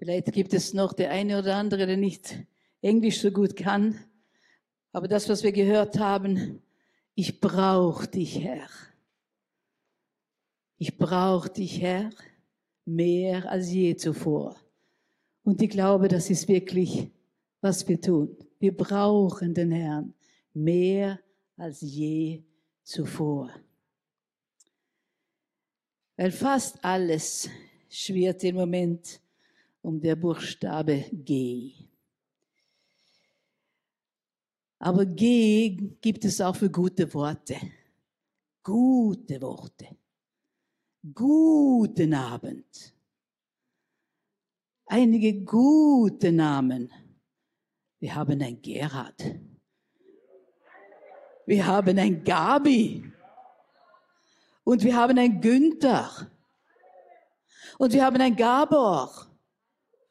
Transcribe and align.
Vielleicht 0.00 0.32
gibt 0.32 0.54
es 0.54 0.72
noch 0.72 0.94
der 0.94 1.10
eine 1.10 1.38
oder 1.38 1.56
andere, 1.56 1.86
der 1.86 1.98
nicht 1.98 2.34
Englisch 2.80 3.20
so 3.20 3.30
gut 3.30 3.54
kann. 3.54 4.02
Aber 4.92 5.08
das, 5.08 5.28
was 5.28 5.42
wir 5.42 5.52
gehört 5.52 5.98
haben, 5.98 6.62
ich 7.14 7.38
brauche 7.38 8.08
dich, 8.08 8.42
Herr. 8.42 8.66
Ich 10.78 10.96
brauche 10.96 11.50
dich, 11.50 11.82
Herr, 11.82 12.08
mehr 12.86 13.50
als 13.50 13.70
je 13.70 13.94
zuvor. 13.94 14.56
Und 15.44 15.60
ich 15.60 15.68
glaube, 15.68 16.08
das 16.08 16.30
ist 16.30 16.48
wirklich, 16.48 17.10
was 17.60 17.86
wir 17.86 18.00
tun. 18.00 18.34
Wir 18.58 18.74
brauchen 18.74 19.52
den 19.52 19.70
Herrn 19.70 20.14
mehr 20.54 21.20
als 21.58 21.82
je 21.82 22.42
zuvor. 22.84 23.50
Weil 26.16 26.30
fast 26.30 26.82
alles 26.82 27.50
schwirrt 27.90 28.42
im 28.44 28.56
Moment 28.56 29.20
um 29.82 30.00
der 30.00 30.16
Buchstabe 30.16 31.04
G. 31.12 31.72
Aber 34.78 35.04
G 35.04 35.70
gibt 36.00 36.24
es 36.24 36.40
auch 36.40 36.56
für 36.56 36.70
gute 36.70 37.12
Worte. 37.12 37.56
Gute 38.62 39.40
Worte. 39.42 39.96
Guten 41.14 42.14
Abend. 42.14 42.94
Einige 44.86 45.44
gute 45.44 46.32
Namen. 46.32 46.90
Wir 48.00 48.14
haben 48.14 48.40
ein 48.42 48.60
Gerhard. 48.60 49.22
Wir 51.46 51.66
haben 51.66 51.98
ein 51.98 52.24
Gabi. 52.24 53.04
Und 54.64 54.82
wir 54.82 54.96
haben 54.96 55.18
ein 55.18 55.40
Günther. 55.40 56.30
Und 57.78 57.92
wir 57.92 58.04
haben 58.04 58.20
ein 58.20 58.36
Gabor. 58.36 59.29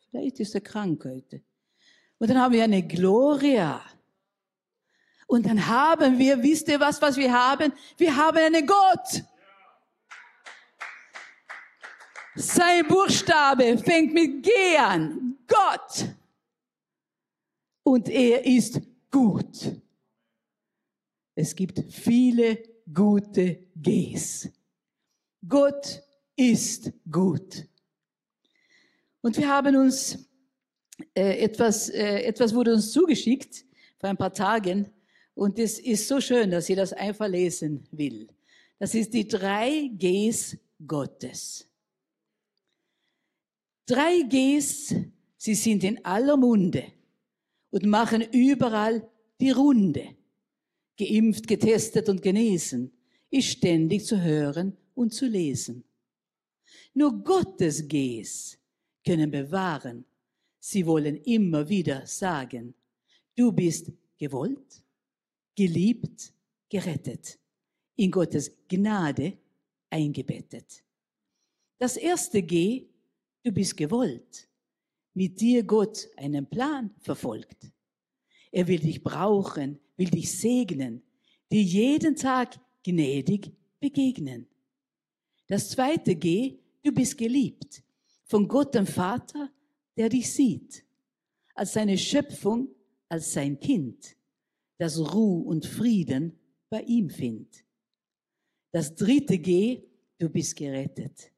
Vielleicht 0.09 0.39
ist 0.39 0.55
er 0.55 0.61
krank 0.61 1.05
heute. 1.05 1.41
Und 2.17 2.29
dann 2.29 2.39
haben 2.39 2.53
wir 2.53 2.63
eine 2.63 2.85
Gloria. 2.85 3.81
Und 5.27 5.45
dann 5.45 5.67
haben 5.67 6.17
wir, 6.17 6.41
wisst 6.41 6.67
ihr 6.67 6.79
was, 6.79 7.01
was 7.01 7.15
wir 7.15 7.31
haben? 7.31 7.71
Wir 7.97 8.15
haben 8.15 8.37
einen 8.37 8.65
Gott. 8.65 9.23
Sein 12.35 12.87
Buchstabe 12.87 13.77
fängt 13.77 14.13
mit 14.13 14.43
G 14.43 14.51
an. 14.77 15.37
Gott. 15.47 16.07
Und 17.83 18.09
er 18.09 18.45
ist 18.45 18.81
gut. 19.11 19.79
Es 21.35 21.55
gibt 21.55 21.79
viele 21.93 22.63
gute 22.91 23.67
Gs. 23.75 24.49
Gott 25.47 26.01
ist 26.35 26.91
gut. 27.09 27.68
Und 29.21 29.37
wir 29.37 29.49
haben 29.49 29.75
uns 29.75 30.29
äh, 31.13 31.43
etwas, 31.43 31.89
äh, 31.89 32.23
etwas 32.23 32.53
wurde 32.53 32.73
uns 32.73 32.91
zugeschickt 32.91 33.65
vor 33.99 34.09
ein 34.09 34.17
paar 34.17 34.33
Tagen. 34.33 34.91
Und 35.33 35.59
es 35.59 35.79
ist 35.79 36.07
so 36.07 36.21
schön, 36.21 36.51
dass 36.51 36.69
ich 36.69 36.75
das 36.75 36.93
einfach 36.93 37.27
lesen 37.27 37.83
will. 37.91 38.27
Das 38.77 38.95
ist 38.95 39.13
die 39.13 39.27
drei 39.27 39.89
Gs 39.97 40.57
Gottes. 40.85 41.67
Drei 43.85 44.21
Gs, 44.21 44.95
sie 45.37 45.55
sind 45.55 45.83
in 45.83 46.03
aller 46.05 46.37
Munde 46.37 46.85
und 47.71 47.85
machen 47.85 48.21
überall 48.21 49.07
die 49.41 49.51
Runde. 49.51 50.15
Geimpft, 50.97 51.47
getestet 51.47 52.09
und 52.09 52.21
genesen 52.21 52.91
ist 53.29 53.47
ständig 53.47 54.05
zu 54.05 54.21
hören 54.21 54.77
und 54.95 55.13
zu 55.13 55.25
lesen. 55.25 55.83
Nur 56.93 57.23
Gottes 57.23 57.87
Gs 57.87 58.58
können 59.09 59.31
bewahren. 59.31 60.05
Sie 60.59 60.85
wollen 60.85 61.15
immer 61.23 61.67
wieder 61.67 62.05
sagen, 62.05 62.75
du 63.35 63.51
bist 63.51 63.91
gewollt, 64.19 64.83
geliebt, 65.55 66.31
gerettet, 66.69 67.39
in 67.95 68.11
Gottes 68.11 68.51
Gnade 68.67 69.35
eingebettet. 69.89 70.83
Das 71.79 71.97
erste 71.97 72.43
G, 72.43 72.85
du 73.41 73.51
bist 73.51 73.75
gewollt, 73.75 74.47
mit 75.15 75.41
dir 75.41 75.63
Gott 75.63 76.07
einen 76.15 76.47
Plan 76.47 76.93
verfolgt. 76.99 77.71
Er 78.51 78.67
will 78.67 78.79
dich 78.79 79.01
brauchen, 79.01 79.79
will 79.97 80.11
dich 80.11 80.31
segnen, 80.37 81.01
dir 81.51 81.63
jeden 81.63 82.15
Tag 82.15 82.59
gnädig 82.83 83.51
begegnen. 83.79 84.45
Das 85.47 85.71
zweite 85.71 86.15
G, 86.15 86.59
du 86.83 86.91
bist 86.91 87.17
geliebt 87.17 87.81
von 88.29 88.47
Gott 88.47 88.75
dem 88.75 88.85
Vater, 88.85 89.51
der 89.97 90.07
dich 90.07 90.31
sieht, 90.31 90.85
als 91.55 91.73
seine 91.73 91.97
Schöpfung, 91.97 92.69
als 93.09 93.33
sein 93.33 93.59
Kind, 93.59 94.15
das 94.77 94.99
Ruhe 94.99 95.43
und 95.45 95.65
Frieden 95.65 96.37
bei 96.69 96.81
ihm 96.83 97.09
findet. 97.09 97.65
Das 98.71 98.93
dritte 98.93 99.39
G, 99.39 99.83
du 100.19 100.29
bist 100.29 100.55
gerettet. 100.55 101.31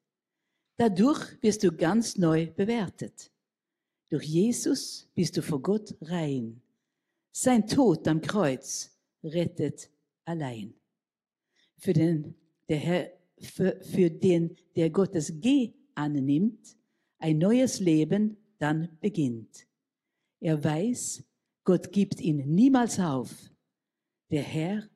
Dadurch 0.75 1.41
wirst 1.41 1.63
du 1.63 1.71
ganz 1.71 2.17
neu 2.17 2.51
bewertet. 2.51 3.31
Durch 4.09 4.25
Jesus 4.25 5.07
bist 5.15 5.37
du 5.37 5.41
vor 5.41 5.61
Gott 5.61 5.95
rein. 6.01 6.61
Sein 7.31 7.65
Tod 7.65 8.05
am 8.09 8.19
Kreuz 8.19 8.91
rettet 9.23 9.89
allein. 10.25 10.73
Für 11.77 11.93
den, 11.93 12.35
der 12.67 12.77
Herr, 12.77 13.11
für, 13.39 13.79
für 13.81 14.11
den, 14.11 14.57
der 14.75 14.89
Gottes 14.89 15.39
G 15.39 15.71
annimmt, 15.95 16.75
ein 17.21 17.37
neues 17.37 17.79
Leben 17.79 18.37
dann 18.57 18.97
beginnt. 18.99 19.67
Er 20.39 20.63
weiß, 20.63 21.23
Gott 21.63 21.91
gibt 21.91 22.19
ihn 22.19 22.53
niemals 22.55 22.99
auf. 22.99 23.31
Der 24.31 24.41
Herr 24.41 24.89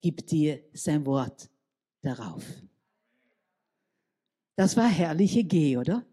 gibt 0.00 0.30
dir 0.30 0.62
sein 0.72 1.06
Wort 1.06 1.48
darauf. 2.02 2.44
Das 4.56 4.76
war 4.76 4.88
herrliche 4.88 5.44
G, 5.44 5.76
oder? 5.76 6.04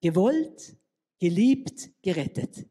Gewollt, 0.00 0.76
geliebt, 1.20 1.90
gerettet. 2.02 2.66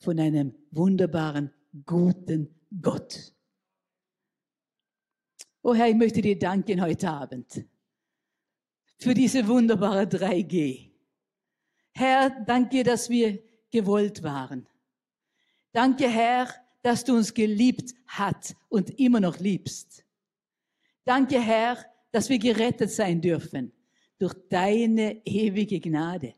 Von 0.00 0.20
einem 0.20 0.54
wunderbaren, 0.70 1.50
guten 1.86 2.54
Gott. 2.80 3.34
Oh 5.62 5.74
Herr, 5.74 5.88
ich 5.88 5.96
möchte 5.96 6.20
dir 6.20 6.38
danken 6.38 6.80
heute 6.80 7.10
Abend 7.10 7.64
für 8.98 9.14
diese 9.14 9.46
wunderbare 9.46 10.02
3G. 10.02 10.90
Herr, 11.92 12.30
danke, 12.30 12.82
dass 12.82 13.08
wir 13.08 13.38
gewollt 13.70 14.22
waren. 14.22 14.66
Danke, 15.72 16.08
Herr, 16.08 16.48
dass 16.82 17.04
du 17.04 17.16
uns 17.16 17.32
geliebt 17.32 17.94
hat 18.06 18.54
und 18.68 18.98
immer 18.98 19.20
noch 19.20 19.38
liebst. 19.38 20.04
Danke, 21.04 21.40
Herr, 21.40 21.78
dass 22.10 22.28
wir 22.28 22.38
gerettet 22.38 22.90
sein 22.90 23.20
dürfen 23.20 23.72
durch 24.18 24.34
deine 24.48 25.24
ewige 25.24 25.80
Gnade. 25.80 26.34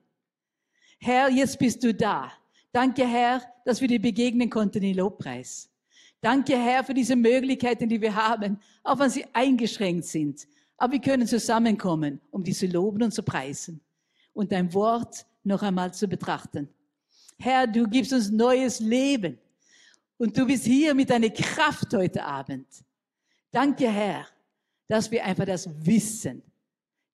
Herr, 0.99 1.31
jetzt 1.31 1.59
bist 1.59 1.83
du 1.83 1.95
da. 1.95 2.31
Danke, 2.73 3.07
Herr, 3.07 3.43
dass 3.65 3.81
wir 3.81 3.89
dir 3.89 4.01
begegnen 4.01 4.51
konnten 4.51 4.83
in 4.83 4.97
Lobpreis. 4.97 5.71
Danke, 6.21 6.57
Herr, 6.59 6.85
für 6.85 6.93
diese 6.93 7.17
Möglichkeiten, 7.17 7.89
die 7.89 8.01
wir 8.01 8.15
haben, 8.15 8.61
auch 8.83 8.99
wenn 8.99 9.09
sie 9.09 9.25
eingeschränkt 9.33 10.05
sind. 10.05 10.47
Aber 10.81 10.95
wir 10.95 11.01
können 11.03 11.27
zusammenkommen, 11.27 12.23
um 12.31 12.43
diese 12.43 12.67
loben 12.67 13.03
und 13.03 13.13
zu 13.13 13.23
preisen 13.23 13.83
und 14.33 14.51
dein 14.51 14.73
Wort 14.73 15.27
noch 15.45 15.63
einmal 15.63 15.93
zu 15.93 16.09
betrachten. 16.09 16.71
Herr, 17.39 17.67
du 17.67 17.87
gibst 17.87 18.15
uns 18.15 18.31
neues 18.31 18.81
Leben 18.81 19.39
und 20.17 20.37
du 20.37 20.47
bist 20.47 20.65
hier 20.65 20.95
mit 20.95 21.11
deiner 21.11 21.29
Kraft 21.29 21.93
heute 21.93 22.25
Abend. 22.25 22.67
Danke, 23.51 23.91
Herr, 23.91 24.27
dass 24.89 25.11
wir 25.11 25.23
einfach 25.23 25.45
das 25.45 25.69
wissen. 25.85 26.43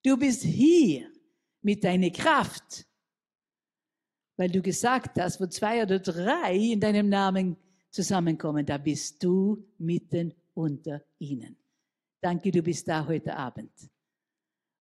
Du 0.01 0.15
bist 0.15 0.43
hier 0.43 1.11
mit 1.61 1.83
deiner 1.83 2.09
Kraft, 2.09 2.85
weil 4.37 4.49
du 4.49 4.61
gesagt 4.61 5.19
hast, 5.19 5.41
wo 5.41 5.45
zwei 5.47 5.83
oder 5.83 5.99
drei 5.99 6.55
in 6.55 6.79
deinem 6.79 7.09
Namen 7.09 7.57
zusammenkommen, 7.91 8.65
da 8.65 8.77
bist 8.77 9.21
du 9.21 9.61
mitten 9.77 10.33
unter 10.53 11.01
ihnen. 11.19 11.57
Danke, 12.21 12.51
du 12.51 12.61
bist 12.61 12.87
da 12.87 13.05
heute 13.05 13.35
Abend. 13.35 13.71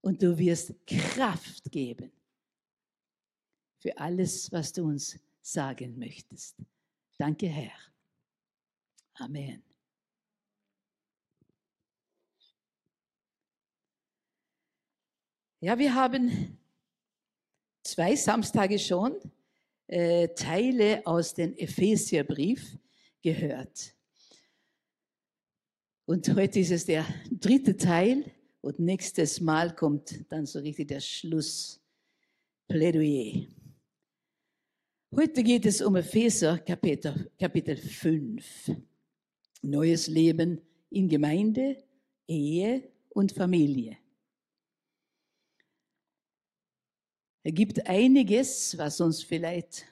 Und 0.01 0.23
du 0.23 0.37
wirst 0.39 0.75
Kraft 0.87 1.71
geben 1.71 2.13
für 3.79 3.97
alles, 3.99 4.51
was 4.53 4.73
du 4.73 4.85
uns 4.85 5.19
sagen 5.43 5.99
möchtest. 5.99 6.57
Danke, 7.19 7.47
Herr. 7.49 7.73
Amen. 9.15 9.63
Ja, 15.61 15.79
wir 15.79 15.95
haben 15.95 16.59
zwei 17.83 18.15
Samstage 18.15 18.79
schon 18.79 19.17
äh, 19.87 20.29
Teile 20.29 21.05
aus 21.07 21.35
dem 21.35 21.57
Epheserbrief 21.57 22.79
gehört. 23.23 23.96
Und 26.07 26.27
heute 26.37 26.61
ist 26.61 26.71
es 26.71 26.87
der 26.87 27.05
dritte 27.31 27.77
Teil 27.77 28.33
und 28.61 28.79
nächstes 28.79 29.41
Mal 29.41 29.75
kommt 29.75 30.31
dann 30.31 30.47
so 30.47 30.61
richtig 30.61 30.87
der 30.89 31.01
Schlussplädoyer. 31.01 33.49
Heute 35.15 35.43
geht 35.43 35.67
es 35.67 35.83
um 35.83 35.97
Epheser 35.97 36.59
Kapitel, 36.59 37.31
Kapitel 37.39 37.77
5. 37.77 38.71
Neues 39.63 40.07
Leben 40.07 40.61
in 40.91 41.09
Gemeinde, 41.09 41.83
Ehe 42.29 42.93
und 43.09 43.33
Familie. 43.33 43.99
Er 47.43 47.51
gibt 47.53 47.85
einiges, 47.87 48.79
was 48.79 49.01
uns 49.01 49.25
vielleicht 49.25 49.87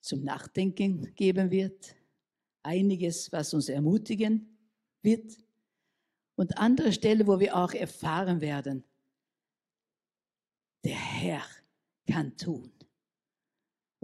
zum 0.00 0.24
Nachdenken 0.24 1.14
geben 1.14 1.50
wird, 1.50 1.94
einiges, 2.64 3.30
was 3.32 3.54
uns 3.54 3.68
ermutigen 3.68 4.58
wird 5.02 5.38
und 6.36 6.58
andere 6.58 6.92
Stellen, 6.92 7.26
wo 7.26 7.38
wir 7.38 7.56
auch 7.56 7.72
erfahren 7.72 8.40
werden, 8.40 8.84
der 10.84 10.96
Herr 10.96 11.42
kann 12.06 12.36
tun 12.36 12.74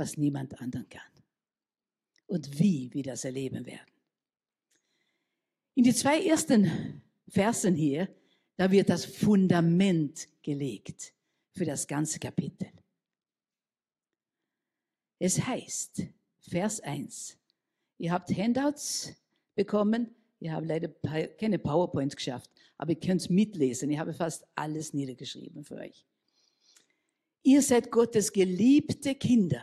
was 0.01 0.17
niemand 0.17 0.59
anderen 0.61 0.89
kann. 0.89 1.13
Und 2.27 2.59
wie 2.59 2.93
wir 2.95 3.03
das 3.03 3.25
erleben 3.25 3.67
werden. 3.67 3.93
In 5.75 5.85
die 5.85 5.95
zwei 5.95 6.25
ersten 6.25 7.03
Versen 7.29 7.75
hier, 7.75 8.09
da 8.57 8.71
wird 8.71 8.89
das 8.89 9.05
Fundament 9.05 10.27
gelegt 10.43 11.13
für 11.53 11.67
das 11.67 11.87
ganze 11.87 12.19
Kapitel. 12.19 12.69
Es 15.19 15.39
heißt, 15.39 16.03
Vers 16.39 16.81
1, 16.81 17.37
ihr 18.01 18.13
habt 18.13 18.31
Handouts 18.37 19.13
bekommen, 19.55 20.15
ihr 20.41 20.53
habt 20.53 20.67
leider 20.67 20.89
keine 21.39 21.59
PowerPoint 21.59 22.17
geschafft, 22.17 22.51
aber 22.79 22.93
ihr 22.93 23.01
könnt 23.01 23.21
es 23.21 23.29
mitlesen. 23.29 23.91
Ich 23.91 23.99
habe 23.99 24.15
fast 24.15 24.47
alles 24.55 24.95
niedergeschrieben 24.95 25.65
für 25.65 25.77
euch. 25.77 26.05
Ihr 27.43 27.63
seid 27.63 27.91
Gottes 27.91 28.33
geliebte 28.33 29.15
Kinder. 29.15 29.63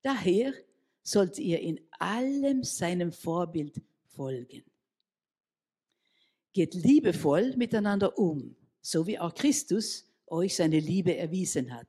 Daher 0.00 0.54
sollt 1.02 1.38
ihr 1.38 1.60
in 1.60 1.80
allem 1.98 2.62
seinem 2.62 3.10
Vorbild 3.12 3.80
folgen. 4.06 4.62
Geht 6.52 6.74
liebevoll 6.74 7.56
miteinander 7.56 8.16
um, 8.16 8.54
so 8.80 9.06
wie 9.06 9.18
auch 9.18 9.34
Christus 9.34 10.06
euch 10.26 10.54
seine 10.54 10.78
Liebe 10.78 11.16
erwiesen 11.16 11.74
hat. 11.74 11.88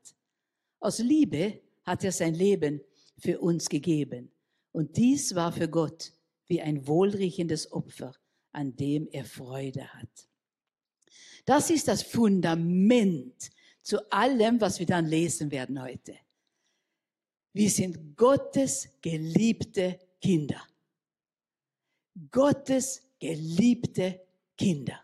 Aus 0.80 1.00
Liebe 1.00 1.62
hat 1.84 2.04
er 2.04 2.12
sein 2.12 2.34
Leben 2.34 2.82
für 3.20 3.40
uns 3.40 3.70
gegeben. 3.70 4.33
Und 4.74 4.98
dies 4.98 5.36
war 5.36 5.54
für 5.54 5.70
Gott 5.70 6.12
wie 6.48 6.62
ein 6.62 6.88
wohlriechendes 6.88 7.72
Opfer, 7.72 8.14
an 8.52 8.76
dem 8.76 9.08
er 9.08 9.24
Freude 9.24 9.88
hat. 9.94 10.28
Das 11.46 11.70
ist 11.70 11.88
das 11.88 12.04
Fundament 12.04 13.52
zu 13.82 14.12
allem, 14.12 14.60
was 14.60 14.80
wir 14.80 14.86
dann 14.86 15.06
lesen 15.06 15.52
werden 15.52 15.82
heute. 15.82 16.18
Wir 17.54 17.70
sind 17.70 18.18
Gottes 18.18 18.90
geliebte 19.02 20.00
Kinder. 20.20 20.62
Gottes 22.32 23.04
geliebte 23.20 24.22
Kinder. 24.58 25.00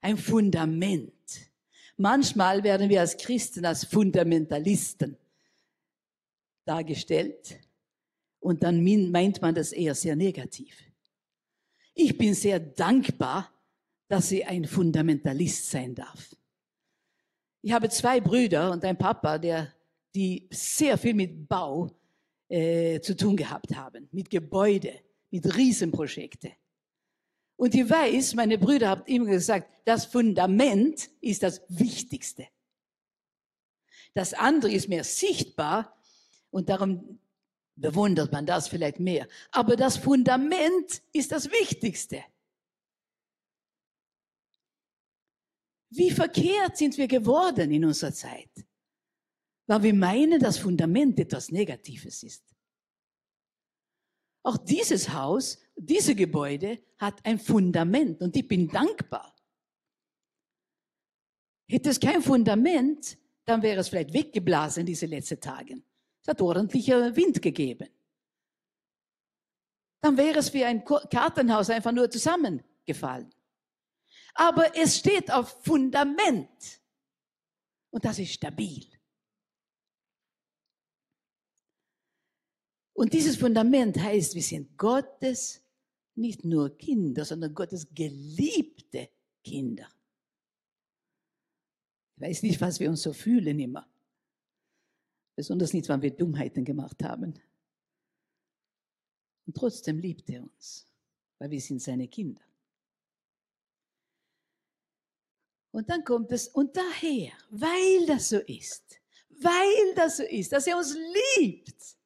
Ein 0.00 0.16
Fundament. 0.16 1.12
Manchmal 1.96 2.62
werden 2.62 2.88
wir 2.88 3.00
als 3.00 3.16
Christen 3.16 3.64
als 3.64 3.84
Fundamentalisten 3.84 5.16
dargestellt 6.64 7.58
und 8.40 8.62
dann 8.62 8.84
meint 9.10 9.40
man 9.40 9.54
das 9.54 9.72
eher 9.72 9.94
sehr 9.94 10.16
negativ. 10.16 10.76
Ich 11.94 12.18
bin 12.18 12.34
sehr 12.34 12.58
dankbar, 12.58 13.50
dass 14.08 14.30
ich 14.32 14.46
ein 14.46 14.64
Fundamentalist 14.66 15.70
sein 15.70 15.94
darf. 15.94 16.34
Ich 17.62 17.72
habe 17.72 17.88
zwei 17.88 18.20
Brüder 18.20 18.70
und 18.70 18.84
ein 18.84 18.98
Papa, 18.98 19.38
der, 19.38 19.72
die 20.14 20.46
sehr 20.50 20.98
viel 20.98 21.14
mit 21.14 21.48
Bau 21.48 21.90
äh, 22.48 23.00
zu 23.00 23.16
tun 23.16 23.36
gehabt 23.36 23.74
haben, 23.74 24.08
mit 24.12 24.28
Gebäude, 24.28 25.00
mit 25.30 25.56
Riesenprojekten. 25.56 26.52
Und 27.56 27.74
ich 27.74 27.88
weiß, 27.88 28.34
meine 28.34 28.58
Brüder 28.58 28.90
haben 28.90 29.06
immer 29.06 29.26
gesagt, 29.26 29.70
das 29.84 30.04
Fundament 30.04 31.08
ist 31.20 31.42
das 31.42 31.62
Wichtigste. 31.68 32.46
Das 34.12 34.34
andere 34.34 34.72
ist 34.72 34.88
mehr 34.88 35.04
sichtbar 35.04 35.96
und 36.54 36.68
darum 36.68 37.18
bewundert 37.74 38.30
man 38.30 38.46
das 38.46 38.68
vielleicht 38.68 39.00
mehr. 39.00 39.26
Aber 39.50 39.74
das 39.74 39.96
Fundament 39.96 41.02
ist 41.12 41.32
das 41.32 41.50
Wichtigste. 41.50 42.24
Wie 45.90 46.12
verkehrt 46.12 46.76
sind 46.76 46.96
wir 46.96 47.08
geworden 47.08 47.72
in 47.72 47.84
unserer 47.84 48.12
Zeit? 48.12 48.50
Weil 49.66 49.82
wir 49.82 49.94
meinen, 49.94 50.40
dass 50.40 50.58
Fundament 50.58 51.18
etwas 51.18 51.50
Negatives 51.50 52.22
ist. 52.22 52.44
Auch 54.44 54.58
dieses 54.58 55.12
Haus, 55.12 55.58
diese 55.74 56.14
Gebäude 56.14 56.78
hat 56.98 57.24
ein 57.26 57.40
Fundament 57.40 58.20
und 58.20 58.36
ich 58.36 58.46
bin 58.46 58.68
dankbar. 58.68 59.34
Hätte 61.68 61.90
es 61.90 61.98
kein 61.98 62.22
Fundament, 62.22 63.18
dann 63.44 63.62
wäre 63.62 63.80
es 63.80 63.88
vielleicht 63.88 64.12
weggeblasen 64.12 64.86
diese 64.86 65.06
letzten 65.06 65.40
Tage. 65.40 65.82
Es 66.24 66.28
hat 66.28 66.40
ordentlicher 66.40 67.14
Wind 67.14 67.40
gegeben. 67.40 67.88
Dann 70.00 70.16
wäre 70.16 70.38
es 70.38 70.52
wie 70.52 70.64
ein 70.64 70.84
Kartenhaus 70.84 71.70
einfach 71.70 71.92
nur 71.92 72.10
zusammengefallen 72.10 73.32
aber 74.34 74.76
es 74.76 74.98
steht 74.98 75.30
auf 75.32 75.62
Fundament. 75.64 76.80
Und 77.90 78.04
das 78.04 78.18
ist 78.18 78.32
stabil. 78.32 78.84
Und 82.92 83.12
dieses 83.12 83.36
Fundament 83.36 83.96
heißt, 83.98 84.34
wir 84.34 84.42
sind 84.42 84.76
Gottes 84.76 85.62
nicht 86.16 86.44
nur 86.44 86.76
Kinder, 86.76 87.24
sondern 87.24 87.54
Gottes 87.54 87.92
geliebte 87.92 89.10
Kinder. 89.42 89.88
Ich 92.16 92.22
weiß 92.22 92.42
nicht, 92.44 92.60
was 92.60 92.78
wir 92.78 92.88
uns 92.88 93.02
so 93.02 93.12
fühlen 93.12 93.58
immer. 93.58 93.88
Besonders 95.36 95.72
nicht, 95.72 95.88
wenn 95.88 96.02
wir 96.02 96.10
Dummheiten 96.10 96.64
gemacht 96.64 97.02
haben. 97.02 97.34
Und 99.46 99.56
trotzdem 99.56 99.98
liebt 99.98 100.30
er 100.30 100.42
uns, 100.42 100.86
weil 101.38 101.50
wir 101.50 101.60
sind 101.60 101.82
seine 101.82 102.08
Kinder. 102.08 102.42
Und 105.72 105.90
dann 105.90 106.04
kommt 106.04 106.30
es, 106.30 106.48
und 106.48 106.76
daher, 106.76 107.32
weil 107.50 108.06
das 108.06 108.28
so 108.28 108.38
ist, 108.38 109.00
weil 109.28 109.94
das 109.96 110.18
so 110.18 110.22
ist, 110.22 110.52
dass 110.52 110.66
er 110.68 110.76
uns 110.76 110.96
liebt, 111.36 111.96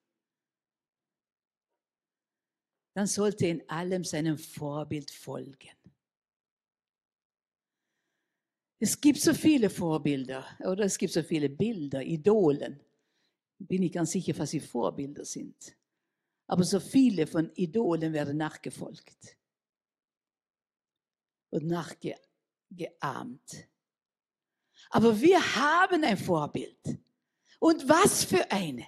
dann 2.94 3.06
sollte 3.06 3.44
er 3.44 3.50
in 3.52 3.68
allem 3.68 4.04
seinem 4.04 4.38
Vorbild 4.38 5.10
folgen. 5.10 5.70
Es 8.80 9.00
gibt 9.00 9.20
so 9.20 9.34
viele 9.34 9.68
Vorbilder 9.68 10.46
oder 10.60 10.84
es 10.84 10.96
gibt 10.96 11.12
so 11.12 11.22
viele 11.22 11.48
Bilder, 11.48 12.02
Idolen. 12.02 12.80
Bin 13.58 13.82
ich 13.82 13.92
ganz 13.92 14.12
sicher, 14.12 14.38
was 14.38 14.50
sie 14.50 14.60
Vorbilder 14.60 15.24
sind. 15.24 15.76
Aber 16.46 16.64
so 16.64 16.80
viele 16.80 17.26
von 17.26 17.50
Idolen 17.54 18.12
werden 18.12 18.36
nachgefolgt 18.36 19.36
und 21.50 21.66
nachgeahmt 21.66 22.28
geahmt. 22.70 23.68
Aber 24.90 25.20
wir 25.20 25.56
haben 25.56 26.04
ein 26.04 26.16
Vorbild. 26.16 26.98
Und 27.58 27.88
was 27.88 28.24
für 28.24 28.50
eine? 28.50 28.86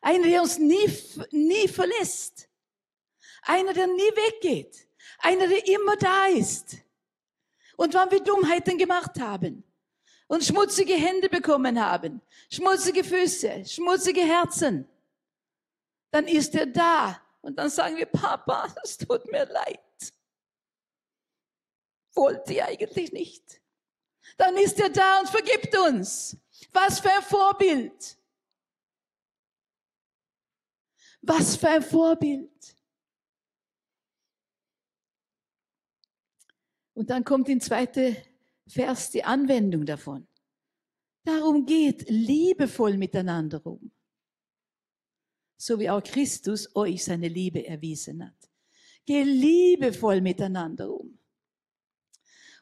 Einer, 0.00 0.26
der 0.26 0.42
uns 0.42 0.58
nie, 0.58 0.86
nie 1.32 1.68
verlässt. 1.68 2.48
Einer, 3.42 3.74
der 3.74 3.86
nie 3.86 3.92
weggeht. 3.92 4.88
Einer, 5.18 5.48
der 5.48 5.66
immer 5.66 5.96
da 5.96 6.26
ist. 6.26 6.76
Und 7.76 7.92
wenn 7.94 8.10
wir 8.10 8.20
Dummheiten 8.22 8.78
gemacht 8.78 9.18
haben 9.20 9.64
und 10.30 10.44
schmutzige 10.44 10.94
Hände 10.94 11.28
bekommen 11.28 11.78
haben, 11.84 12.20
schmutzige 12.50 13.04
Füße, 13.04 13.64
schmutzige 13.66 14.22
Herzen, 14.22 14.88
dann 16.10 16.26
ist 16.26 16.54
er 16.54 16.66
da. 16.66 17.20
Und 17.42 17.58
dann 17.58 17.70
sagen 17.70 17.96
wir, 17.96 18.06
Papa, 18.06 18.74
es 18.82 18.98
tut 18.98 19.30
mir 19.30 19.46
leid 19.46 19.80
wollte 22.14 22.52
ich 22.52 22.62
eigentlich 22.62 23.12
nicht. 23.12 23.60
Dann 24.36 24.56
ist 24.56 24.78
er 24.78 24.90
da 24.90 25.20
und 25.20 25.28
vergibt 25.28 25.76
uns. 25.76 26.36
Was 26.72 27.00
für 27.00 27.10
ein 27.10 27.22
Vorbild. 27.22 28.18
Was 31.22 31.56
für 31.56 31.68
ein 31.68 31.82
Vorbild. 31.82 32.76
Und 36.94 37.08
dann 37.08 37.24
kommt 37.24 37.48
in 37.48 37.60
zweite 37.60 38.16
Vers 38.70 39.10
die 39.10 39.24
Anwendung 39.24 39.84
davon. 39.84 40.28
Darum 41.24 41.66
geht 41.66 42.08
liebevoll 42.08 42.96
miteinander 42.96 43.64
um. 43.66 43.90
So 45.56 45.78
wie 45.78 45.90
auch 45.90 46.02
Christus 46.02 46.74
euch 46.76 47.04
seine 47.04 47.28
Liebe 47.28 47.66
erwiesen 47.66 48.24
hat. 48.24 48.50
Geh 49.04 49.24
liebevoll 49.24 50.20
miteinander 50.20 50.90
um. 50.90 51.18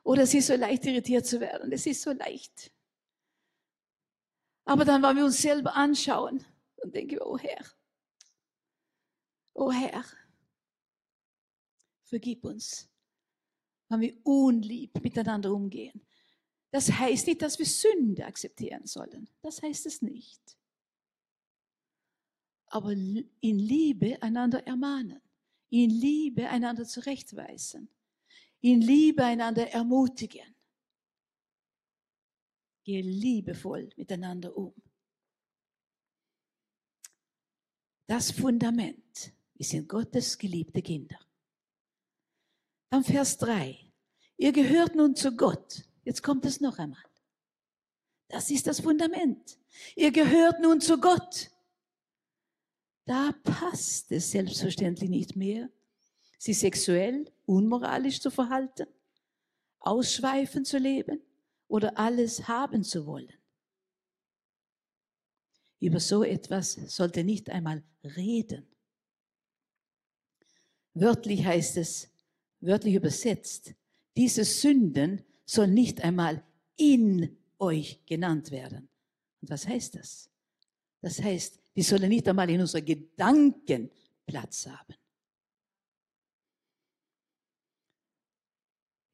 Oder 0.03 0.23
es 0.23 0.33
ist 0.33 0.47
so 0.47 0.57
leicht 0.57 0.87
irritiert 0.87 1.27
zu 1.27 1.41
werden. 1.41 1.71
Es 1.73 1.85
ist 1.85 2.01
so 2.01 2.13
leicht. 2.13 2.73
Aber 4.65 4.85
dann, 4.85 5.03
wenn 5.03 5.17
wir 5.17 5.25
uns 5.27 5.43
selber 5.43 5.75
anschauen, 5.77 6.45
dann 6.79 6.91
denke 6.91 7.17
ich, 7.17 7.21
oh 7.21 7.39
Herr, 7.39 7.65
oh 9.55 9.71
Herr, 9.71 10.05
vergib 12.05 12.45
uns, 12.45 12.89
wenn 13.89 14.01
wir 14.01 14.17
unlieb 14.25 15.03
miteinander 15.03 15.53
umgehen. 15.53 16.07
Das 16.71 16.91
heißt 16.93 17.27
nicht, 17.27 17.43
dass 17.43 17.59
wir 17.59 17.67
Sünde 17.67 18.27
akzeptieren 18.27 18.87
sollen. 18.87 19.29
Das 19.41 19.63
heißt 19.63 19.87
es 19.87 20.03
nicht. 20.03 20.59
Aber 22.67 22.93
in 22.93 23.59
Liebe 23.59 24.21
einander 24.21 24.67
ermahnen, 24.67 25.23
in 25.71 25.89
Liebe 25.89 26.49
einander 26.49 26.85
zurechtweisen, 26.85 27.89
in 28.61 28.83
Liebe 28.83 29.25
einander 29.25 29.71
ermutigen. 29.71 30.55
Gehe 32.85 33.03
liebevoll 33.03 33.89
miteinander 33.97 34.55
um. 34.57 34.75
Das 38.07 38.31
Fundament. 38.31 39.33
Wir 39.55 39.67
sind 39.67 39.89
Gottes 39.89 40.37
geliebte 40.39 40.81
Kinder. 40.83 41.19
Dann 42.91 43.05
Vers 43.05 43.37
3. 43.39 43.79
Ihr 44.37 44.53
gehört 44.53 44.95
nun 44.95 45.15
zu 45.15 45.37
Gott. 45.37 45.85
Jetzt 46.05 46.23
kommt 46.23 46.45
es 46.47 46.61
noch 46.61 46.79
einmal. 46.79 47.03
Das 48.29 48.51
ist 48.51 48.67
das 48.67 48.81
Fundament. 48.81 49.59
Ihr 49.97 50.11
gehört 50.11 50.61
nun 50.61 50.81
zu 50.81 50.99
Gott. 50.99 51.51
Da 53.05 53.33
passt 53.43 54.13
es 54.13 54.31
selbstverständlich 54.31 55.09
nicht 55.09 55.35
mehr, 55.35 55.71
sich 56.39 56.59
sexuell, 56.59 57.31
unmoralisch 57.47 58.21
zu 58.21 58.31
verhalten, 58.31 58.87
ausschweifend 59.81 60.67
zu 60.67 60.79
leben 60.79 61.21
oder 61.69 61.99
alles 61.99 62.49
haben 62.49 62.85
zu 62.85 63.07
wollen. 63.07 63.33
Über 65.81 66.01
so 66.01 66.23
etwas 66.23 66.73
sollte 66.73 67.25
nicht 67.25 67.49
einmal 67.51 67.83
reden. 68.03 68.67
Wörtlich 70.95 71.45
heißt 71.45 71.77
es, 71.77 72.11
wörtlich 72.61 72.95
übersetzt, 72.95 73.75
diese 74.17 74.45
Sünden 74.45 75.25
sollen 75.45 75.75
nicht 75.75 76.03
einmal 76.03 76.43
in 76.77 77.37
euch 77.59 78.05
genannt 78.07 78.51
werden. 78.51 78.89
Und 79.41 79.51
was 79.51 79.67
heißt 79.67 79.95
das? 79.95 80.31
Das 81.01 81.23
heißt, 81.23 81.61
die 81.77 81.83
sollen 81.83 82.09
nicht 82.09 82.27
einmal 82.29 82.51
in 82.51 82.61
unseren 82.61 82.85
Gedanken 82.85 83.91
Platz 84.27 84.67
haben. 84.67 84.95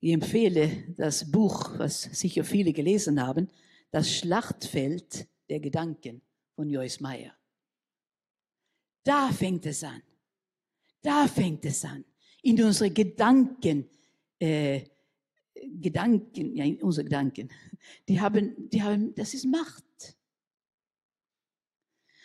Ich 0.00 0.12
empfehle 0.12 0.94
das 0.96 1.30
Buch, 1.30 1.78
was 1.78 2.02
sicher 2.02 2.44
viele 2.44 2.72
gelesen 2.72 3.20
haben, 3.20 3.48
Das 3.90 4.12
Schlachtfeld 4.12 5.28
der 5.48 5.60
Gedanken 5.60 6.20
von 6.56 6.68
Joyce 6.68 7.00
Meyer. 7.00 7.32
Da 9.04 9.30
fängt 9.30 9.66
es 9.66 9.84
an. 9.84 10.02
Da 11.00 11.28
fängt 11.28 11.64
es 11.64 11.84
an. 11.84 12.04
In 12.44 12.62
unsere 12.62 12.90
Gedanken, 12.90 13.88
äh, 14.38 14.82
Gedanken, 15.54 16.54
ja, 16.54 16.64
in 16.64 16.82
unsere 16.82 17.04
Gedanken, 17.04 17.50
die 18.08 18.20
haben, 18.20 18.68
die 18.70 18.82
haben, 18.82 19.14
das 19.14 19.34
ist 19.34 19.44
Macht. 19.46 19.84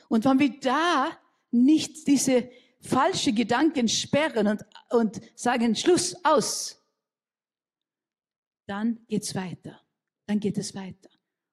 Und 0.10 0.26
wenn 0.26 0.40
wir 0.40 0.60
da 0.60 1.18
nicht 1.52 2.08
diese 2.08 2.50
falsche 2.82 3.34
Gedanken 3.34 3.88
sperren 3.88 4.48
und, 4.48 4.66
und 4.90 5.22
sagen, 5.36 5.76
Schluss, 5.76 6.16
aus, 6.24 6.80
dann 8.68 9.06
geht's 9.08 9.34
weiter. 9.36 9.82
Dann 10.26 10.40
geht 10.40 10.58
es 10.58 10.76
weiter. 10.76 11.10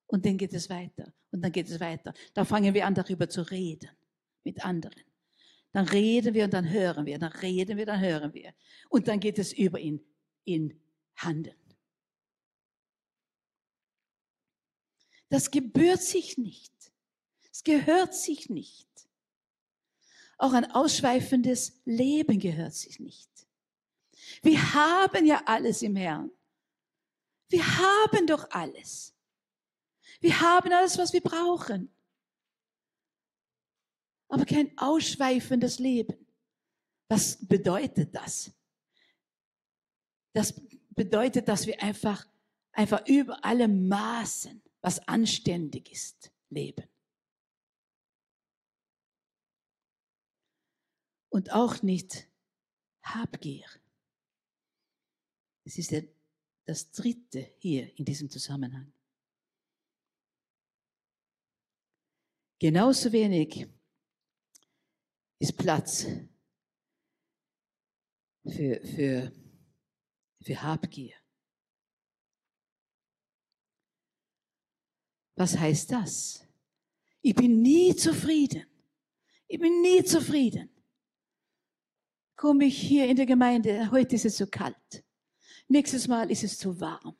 Und 0.06 0.24
dann 0.24 0.36
geht 0.36 0.52
es 0.52 0.68
weiter. 0.68 1.12
Und 1.30 1.42
dann 1.42 1.52
geht 1.52 1.68
es 1.68 1.80
weiter. 1.80 2.12
Da 2.34 2.44
fangen 2.44 2.74
wir 2.74 2.86
an, 2.86 2.94
darüber 2.94 3.28
zu 3.28 3.42
reden 3.42 3.90
mit 4.44 4.64
anderen. 4.64 5.05
Dann 5.76 5.88
reden 5.88 6.32
wir 6.32 6.44
und 6.44 6.54
dann 6.54 6.70
hören 6.70 7.04
wir. 7.04 7.18
Dann 7.18 7.32
reden 7.32 7.76
wir, 7.76 7.84
dann 7.84 8.00
hören 8.00 8.32
wir. 8.32 8.54
Und 8.88 9.08
dann 9.08 9.20
geht 9.20 9.38
es 9.38 9.52
über 9.52 9.78
in, 9.78 10.02
in 10.44 10.80
Handeln. 11.16 11.54
Das 15.28 15.50
gebührt 15.50 16.00
sich 16.00 16.38
nicht. 16.38 16.72
Es 17.52 17.62
gehört 17.62 18.14
sich 18.14 18.48
nicht. 18.48 18.88
Auch 20.38 20.54
ein 20.54 20.64
ausschweifendes 20.70 21.82
Leben 21.84 22.38
gehört 22.38 22.72
sich 22.72 22.98
nicht. 22.98 23.28
Wir 24.40 24.72
haben 24.72 25.26
ja 25.26 25.42
alles 25.44 25.82
im 25.82 25.94
Herrn. 25.94 26.30
Wir 27.50 27.66
haben 27.66 28.26
doch 28.26 28.50
alles. 28.50 29.14
Wir 30.20 30.40
haben 30.40 30.72
alles, 30.72 30.96
was 30.96 31.12
wir 31.12 31.20
brauchen. 31.20 31.94
Aber 34.28 34.44
kein 34.44 34.76
ausschweifendes 34.76 35.78
Leben. 35.78 36.26
Was 37.08 37.46
bedeutet 37.46 38.14
das? 38.14 38.50
Das 40.32 40.60
bedeutet, 40.90 41.48
dass 41.48 41.66
wir 41.66 41.82
einfach, 41.82 42.26
einfach 42.72 43.06
über 43.06 43.44
alle 43.44 43.68
Maßen, 43.68 44.62
was 44.80 44.98
anständig 45.08 45.90
ist, 45.92 46.32
leben. 46.50 46.84
und 51.36 51.52
auch 51.52 51.82
nicht 51.82 52.26
Habgier. 53.02 53.66
Das 55.64 55.76
ist 55.76 55.92
das 56.64 56.90
Dritte 56.92 57.52
hier 57.58 57.94
in 57.98 58.06
diesem 58.06 58.30
Zusammenhang. 58.30 58.90
Genauso 62.58 63.12
wenig 63.12 63.68
ist 65.38 65.56
Platz 65.56 66.06
für, 68.44 68.80
für, 68.84 69.32
für 70.42 70.62
Habgier. 70.62 71.14
Was 75.34 75.56
heißt 75.56 75.92
das? 75.92 76.44
Ich 77.20 77.34
bin 77.34 77.60
nie 77.60 77.94
zufrieden. 77.94 78.64
Ich 79.48 79.58
bin 79.58 79.82
nie 79.82 80.02
zufrieden 80.02 80.70
komme 82.36 82.66
ich 82.66 82.78
hier 82.78 83.06
in 83.06 83.16
der 83.16 83.26
Gemeinde, 83.26 83.90
heute 83.90 84.14
ist 84.14 84.26
es 84.26 84.36
so 84.36 84.46
kalt. 84.46 85.04
Nächstes 85.68 86.06
Mal 86.06 86.30
ist 86.30 86.44
es 86.44 86.58
zu 86.58 86.78
warm. 86.78 87.16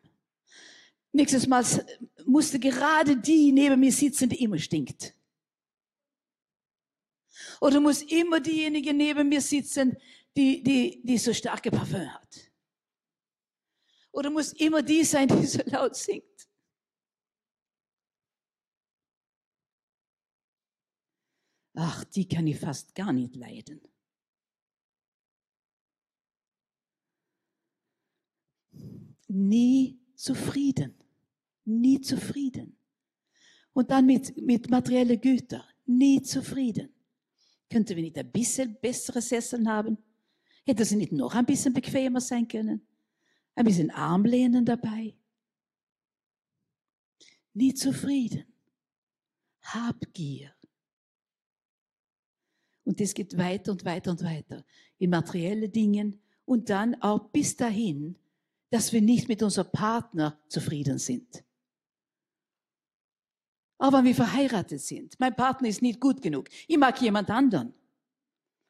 Nächstes 1.12 1.46
Mal 1.46 1.64
musste 2.26 2.60
gerade 2.60 3.16
die 3.16 3.50
neben 3.50 3.80
mir 3.80 3.90
sitzen, 3.90 4.28
die 4.28 4.42
immer 4.42 4.58
stinkt. 4.58 5.15
Oder 7.60 7.80
muss 7.80 8.02
immer 8.02 8.40
diejenige 8.40 8.92
neben 8.92 9.28
mir 9.28 9.40
sitzen, 9.40 9.96
die, 10.36 10.62
die, 10.62 11.00
die 11.04 11.18
so 11.18 11.32
starke 11.32 11.70
Parfum 11.70 12.12
hat. 12.12 12.52
Oder 14.12 14.30
muss 14.30 14.52
immer 14.52 14.82
die 14.82 15.04
sein, 15.04 15.28
die 15.28 15.46
so 15.46 15.60
laut 15.66 15.96
singt. 15.96 16.24
Ach, 21.74 22.04
die 22.04 22.26
kann 22.26 22.46
ich 22.46 22.58
fast 22.58 22.94
gar 22.94 23.12
nicht 23.12 23.36
leiden. 23.36 23.80
nie 29.28 30.00
zufrieden. 30.14 30.94
Nie 31.64 32.00
zufrieden. 32.00 32.78
Und 33.72 33.90
dann 33.90 34.06
mit, 34.06 34.36
mit 34.36 34.70
materiellen 34.70 35.20
Gütern. 35.20 35.62
Nie 35.84 36.22
zufrieden. 36.22 36.95
Könnten 37.70 37.96
wir 37.96 38.02
nicht 38.02 38.18
ein 38.18 38.30
bisschen 38.30 38.76
bessere 38.80 39.20
Sesseln 39.20 39.68
haben? 39.68 39.98
Hätte 40.64 40.84
sie 40.84 40.96
nicht 40.96 41.12
noch 41.12 41.34
ein 41.34 41.46
bisschen 41.46 41.72
bequemer 41.72 42.20
sein 42.20 42.46
können? 42.48 42.86
Ein 43.54 43.64
bisschen 43.64 43.90
Armlehnen 43.90 44.64
dabei? 44.64 45.14
Nie 47.54 47.72
zufrieden. 47.74 48.44
Habgier. 49.62 50.54
Und 52.84 53.00
das 53.00 53.14
geht 53.14 53.36
weiter 53.36 53.72
und 53.72 53.84
weiter 53.84 54.10
und 54.12 54.22
weiter. 54.22 54.64
In 54.98 55.10
materielle 55.10 55.68
Dingen 55.68 56.20
und 56.44 56.70
dann 56.70 56.94
auch 57.02 57.30
bis 57.30 57.56
dahin, 57.56 58.16
dass 58.70 58.92
wir 58.92 59.00
nicht 59.00 59.28
mit 59.28 59.42
unserem 59.42 59.72
Partner 59.72 60.38
zufrieden 60.48 60.98
sind. 60.98 61.44
Aber 63.78 63.98
wenn 63.98 64.06
wir 64.06 64.14
verheiratet 64.14 64.80
sind, 64.80 65.18
mein 65.18 65.34
Partner 65.34 65.68
ist 65.68 65.82
nicht 65.82 66.00
gut 66.00 66.22
genug, 66.22 66.48
ich 66.66 66.78
mag 66.78 67.00
jemand 67.00 67.30
anderen. 67.30 67.74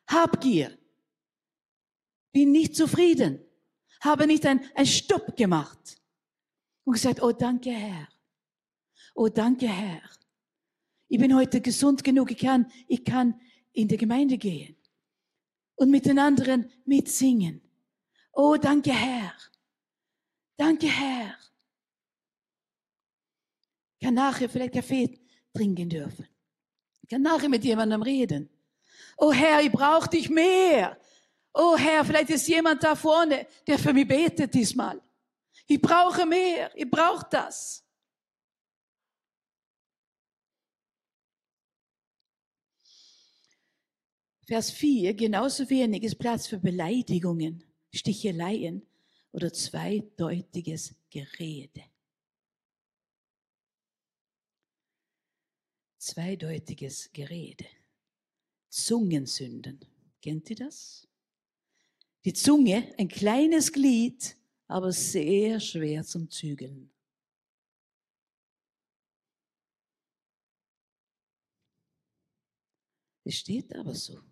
Habgier. 0.08 0.76
Bin 2.32 2.52
nicht 2.52 2.76
zufrieden. 2.76 3.40
Habe 4.00 4.26
nicht 4.26 4.44
ein, 4.46 4.60
ein 4.74 4.86
Stopp 4.86 5.36
gemacht. 5.36 6.00
Und 6.84 6.94
gesagt, 6.94 7.22
oh 7.22 7.32
danke 7.32 7.70
Herr. 7.70 8.08
Oh 9.14 9.28
danke 9.28 9.66
Herr. 9.66 10.02
Ich 11.08 11.18
bin 11.18 11.34
heute 11.34 11.60
gesund 11.60 12.04
genug, 12.04 12.30
ich 12.30 12.38
kann, 12.38 12.70
ich 12.88 13.04
kann 13.04 13.40
in 13.72 13.88
die 13.88 13.96
Gemeinde 13.96 14.38
gehen 14.38 14.76
und 15.76 15.90
mit 15.90 16.06
den 16.06 16.18
anderen 16.18 16.70
mitsingen. 16.84 17.60
Oh 18.32 18.56
danke 18.56 18.92
Herr. 18.92 19.32
Danke, 20.56 20.86
Herr. 20.86 21.34
Kann 24.02 24.14
nachher 24.14 24.48
vielleicht 24.48 24.74
Kaffee 24.74 25.18
trinken 25.54 25.88
dürfen. 25.88 26.26
Ich 27.02 27.08
kann 27.08 27.22
nachher 27.22 27.48
mit 27.48 27.64
jemandem 27.64 28.02
reden. 28.02 28.50
Oh 29.16 29.32
Herr, 29.32 29.62
ich 29.62 29.72
brauche 29.72 30.10
dich 30.10 30.28
mehr. 30.28 30.98
Oh 31.54 31.76
Herr, 31.76 32.04
vielleicht 32.04 32.30
ist 32.30 32.46
jemand 32.48 32.82
da 32.82 32.94
vorne, 32.94 33.46
der 33.66 33.78
für 33.78 33.92
mich 33.92 34.06
betet 34.06 34.52
diesmal. 34.52 35.00
Ich 35.66 35.80
brauche 35.80 36.26
mehr. 36.26 36.70
Ich 36.74 36.90
brauche 36.90 37.26
das. 37.30 37.82
Vers 44.46 44.70
4, 44.70 45.14
genauso 45.14 45.68
wenig 45.68 46.04
ist 46.04 46.18
Platz 46.20 46.46
für 46.46 46.58
Beleidigungen, 46.58 47.64
Sticheleien 47.92 48.86
oder 49.32 49.52
zweideutiges 49.52 50.94
Gerede. 51.10 51.82
Zweideutiges 56.06 57.10
Gerede. 57.12 57.66
Zungensünden. 58.68 59.80
Kennt 60.22 60.48
ihr 60.50 60.54
das? 60.54 61.08
Die 62.24 62.32
Zunge, 62.32 62.94
ein 62.96 63.08
kleines 63.08 63.72
Glied, 63.72 64.36
aber 64.68 64.92
sehr 64.92 65.58
schwer 65.58 66.04
zum 66.04 66.30
Zügeln. 66.30 66.92
Es 73.24 73.38
steht 73.38 73.74
aber 73.74 73.96
so. 73.96 74.22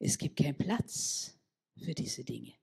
Es 0.00 0.18
gibt 0.18 0.36
keinen 0.36 0.58
Platz 0.58 1.38
für 1.76 1.94
diese 1.94 2.24
Dinge. 2.24 2.54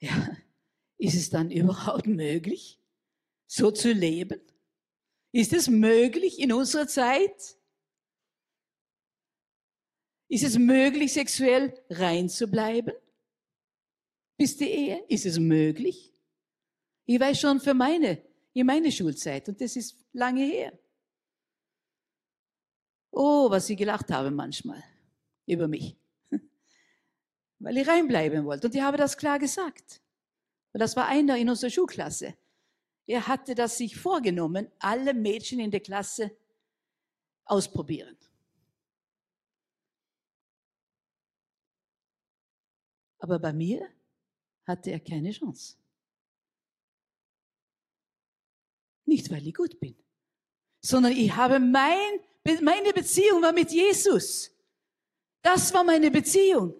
Ja, 0.00 0.36
ist 0.98 1.14
es 1.14 1.30
dann 1.30 1.50
überhaupt 1.50 2.06
möglich, 2.06 2.80
so 3.46 3.70
zu 3.70 3.92
leben? 3.92 4.40
Ist 5.32 5.52
es 5.52 5.68
möglich 5.68 6.38
in 6.38 6.52
unserer 6.52 6.88
Zeit? 6.88 7.56
Ist 10.28 10.44
es 10.44 10.58
möglich, 10.58 11.12
sexuell 11.12 11.74
rein 11.90 12.28
zu 12.28 12.48
bleiben? 12.48 12.94
Bis 14.36 14.56
die 14.56 14.70
Ehe? 14.70 15.04
Ist 15.08 15.26
es 15.26 15.38
möglich? 15.38 16.12
Ich 17.04 17.20
weiß 17.20 17.40
schon 17.40 17.60
für 17.60 17.74
meine, 17.74 18.22
in 18.52 18.66
meine 18.66 18.90
Schulzeit, 18.90 19.48
und 19.48 19.60
das 19.60 19.76
ist 19.76 19.96
lange 20.12 20.44
her. 20.44 20.78
Oh, 23.10 23.50
was 23.50 23.68
ich 23.68 23.76
gelacht 23.76 24.10
habe 24.10 24.30
manchmal 24.30 24.82
über 25.46 25.68
mich. 25.68 25.99
Weil 27.60 27.76
ich 27.76 27.86
reinbleiben 27.86 28.44
wollte. 28.44 28.66
Und 28.66 28.74
ich 28.74 28.82
habe 28.82 28.96
das 28.96 29.16
klar 29.16 29.38
gesagt. 29.38 30.00
Und 30.72 30.80
das 30.80 30.96
war 30.96 31.06
einer 31.06 31.36
in 31.36 31.48
unserer 31.48 31.70
Schulklasse. 31.70 32.34
Er 33.06 33.26
hatte 33.26 33.54
das 33.54 33.76
sich 33.76 33.96
vorgenommen, 33.96 34.70
alle 34.78 35.14
Mädchen 35.14 35.60
in 35.60 35.70
der 35.70 35.80
Klasse 35.80 36.36
ausprobieren. 37.44 38.16
Aber 43.18 43.38
bei 43.38 43.52
mir 43.52 43.86
hatte 44.66 44.90
er 44.90 45.00
keine 45.00 45.30
Chance. 45.32 45.76
Nicht, 49.04 49.30
weil 49.30 49.46
ich 49.46 49.54
gut 49.54 49.78
bin, 49.80 49.96
sondern 50.80 51.12
ich 51.12 51.34
habe 51.34 51.58
mein 51.58 52.20
meine 52.62 52.92
Beziehung 52.92 53.42
war 53.42 53.52
mit 53.52 53.70
Jesus. 53.70 54.50
Das 55.42 55.72
war 55.74 55.84
meine 55.84 56.10
Beziehung. 56.10 56.79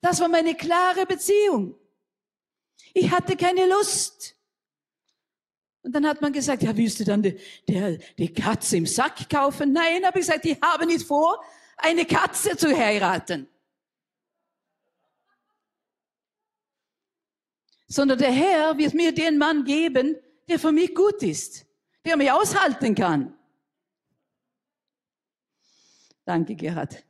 Das 0.00 0.20
war 0.20 0.28
meine 0.28 0.54
klare 0.54 1.06
Beziehung. 1.06 1.78
Ich 2.94 3.10
hatte 3.10 3.36
keine 3.36 3.66
Lust. 3.66 4.36
Und 5.82 5.92
dann 5.92 6.06
hat 6.06 6.20
man 6.20 6.32
gesagt, 6.32 6.62
ja, 6.62 6.76
willst 6.76 7.00
du 7.00 7.04
dann 7.04 7.22
die, 7.22 7.38
die, 7.68 7.98
die 8.18 8.32
Katze 8.32 8.76
im 8.76 8.86
Sack 8.86 9.28
kaufen? 9.30 9.72
Nein, 9.72 10.04
habe 10.04 10.18
ich 10.18 10.26
gesagt, 10.26 10.44
ich 10.44 10.60
habe 10.60 10.86
nicht 10.86 11.06
vor, 11.06 11.42
eine 11.76 12.04
Katze 12.04 12.56
zu 12.56 12.76
heiraten. 12.76 13.48
Sondern 17.86 18.18
der 18.18 18.30
Herr 18.30 18.76
wird 18.76 18.94
mir 18.94 19.12
den 19.12 19.38
Mann 19.38 19.64
geben, 19.64 20.16
der 20.48 20.58
für 20.58 20.72
mich 20.72 20.94
gut 20.94 21.22
ist, 21.22 21.66
der 22.04 22.16
mich 22.16 22.30
aushalten 22.30 22.94
kann. 22.94 23.36
Danke, 26.24 26.54
Gerhard. 26.54 27.04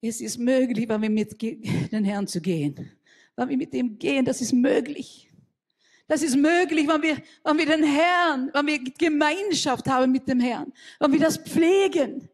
Es 0.00 0.20
ist 0.20 0.38
möglich, 0.38 0.88
wenn 0.88 1.02
wir 1.02 1.10
mit 1.10 1.40
den 1.42 2.04
Herrn 2.04 2.26
zu 2.26 2.40
gehen. 2.40 2.92
Wenn 3.34 3.48
wir 3.48 3.56
mit 3.56 3.74
ihm 3.74 3.98
gehen, 3.98 4.24
das 4.24 4.40
ist 4.40 4.52
möglich. 4.52 5.30
Das 6.06 6.22
ist 6.22 6.36
möglich, 6.36 6.88
wenn 6.88 7.02
wir, 7.02 7.22
wenn 7.44 7.58
wir 7.58 7.66
den 7.66 7.84
Herrn, 7.84 8.50
wenn 8.54 8.66
wir 8.66 8.78
Gemeinschaft 8.82 9.86
haben 9.86 10.10
mit 10.10 10.26
dem 10.26 10.40
Herrn, 10.40 10.72
wenn 10.98 11.12
wir 11.12 11.20
das 11.20 11.36
pflegen. 11.36 12.28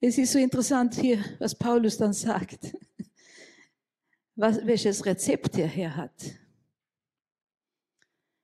Es 0.00 0.18
ist 0.18 0.32
so 0.32 0.38
interessant 0.38 0.94
hier, 0.94 1.24
was 1.38 1.54
Paulus 1.54 1.96
dann 1.96 2.12
sagt 2.12 2.76
was, 4.36 4.64
welches 4.66 5.04
Rezept 5.04 5.56
er 5.56 5.68
hier 5.68 5.96
hat. 5.96 6.38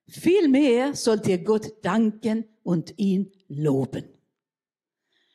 Vielmehr 0.09 0.95
sollt 0.95 1.27
ihr 1.29 1.39
Gott 1.39 1.85
danken 1.85 2.47
und 2.63 2.99
ihn 2.99 3.31
loben. 3.49 4.22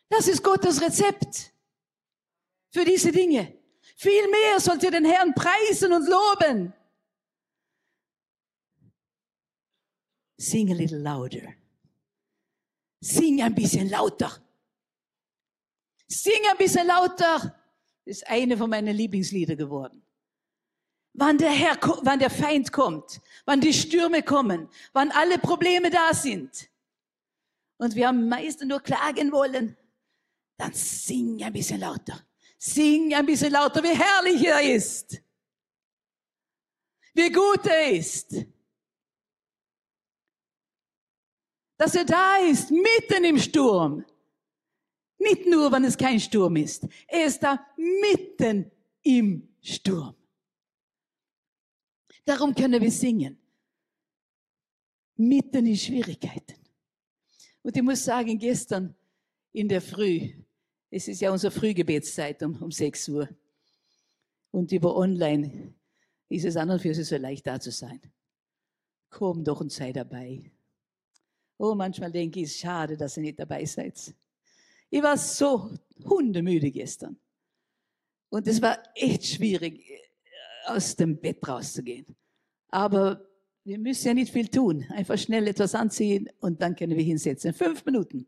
Das 0.10 0.28
ist 0.28 0.44
Gottes 0.44 0.82
Rezept 0.82 1.54
für 2.70 2.86
diese 2.86 3.12
Dinge. 3.12 3.54
Vielmehr 3.96 4.60
sollt 4.60 4.84
ihr 4.84 4.92
den 4.92 5.06
Herrn 5.06 5.34
preisen 5.34 5.92
und 5.94 6.08
loben. 6.08 6.74
Sing 10.38 10.72
a 10.72 10.76
little 10.76 11.00
louder. 11.00 11.54
Sing 13.00 13.42
ein 13.42 13.56
bisschen 13.56 13.90
lauter. 13.90 14.32
Sing 16.08 16.40
ein 16.50 16.58
bisschen 16.58 16.88
lauter. 16.88 17.56
Ist 18.06 18.28
eine 18.28 18.58
von 18.58 18.70
meinen 18.70 18.96
Lieblingslieder 18.96 19.56
geworden 19.56 20.08
wann 21.18 21.38
der 21.38 21.50
Herr, 21.50 21.78
wann 22.04 22.20
der 22.20 22.30
Feind 22.30 22.72
kommt, 22.72 23.22
wann 23.46 23.60
die 23.60 23.74
Stürme 23.74 24.24
kommen, 24.24 24.70
wann 24.94 25.12
alle 25.12 25.40
Probleme 25.40 25.90
da 25.90 26.14
sind. 26.14 26.70
Und 27.78 27.96
wir 27.96 28.10
am 28.10 28.30
meisten 28.30 28.68
nur 28.68 28.82
klagen 28.82 29.32
wollen, 29.32 29.76
dann 30.58 30.74
sing 30.74 31.44
ein 31.44 31.54
bisschen 31.54 31.80
lauter. 31.80 32.26
Sing 32.58 33.14
ein 33.14 33.26
bisschen 33.26 33.52
lauter, 33.52 33.84
wie 33.84 33.96
herrlich 33.96 34.46
er 34.46 34.76
ist. 34.76 35.22
Wie 37.14 37.32
gut 37.32 37.66
er 37.66 37.92
ist. 37.92 38.36
Dass 41.78 41.94
er 41.94 42.06
da 42.06 42.38
ist, 42.38 42.72
mitten 42.72 43.24
im 43.24 43.38
Sturm. 43.38 44.04
Nicht 45.20 45.46
nur, 45.46 45.72
wenn 45.72 45.84
es 45.84 45.98
kein 45.98 46.20
Sturm 46.20 46.56
ist. 46.56 46.88
Er 47.08 47.26
ist 47.26 47.42
da 47.42 47.66
mitten 47.76 48.72
im 49.04 49.48
Sturm. 49.62 50.16
Darum 52.26 52.54
können 52.54 52.82
wir 52.82 52.92
singen. 52.92 53.40
Mitten 55.16 55.66
in 55.66 55.78
Schwierigkeiten. 55.78 56.56
Und 57.62 57.76
ich 57.76 57.84
muss 57.84 58.04
sagen, 58.04 58.38
gestern 58.38 58.96
in 59.52 59.68
der 59.68 59.82
Früh, 59.82 60.34
es 60.90 61.08
ist 61.08 61.22
ja 61.22 61.32
unsere 61.32 61.52
Frühgebetszeit 61.52 62.42
um, 62.44 62.62
um 62.62 62.72
6 62.72 63.10
Uhr. 63.10 63.30
Und 64.52 64.72
über 64.72 64.96
online 64.96 65.74
ist 66.30 66.46
es 66.46 66.56
an 66.58 66.70
und 66.70 66.82
für 66.82 66.94
sich 66.94 67.08
so 67.08 67.18
leicht 67.18 67.46
da 67.46 67.60
zu 67.60 67.72
sein. 67.72 68.02
Komm 69.10 69.44
doch 69.44 69.62
und 69.62 69.72
sei 69.72 69.92
dabei. 69.92 70.52
Oh, 71.58 71.76
manchmal 71.76 72.12
denke 72.12 72.40
ich, 72.40 72.46
es 72.48 72.52
ist 72.52 72.60
schade, 72.60 72.96
dass 72.96 73.18
ihr 73.18 73.24
nicht 73.24 73.40
dabei 73.40 73.66
seid. 73.66 74.14
Ich 74.90 75.04
war 75.04 75.18
so 75.18 75.72
hundemüde 76.06 76.72
gestern. 76.72 77.18
Und 78.30 78.48
es 78.48 78.62
war 78.62 78.78
echt 78.96 79.26
schwierig 79.26 79.84
aus 80.66 80.96
dem 80.96 81.18
Bett 81.18 81.46
rauszugehen. 81.48 82.06
Aber 82.70 83.26
wir 83.64 83.80
müssen 83.80 84.08
ja 84.08 84.14
nicht 84.14 84.32
viel 84.32 84.48
tun. 84.48 84.86
Einfach 84.90 85.18
schnell 85.18 85.48
etwas 85.48 85.76
anziehen 85.76 86.30
und 86.40 86.62
dann 86.62 86.76
können 86.76 86.96
wir 86.96 87.04
hinsetzen. 87.04 87.54
Fünf 87.54 87.86
Minuten. 87.86 88.28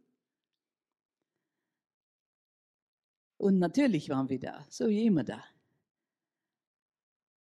Und 3.40 3.58
natürlich 3.58 4.10
waren 4.10 4.28
wir 4.28 4.38
da, 4.38 4.66
so 4.70 4.90
wie 4.90 5.06
immer 5.06 5.24
da. 5.24 5.42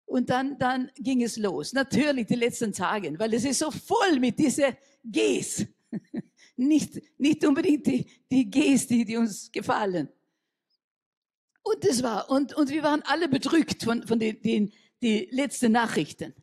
Und 0.05 0.29
dann, 0.29 0.57
dann 0.57 0.89
ging 0.95 1.21
es 1.21 1.35
los. 1.35 1.73
Natürlich 1.73 2.25
die 2.25 2.35
letzten 2.35 2.71
Tage, 2.71 3.19
weil 3.19 3.33
es 3.33 3.43
ist 3.43 3.59
so 3.59 3.69
voll 3.69 4.17
mit 4.17 4.39
diesen 4.39 4.75
Gs. 5.03 5.65
Nicht, 6.55 7.01
nicht 7.17 7.45
unbedingt 7.45 7.87
die, 7.87 8.05
die 8.29 8.49
Gs, 8.49 8.87
die, 8.87 9.05
die 9.05 9.15
uns 9.15 9.49
gefallen. 9.49 10.09
Und 11.63 11.85
das 11.85 12.03
war, 12.03 12.29
und, 12.29 12.53
und 12.53 12.69
wir 12.69 12.83
waren 12.83 13.01
alle 13.03 13.29
bedrückt 13.29 13.83
von, 13.83 14.05
von 14.05 14.19
den, 14.19 14.41
den 14.41 14.73
die 15.01 15.29
letzten 15.31 15.71
Nachrichten. 15.71 16.33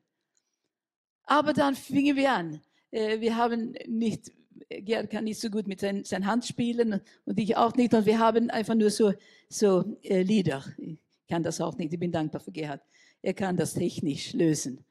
Aber 1.24 1.52
dann 1.52 1.74
fingen 1.74 2.16
wir 2.16 2.32
an. 2.32 2.62
Äh, 2.90 3.20
wir 3.20 3.36
haben 3.36 3.74
nicht 3.86 4.32
Gerd 4.68 5.10
kann 5.10 5.24
nicht 5.24 5.40
so 5.40 5.48
gut 5.48 5.68
mit 5.68 5.80
seinen 5.80 6.04
sein 6.04 6.26
Hand 6.26 6.44
spielen 6.44 7.00
und 7.24 7.38
ich 7.38 7.56
auch 7.56 7.74
nicht. 7.74 7.94
Und 7.94 8.06
wir 8.06 8.18
haben 8.18 8.50
einfach 8.50 8.74
nur 8.74 8.90
so, 8.90 9.12
so 9.48 9.96
äh, 10.02 10.22
Lieder. 10.22 10.64
Ich 10.78 10.98
kann 11.28 11.42
das 11.42 11.60
auch 11.60 11.76
nicht. 11.76 11.92
Ich 11.92 12.00
bin 12.00 12.10
dankbar 12.10 12.40
für 12.40 12.52
Gerhard. 12.52 12.82
Er 13.22 13.34
kann 13.34 13.56
das 13.56 13.74
technisch 13.74 14.32
lösen. 14.32 14.84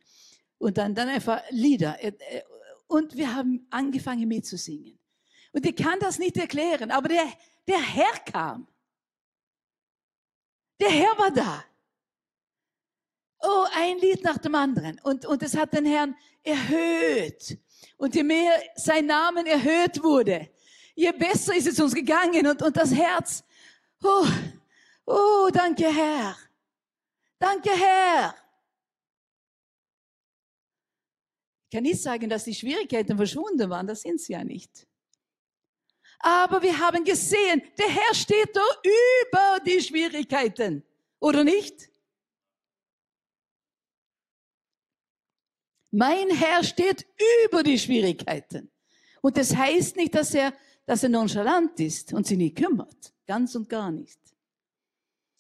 Und 0.58 0.78
dann, 0.78 0.96
dann 0.96 1.10
einfach 1.10 1.42
Lieder. 1.50 1.98
Und 2.88 3.16
wir 3.16 3.34
haben 3.34 3.68
angefangen 3.70 4.28
mitzusingen. 4.28 4.98
Und 5.52 5.66
ich 5.66 5.76
kann 5.76 6.00
das 6.00 6.20
nicht 6.20 6.38
erklären, 6.38 6.92
aber 6.92 7.10
der, 7.10 7.26
der 7.68 7.82
Herr 7.82 8.20
kam. 8.32 8.68
Der 10.80 10.90
Herr 10.90 11.18
war 11.18 11.32
da. 11.32 11.64
Oh, 13.40 13.66
ein 13.74 13.98
Lied 14.00 14.24
nach 14.24 14.38
dem 14.38 14.56
anderen. 14.56 15.00
Und, 15.04 15.26
und 15.26 15.44
es 15.44 15.56
hat 15.56 15.74
den 15.74 15.86
Herrn 15.86 16.16
erhöht. 16.44 17.58
Und 17.97 18.15
je 18.15 18.23
mehr 18.23 18.62
sein 18.75 19.05
Namen 19.05 19.45
erhöht 19.45 20.01
wurde, 20.03 20.49
je 20.95 21.12
besser 21.12 21.55
ist 21.55 21.67
es 21.67 21.79
uns 21.79 21.93
gegangen. 21.93 22.45
Und, 22.47 22.62
und 22.62 22.75
das 22.75 22.93
Herz, 22.93 23.43
oh, 24.03 24.27
oh, 25.05 25.49
danke 25.51 25.88
Herr. 25.93 26.38
Danke 27.39 27.71
Herr. 27.71 28.36
Ich 31.65 31.75
kann 31.75 31.84
nicht 31.84 32.01
sagen, 32.01 32.29
dass 32.29 32.43
die 32.43 32.55
Schwierigkeiten 32.55 33.17
verschwunden 33.17 33.69
waren, 33.69 33.88
das 33.88 34.01
sind 34.01 34.21
sie 34.21 34.34
ja 34.34 34.43
nicht. 34.43 34.88
Aber 36.19 36.62
wir 36.62 36.79
haben 36.79 37.03
gesehen, 37.03 37.62
der 37.77 37.89
Herr 37.89 38.13
steht 38.13 38.55
da 38.55 38.63
über 38.84 39.60
die 39.65 39.81
Schwierigkeiten, 39.81 40.84
oder 41.19 41.43
nicht? 41.43 41.89
Mein 45.97 46.29
Herr 46.29 46.62
steht 46.62 47.08
über 47.45 47.63
die 47.63 47.79
Schwierigkeiten. 47.79 48.69
Und 49.21 49.38
das 49.38 49.55
heißt 49.55 49.95
nicht, 49.95 50.13
dass 50.13 50.34
er, 50.34 50.53
dass 50.86 51.03
er 51.03 51.10
nonchalant 51.10 51.79
ist 51.79 52.12
und 52.12 52.27
sich 52.27 52.38
nicht 52.38 52.58
kümmert. 52.58 53.13
Ganz 53.25 53.55
und 53.55 53.69
gar 53.69 53.91
nicht. 53.91 54.19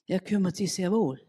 Er 0.07 0.21
kümmert 0.21 0.55
sich 0.55 0.73
sehr 0.73 0.93
wohl. 0.93 1.19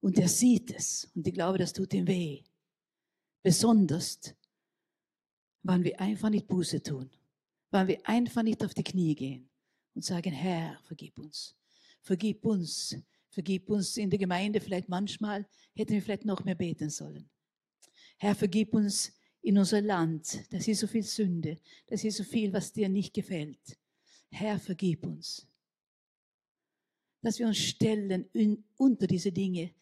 Und 0.00 0.18
er 0.18 0.28
sieht 0.28 0.70
es. 0.70 1.10
Und 1.14 1.26
ich 1.26 1.34
glaube, 1.34 1.58
das 1.58 1.74
tut 1.74 1.92
ihm 1.92 2.06
weh. 2.06 2.44
Besonders, 3.42 4.34
wenn 5.64 5.84
wir 5.84 6.00
einfach 6.00 6.30
nicht 6.30 6.46
Buße 6.46 6.82
tun. 6.82 7.10
Wenn 7.70 7.88
wir 7.88 8.08
einfach 8.08 8.42
nicht 8.42 8.64
auf 8.64 8.72
die 8.72 8.84
Knie 8.84 9.14
gehen 9.14 9.50
und 9.94 10.02
sagen, 10.02 10.32
Herr, 10.32 10.80
vergib 10.84 11.18
uns. 11.18 11.54
Vergib 12.00 12.46
uns 12.46 12.96
Vergib 13.38 13.70
uns 13.70 13.96
in 13.96 14.10
der 14.10 14.18
Gemeinde 14.18 14.60
vielleicht 14.60 14.88
manchmal, 14.88 15.46
hätten 15.76 15.92
wir 15.92 16.02
vielleicht 16.02 16.24
noch 16.24 16.42
mehr 16.42 16.56
beten 16.56 16.90
sollen. 16.90 17.30
Herr, 18.16 18.34
vergib 18.34 18.74
uns 18.74 19.12
in 19.42 19.56
unser 19.56 19.80
Land. 19.80 20.52
Das 20.52 20.66
ist 20.66 20.80
so 20.80 20.88
viel 20.88 21.04
Sünde. 21.04 21.60
Das 21.86 22.02
ist 22.02 22.16
so 22.16 22.24
viel, 22.24 22.52
was 22.52 22.72
dir 22.72 22.88
nicht 22.88 23.14
gefällt. 23.14 23.78
Herr, 24.28 24.58
vergib 24.58 25.06
uns. 25.06 25.46
Dass 27.22 27.38
wir 27.38 27.46
uns 27.46 27.58
stellen 27.58 28.28
in, 28.32 28.64
unter 28.76 29.06
diese 29.06 29.30
Dinge, 29.30 29.72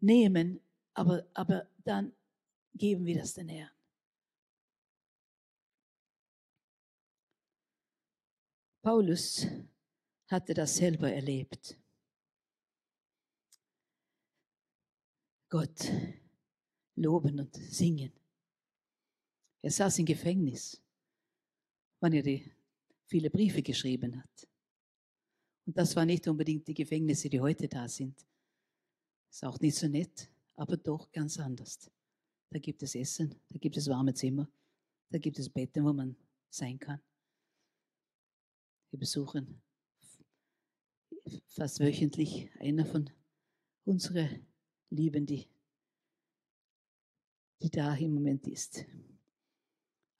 nehmen, 0.00 0.58
aber, 0.94 1.28
aber 1.34 1.68
dann 1.84 2.10
geben 2.72 3.04
wir 3.04 3.18
das 3.18 3.34
den 3.34 3.50
Herrn. 3.50 3.70
Paulus 8.80 9.46
hatte 10.28 10.54
das 10.54 10.76
selber 10.76 11.12
erlebt. 11.12 11.78
Gott 15.48 15.90
loben 16.94 17.40
und 17.40 17.54
singen. 17.56 18.12
Er 19.62 19.70
saß 19.70 19.98
im 20.00 20.06
Gefängnis, 20.06 20.82
wann 22.00 22.12
er 22.12 22.22
die 22.22 22.52
viele 23.06 23.30
Briefe 23.30 23.62
geschrieben 23.62 24.16
hat. 24.20 24.48
Und 25.66 25.76
das 25.76 25.96
war 25.96 26.04
nicht 26.04 26.26
unbedingt 26.28 26.66
die 26.68 26.74
Gefängnisse, 26.74 27.28
die 27.28 27.40
heute 27.40 27.68
da 27.68 27.88
sind. 27.88 28.26
Ist 29.30 29.44
auch 29.44 29.58
nicht 29.60 29.76
so 29.76 29.88
nett, 29.88 30.30
aber 30.56 30.76
doch 30.76 31.10
ganz 31.12 31.38
anders. 31.38 31.90
Da 32.50 32.58
gibt 32.58 32.82
es 32.82 32.94
Essen, 32.94 33.34
da 33.48 33.58
gibt 33.58 33.76
es 33.76 33.88
warme 33.88 34.14
Zimmer, 34.14 34.50
da 35.10 35.18
gibt 35.18 35.38
es 35.38 35.50
Betten, 35.50 35.84
wo 35.84 35.92
man 35.92 36.16
sein 36.50 36.78
kann. 36.78 37.00
Wir 38.90 38.98
besuchen 38.98 39.60
fast 41.46 41.80
wöchentlich 41.80 42.50
einer 42.58 42.86
von 42.86 43.10
unseren 43.84 44.47
lieben, 44.90 45.26
die, 45.26 45.48
die 47.62 47.70
da 47.70 47.94
im 47.94 48.14
Moment 48.14 48.46
ist. 48.46 48.84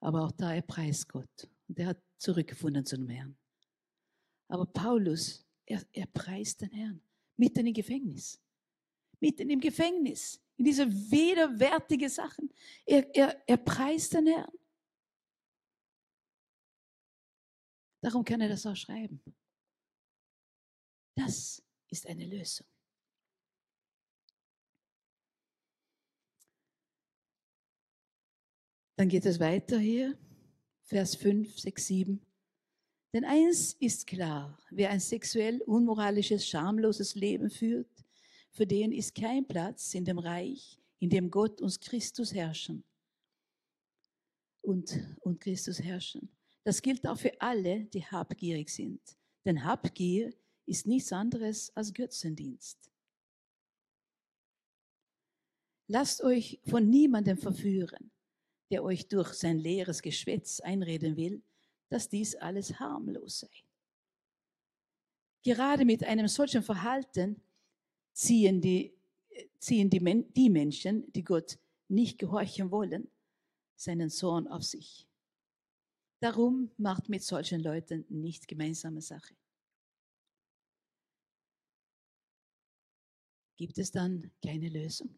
Aber 0.01 0.25
auch 0.25 0.33
da, 0.33 0.55
er 0.55 0.63
preist 0.63 1.09
Gott. 1.09 1.49
Und 1.69 1.79
er 1.79 1.89
hat 1.89 2.03
zurückgefunden 2.19 2.85
zu 2.85 2.97
dem 2.97 3.09
Herrn. 3.09 3.37
Aber 4.49 4.67
Paulus, 4.67 5.45
er, 5.67 5.83
er 5.93 6.07
preist 6.07 6.61
den 6.61 6.71
Herrn. 6.71 7.03
Mitten 7.37 7.67
im 7.67 7.75
Gefängnis. 7.75 8.41
Mitten 9.21 9.51
im 9.51 9.61
Gefängnis. 9.61 10.41
In 10.57 10.65
diese 10.65 10.91
widerwärtige 10.91 12.09
Sachen. 12.09 12.53
Er, 12.85 13.15
er, 13.15 13.43
er 13.47 13.57
preist 13.57 14.15
den 14.15 14.27
Herrn. 14.27 14.53
Darum 18.01 18.25
kann 18.25 18.41
er 18.41 18.49
das 18.49 18.65
auch 18.65 18.77
schreiben. 18.77 19.21
Das 21.17 21.63
ist 21.91 22.07
eine 22.07 22.27
Lösung. 22.27 22.67
Dann 28.99 29.09
geht 29.09 29.27
es 29.27 29.39
weiter 29.39 29.79
hier, 29.79 30.19
Vers 30.83 31.15
5, 31.15 31.57
6, 31.57 31.87
7. 31.87 32.21
Denn 33.15 33.25
eins 33.25 33.75
ist 33.75 34.09
klar, 34.09 34.59
wer 34.73 34.91
ein 34.91 34.99
sexuell 34.99 35.63
unmoralisches, 35.63 36.45
schamloses 36.49 37.15
Leben 37.15 37.49
führt, 37.49 38.05
für 38.51 38.67
den 38.67 38.91
ist 38.91 39.15
kein 39.15 39.47
Platz 39.47 39.95
in 39.95 40.05
dem 40.05 40.19
Reich, 40.19 40.81
in 40.99 41.11
dem 41.11 41.31
Gott 41.31 41.61
und 41.61 41.81
Christus 41.81 42.35
herrschen. 42.35 42.83
Und, 44.63 44.99
und 45.21 45.39
Christus 45.39 45.81
herrschen. 45.81 46.29
Das 46.65 46.83
gilt 46.83 47.07
auch 47.07 47.21
für 47.21 47.41
alle, 47.41 47.85
die 47.85 48.05
habgierig 48.05 48.69
sind. 48.69 49.01
Denn 49.45 49.63
Habgier 49.63 50.35
ist 50.67 50.89
nichts 50.89 51.13
anderes 51.13 51.71
als 51.77 51.95
Götzendienst. 51.95 52.91
Lasst 55.87 56.21
euch 56.21 56.61
von 56.67 56.91
niemandem 56.91 57.39
verführen 57.39 58.11
der 58.71 58.85
euch 58.85 59.09
durch 59.09 59.33
sein 59.35 59.59
leeres 59.59 60.03
Geschwätz 60.03 60.61
einreden 60.61 61.17
will, 61.17 61.43
dass 61.89 62.09
dies 62.09 62.35
alles 62.37 62.79
harmlos 62.79 63.41
sei. 63.41 63.65
Gerade 65.43 65.85
mit 65.85 66.05
einem 66.05 66.29
solchen 66.29 66.63
Verhalten 66.63 67.41
ziehen 68.13 68.61
die, 68.61 68.93
ziehen 69.59 69.89
die, 69.89 70.25
die 70.33 70.51
Menschen, 70.51 71.11
die 71.13 71.25
Gott 71.25 71.59
nicht 71.89 72.19
gehorchen 72.19 72.71
wollen, 72.71 73.09
seinen 73.77 74.11
Zorn 74.11 74.47
auf 74.49 74.63
sich. 74.65 75.07
Darum 76.21 76.71
macht 76.77 77.09
mit 77.09 77.23
solchen 77.23 77.61
Leuten 77.61 78.05
nicht 78.09 78.49
gemeinsame 78.49 79.01
Sache. 79.01 79.35
Gibt 83.57 83.79
es 83.79 83.91
dann 83.91 84.31
keine 84.45 84.69
Lösung? 84.69 85.17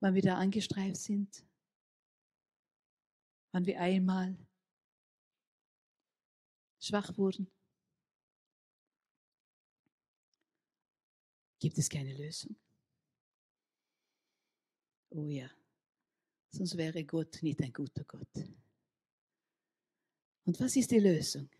Wann 0.00 0.14
wir 0.14 0.22
da 0.22 0.36
angestreift 0.36 0.96
sind, 0.96 1.44
wann 3.52 3.66
wir 3.66 3.80
einmal 3.80 4.36
schwach 6.80 7.16
wurden. 7.16 7.50
Gibt 11.60 11.76
es 11.78 11.88
keine 11.88 12.14
Lösung? 12.14 12.56
Oh 15.10 15.28
ja, 15.28 15.50
sonst 16.50 16.76
wäre 16.76 17.04
Gott 17.04 17.42
nicht 17.42 17.60
ein 17.60 17.72
guter 17.72 18.04
Gott. 18.04 18.36
Und 20.44 20.60
was 20.60 20.76
ist 20.76 20.90
die 20.90 21.00
Lösung? 21.00 21.50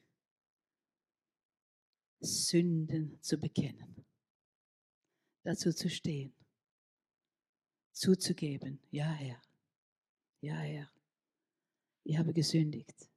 Sünden 2.21 3.21
zu 3.23 3.39
bekennen, 3.39 4.05
dazu 5.43 5.73
zu 5.73 5.89
stehen 5.89 6.38
zuzugeben, 7.99 8.81
ja 8.91 9.11
Herr, 9.11 9.43
ja 10.41 10.55
Herr, 10.55 10.91
ich 12.05 12.17
habe 12.17 12.33
gesündigt. 12.33 13.09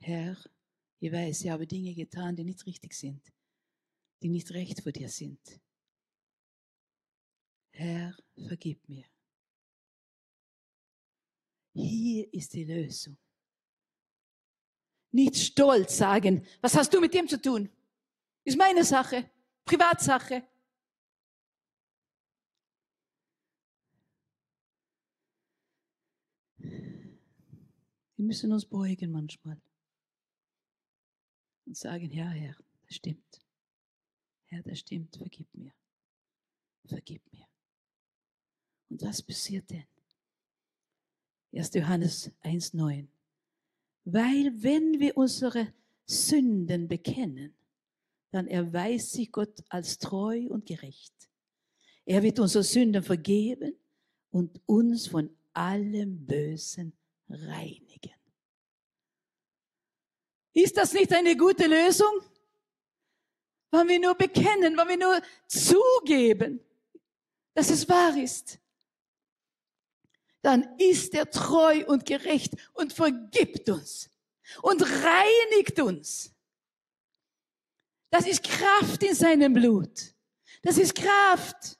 Herr, 0.00 0.36
ich 1.00 1.10
weiß, 1.10 1.42
ich 1.42 1.50
habe 1.50 1.66
Dinge 1.66 1.94
getan, 1.94 2.36
die 2.36 2.44
nicht 2.44 2.64
richtig 2.66 2.94
sind, 2.94 3.32
die 4.22 4.28
nicht 4.28 4.50
recht 4.52 4.82
vor 4.82 4.92
dir 4.92 5.08
sind. 5.08 5.40
Herr, 7.70 8.16
vergib 8.46 8.88
mir. 8.88 9.04
Hier 11.72 12.32
ist 12.32 12.52
die 12.52 12.64
Lösung. 12.64 13.16
Nicht 15.12 15.36
stolz 15.36 15.96
sagen, 15.96 16.44
was 16.60 16.76
hast 16.76 16.92
du 16.92 17.00
mit 17.00 17.14
dem 17.14 17.28
zu 17.28 17.40
tun? 17.40 17.70
Ist 18.44 18.58
meine 18.58 18.84
Sache, 18.84 19.30
Privatsache. 19.64 20.47
Wir 28.18 28.24
müssen 28.24 28.52
uns 28.52 28.66
beugen 28.66 29.12
manchmal 29.12 29.60
und 31.66 31.76
sagen, 31.76 32.10
ja, 32.10 32.28
Herr, 32.28 32.56
das 32.82 32.96
stimmt. 32.96 33.40
Herr, 34.46 34.60
das 34.64 34.80
stimmt, 34.80 35.16
vergib 35.16 35.46
mir. 35.54 35.72
Vergib 36.84 37.22
mir. 37.32 37.46
Und 38.90 39.02
was 39.02 39.22
passiert 39.22 39.70
denn? 39.70 39.86
1. 41.52 41.74
Johannes 41.74 42.32
1.9. 42.42 43.06
Weil 44.04 44.52
wenn 44.62 44.98
wir 44.98 45.16
unsere 45.16 45.72
Sünden 46.04 46.88
bekennen, 46.88 47.54
dann 48.32 48.48
erweist 48.48 49.12
sich 49.12 49.30
Gott 49.30 49.62
als 49.68 49.96
treu 49.96 50.48
und 50.48 50.66
gerecht. 50.66 51.14
Er 52.04 52.24
wird 52.24 52.40
unsere 52.40 52.64
Sünden 52.64 53.04
vergeben 53.04 53.78
und 54.30 54.60
uns 54.66 55.06
von 55.06 55.30
allem 55.52 56.26
Bösen 56.26 56.97
reinigen. 57.28 58.14
Ist 60.52 60.76
das 60.76 60.92
nicht 60.92 61.12
eine 61.12 61.36
gute 61.36 61.66
Lösung? 61.66 62.20
Wenn 63.70 63.88
wir 63.88 64.00
nur 64.00 64.14
bekennen, 64.14 64.76
wenn 64.76 64.88
wir 64.88 64.96
nur 64.96 65.22
zugeben, 65.46 66.60
dass 67.54 67.70
es 67.70 67.88
wahr 67.88 68.16
ist, 68.16 68.58
dann 70.42 70.78
ist 70.78 71.14
er 71.14 71.30
treu 71.30 71.84
und 71.86 72.06
gerecht 72.06 72.54
und 72.74 72.92
vergibt 72.92 73.68
uns 73.68 74.08
und 74.62 74.82
reinigt 74.82 75.80
uns. 75.80 76.34
Das 78.10 78.26
ist 78.26 78.42
Kraft 78.42 79.02
in 79.02 79.14
seinem 79.14 79.52
Blut. 79.52 80.14
Das 80.62 80.78
ist 80.78 80.94
Kraft. 80.94 81.78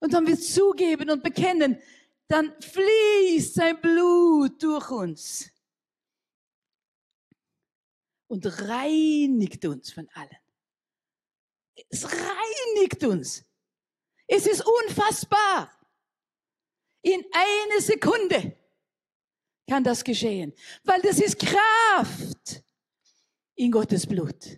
Und 0.00 0.12
wenn 0.12 0.26
wir 0.26 0.38
zugeben 0.38 1.08
und 1.08 1.22
bekennen, 1.22 1.80
dann 2.28 2.54
fließt 2.60 3.54
sein 3.54 3.80
Blut 3.80 4.62
durch 4.62 4.90
uns 4.90 5.50
und 8.26 8.46
reinigt 8.46 9.64
uns 9.64 9.92
von 9.92 10.08
allen. 10.14 10.36
Es 11.88 12.04
reinigt 12.04 13.04
uns. 13.04 13.44
Es 14.26 14.46
ist 14.46 14.64
unfassbar. 14.64 15.70
In 17.02 17.22
einer 17.32 17.80
Sekunde 17.80 18.56
kann 19.68 19.84
das 19.84 20.02
geschehen, 20.02 20.52
weil 20.84 21.00
das 21.02 21.20
ist 21.20 21.38
Kraft 21.38 22.64
in 23.54 23.70
Gottes 23.70 24.06
Blut. 24.06 24.42
Das 24.42 24.56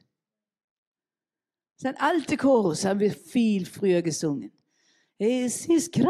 ist 1.78 1.86
ein 1.86 1.96
alter 1.96 2.36
Chorus, 2.36 2.84
haben 2.84 3.00
wir 3.00 3.12
viel 3.12 3.66
früher 3.66 4.00
gesungen. 4.02 4.52
Es 5.18 5.66
ist 5.66 5.92
Kraft, 5.92 6.06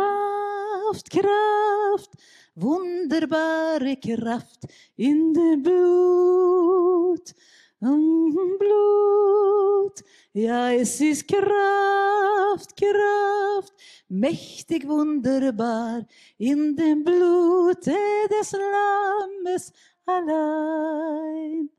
Kraft, 1.11 2.11
wunderbare 2.55 3.96
Kraft 3.96 4.66
in 4.96 5.35
dem 5.35 5.62
Blut, 5.62 7.35
im 7.81 8.59
Blut. 8.59 10.05
Ja, 10.33 10.70
es 10.72 11.01
ist 11.01 11.27
Kraft, 11.27 12.77
Kraft, 12.77 13.72
mächtig 14.09 14.87
wunderbar 14.87 16.07
in 16.38 16.77
dem 16.77 17.03
Blute 17.03 17.96
des 18.31 18.53
Lammes 18.53 19.72
allein. 20.05 21.70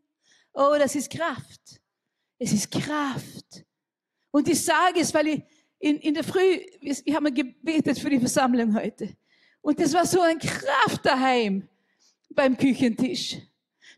Oh, 0.53 0.75
das 0.77 0.95
ist 0.95 1.09
Kraft. 1.09 1.81
Es 2.39 2.51
ist 2.51 2.69
Kraft. 2.71 3.65
Und 4.31 4.47
ich 4.47 4.63
sage 4.63 4.99
es, 4.99 5.13
weil 5.13 5.27
ich 5.27 5.43
in, 5.79 5.97
in 5.97 6.13
der 6.13 6.23
Früh, 6.23 6.59
wir 6.81 7.15
haben 7.15 7.33
gebetet 7.33 7.99
für 7.99 8.09
die 8.09 8.19
Versammlung 8.19 8.75
heute. 8.75 9.15
Und 9.61 9.79
das 9.79 9.93
war 9.93 10.05
so 10.05 10.21
eine 10.21 10.39
Kraft 10.39 11.05
daheim 11.05 11.67
beim 12.29 12.57
Küchentisch. 12.57 13.37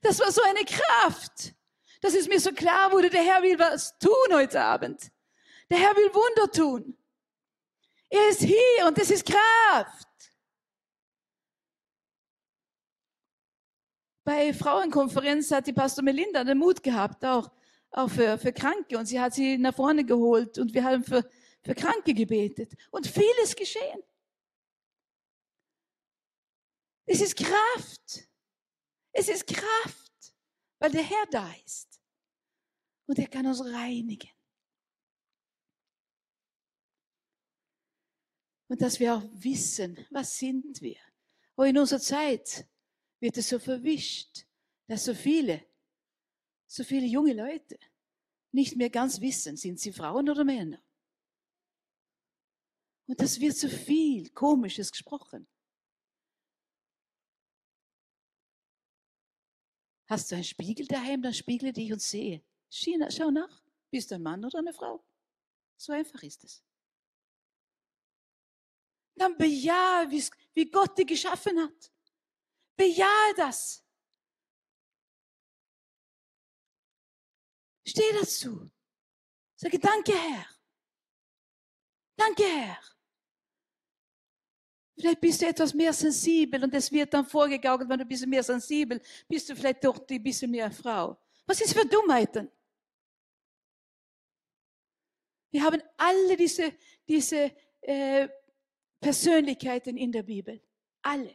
Das 0.01 0.19
war 0.19 0.31
so 0.31 0.41
eine 0.41 0.65
Kraft, 0.65 1.53
dass 2.01 2.13
es 2.15 2.27
mir 2.27 2.39
so 2.39 2.51
klar 2.51 2.91
wurde, 2.91 3.09
der 3.09 3.23
Herr 3.23 3.41
will 3.41 3.59
was 3.59 3.97
tun 3.99 4.33
heute 4.33 4.61
Abend. 4.61 5.11
Der 5.69 5.77
Herr 5.77 5.95
will 5.95 6.13
Wunder 6.13 6.51
tun. 6.51 6.97
Er 8.09 8.29
ist 8.29 8.41
hier 8.41 8.87
und 8.87 8.97
das 8.97 9.11
ist 9.11 9.25
Kraft. 9.25 10.07
Bei 14.23 14.53
Frauenkonferenz 14.53 15.51
hat 15.51 15.67
die 15.67 15.73
Pastor 15.73 16.03
Melinda 16.03 16.43
den 16.43 16.57
Mut 16.57 16.83
gehabt, 16.83 17.23
auch, 17.25 17.51
auch 17.91 18.09
für, 18.09 18.37
für 18.37 18.51
Kranke. 18.51 18.97
Und 18.97 19.05
sie 19.05 19.19
hat 19.19 19.33
sie 19.33 19.57
nach 19.57 19.75
vorne 19.75 20.05
geholt 20.05 20.57
und 20.57 20.73
wir 20.73 20.83
haben 20.83 21.03
für, 21.03 21.29
für 21.69 21.75
Kranke 21.75 22.15
gebetet. 22.15 22.75
Und 22.89 23.05
vieles 23.05 23.55
geschehen. 23.55 24.01
Es 27.05 27.21
ist 27.21 27.35
Kraft. 27.35 28.27
Es 29.11 29.29
ist 29.29 29.45
Kraft, 29.45 30.33
weil 30.79 30.91
der 30.91 31.03
Herr 31.03 31.25
da 31.29 31.53
ist. 31.65 32.01
Und 33.05 33.19
er 33.19 33.27
kann 33.27 33.45
uns 33.45 33.63
reinigen. 33.63 34.31
Und 38.67 38.81
dass 38.81 38.99
wir 38.99 39.15
auch 39.15 39.23
wissen, 39.33 40.07
was 40.09 40.37
sind 40.37 40.81
wir. 40.81 40.99
Oh, 41.55 41.63
in 41.63 41.77
unserer 41.77 41.99
Zeit 41.99 42.67
wird 43.19 43.37
es 43.37 43.49
so 43.49 43.59
verwischt, 43.59 44.45
dass 44.87 45.05
so 45.05 45.13
viele, 45.13 45.65
so 46.67 46.83
viele 46.83 47.05
junge 47.05 47.33
Leute 47.33 47.79
nicht 48.51 48.75
mehr 48.75 48.89
ganz 48.89 49.21
wissen, 49.21 49.57
sind 49.57 49.79
sie 49.79 49.91
Frauen 49.91 50.29
oder 50.29 50.43
Männer. 50.43 50.81
Und 53.09 53.19
das 53.19 53.39
wird 53.39 53.57
so 53.57 53.67
viel 53.67 54.29
Komisches 54.29 54.91
gesprochen. 54.91 55.47
Hast 60.05 60.29
du 60.29 60.35
einen 60.35 60.43
Spiegel 60.43 60.85
daheim, 60.85 61.19
dann 61.19 61.33
spiegle 61.33 61.73
dich 61.73 61.91
und 61.91 62.03
sehe. 62.03 62.43
Schau 62.69 63.31
nach, 63.31 63.63
bist 63.89 64.11
du 64.11 64.15
ein 64.15 64.21
Mann 64.21 64.45
oder 64.45 64.59
eine 64.59 64.73
Frau? 64.73 65.03
So 65.75 65.91
einfach 65.91 66.21
ist 66.21 66.43
es. 66.43 66.63
Dann 69.15 69.35
bejahe, 69.35 70.07
wie 70.53 70.69
Gott 70.69 70.95
dich 70.95 71.07
geschaffen 71.07 71.59
hat. 71.59 71.91
Bejahe 72.75 73.33
das. 73.35 73.83
Steh 77.87 78.13
dazu. 78.19 78.69
Sage, 79.55 79.79
danke 79.79 80.13
Herr. 80.13 80.45
Danke 82.15 82.43
Herr. 82.43 82.79
Vielleicht 84.99 85.21
bist 85.21 85.41
du 85.41 85.47
etwas 85.47 85.73
mehr 85.73 85.93
sensibel 85.93 86.61
und 86.61 86.73
es 86.73 86.91
wird 86.91 87.13
dann 87.13 87.25
vorgegaukelt, 87.25 87.89
wenn 87.89 87.99
du 87.99 88.03
ein 88.03 88.07
bisschen 88.07 88.29
mehr 88.29 88.43
sensibel 88.43 89.01
bist, 89.29 89.49
du 89.49 89.55
vielleicht 89.55 89.81
doch 89.85 89.97
ein 90.09 90.21
bisschen 90.21 90.51
mehr 90.51 90.69
Frau. 90.69 91.17
Was 91.45 91.61
ist 91.61 91.73
für 91.73 91.87
Dummheiten? 91.87 92.51
Wir 95.51 95.63
haben 95.63 95.81
alle 95.95 96.35
diese, 96.35 96.73
diese 97.07 97.49
äh, 97.79 98.27
Persönlichkeiten 98.99 99.95
in 99.95 100.11
der 100.11 100.23
Bibel. 100.23 100.61
Alle. 101.01 101.33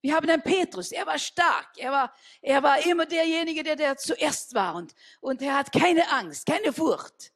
Wir 0.00 0.14
haben 0.14 0.30
einen 0.30 0.40
Petrus, 0.40 0.92
er 0.92 1.04
war 1.04 1.18
stark, 1.18 1.76
er 1.78 1.90
war, 1.90 2.16
er 2.40 2.62
war 2.62 2.86
immer 2.86 3.06
derjenige, 3.06 3.64
der, 3.64 3.74
der 3.74 3.96
zuerst 3.96 4.54
war 4.54 4.76
und, 4.76 4.94
und 5.20 5.42
er 5.42 5.56
hat 5.56 5.72
keine 5.72 6.08
Angst, 6.12 6.46
keine 6.46 6.72
Furcht. 6.72 7.32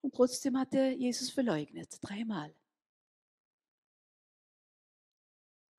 Und 0.00 0.12
trotzdem 0.12 0.58
hat 0.58 0.74
er 0.74 0.90
Jesus 0.90 1.30
verleugnet, 1.30 1.96
dreimal. 2.02 2.52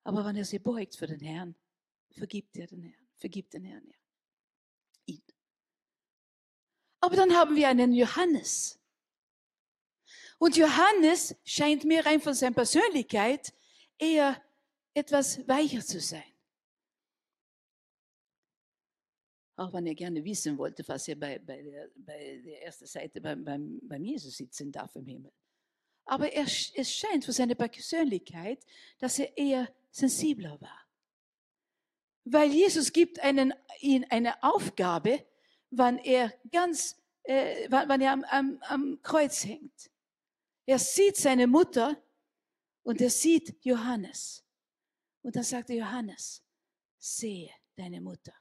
Aber 0.06 0.24
wenn 0.24 0.36
er 0.36 0.44
sich 0.44 0.62
beugt 0.62 0.94
für 0.94 1.08
den 1.08 1.18
Herrn, 1.18 1.56
vergibt 2.12 2.56
er 2.56 2.68
den 2.68 2.80
Herrn, 2.82 3.08
vergibt 3.16 3.52
den 3.54 3.64
Herrn 3.64 3.84
ja. 3.84 3.96
ihn. 5.06 5.22
Aber 7.00 7.16
dann 7.16 7.34
haben 7.34 7.56
wir 7.56 7.68
einen 7.68 7.92
Johannes. 7.92 8.78
Und 10.38 10.56
Johannes 10.56 11.34
scheint 11.44 11.82
mir 11.84 12.06
rein 12.06 12.20
von 12.20 12.34
seiner 12.34 12.54
Persönlichkeit 12.54 13.52
eher 13.98 14.40
etwas 14.94 15.46
weicher 15.48 15.84
zu 15.84 16.00
sein. 16.00 16.32
Auch 19.56 19.72
wenn 19.72 19.86
er 19.86 19.94
gerne 19.96 20.24
wissen 20.24 20.56
wollte, 20.56 20.86
was 20.86 21.08
er 21.08 21.16
bei, 21.16 21.40
bei, 21.40 21.62
der, 21.62 21.90
bei 21.96 22.42
der 22.44 22.62
ersten 22.62 22.86
Seite 22.86 23.20
beim, 23.20 23.42
beim, 23.42 23.80
beim 23.82 24.04
Jesus 24.04 24.36
sitzen 24.36 24.70
darf 24.70 24.94
im 24.94 25.06
Himmel. 25.06 25.32
Aber 26.04 26.32
er, 26.32 26.44
es 26.44 26.92
scheint 26.92 27.24
von 27.24 27.34
seiner 27.34 27.56
Persönlichkeit, 27.56 28.64
dass 28.98 29.18
er 29.18 29.36
eher 29.36 29.68
sensibler 29.96 30.60
war. 30.60 30.86
Weil 32.24 32.50
Jesus 32.52 32.92
gibt 32.92 33.20
einen, 33.20 33.54
ihm 33.80 34.04
eine 34.10 34.42
Aufgabe, 34.42 35.26
wann 35.70 35.98
er 35.98 36.32
ganz, 36.52 36.96
äh, 37.22 37.66
wann 37.70 38.00
er 38.00 38.12
am, 38.12 38.24
am, 38.24 38.58
am 38.62 39.00
Kreuz 39.02 39.44
hängt. 39.44 39.90
Er 40.66 40.78
sieht 40.78 41.16
seine 41.16 41.46
Mutter 41.46 41.96
und 42.82 43.00
er 43.00 43.10
sieht 43.10 43.64
Johannes. 43.64 44.44
Und 45.22 45.34
dann 45.36 45.44
sagt 45.44 45.70
er, 45.70 45.76
Johannes, 45.76 46.44
sehe 46.98 47.50
deine 47.74 48.00
Mutter. 48.00 48.34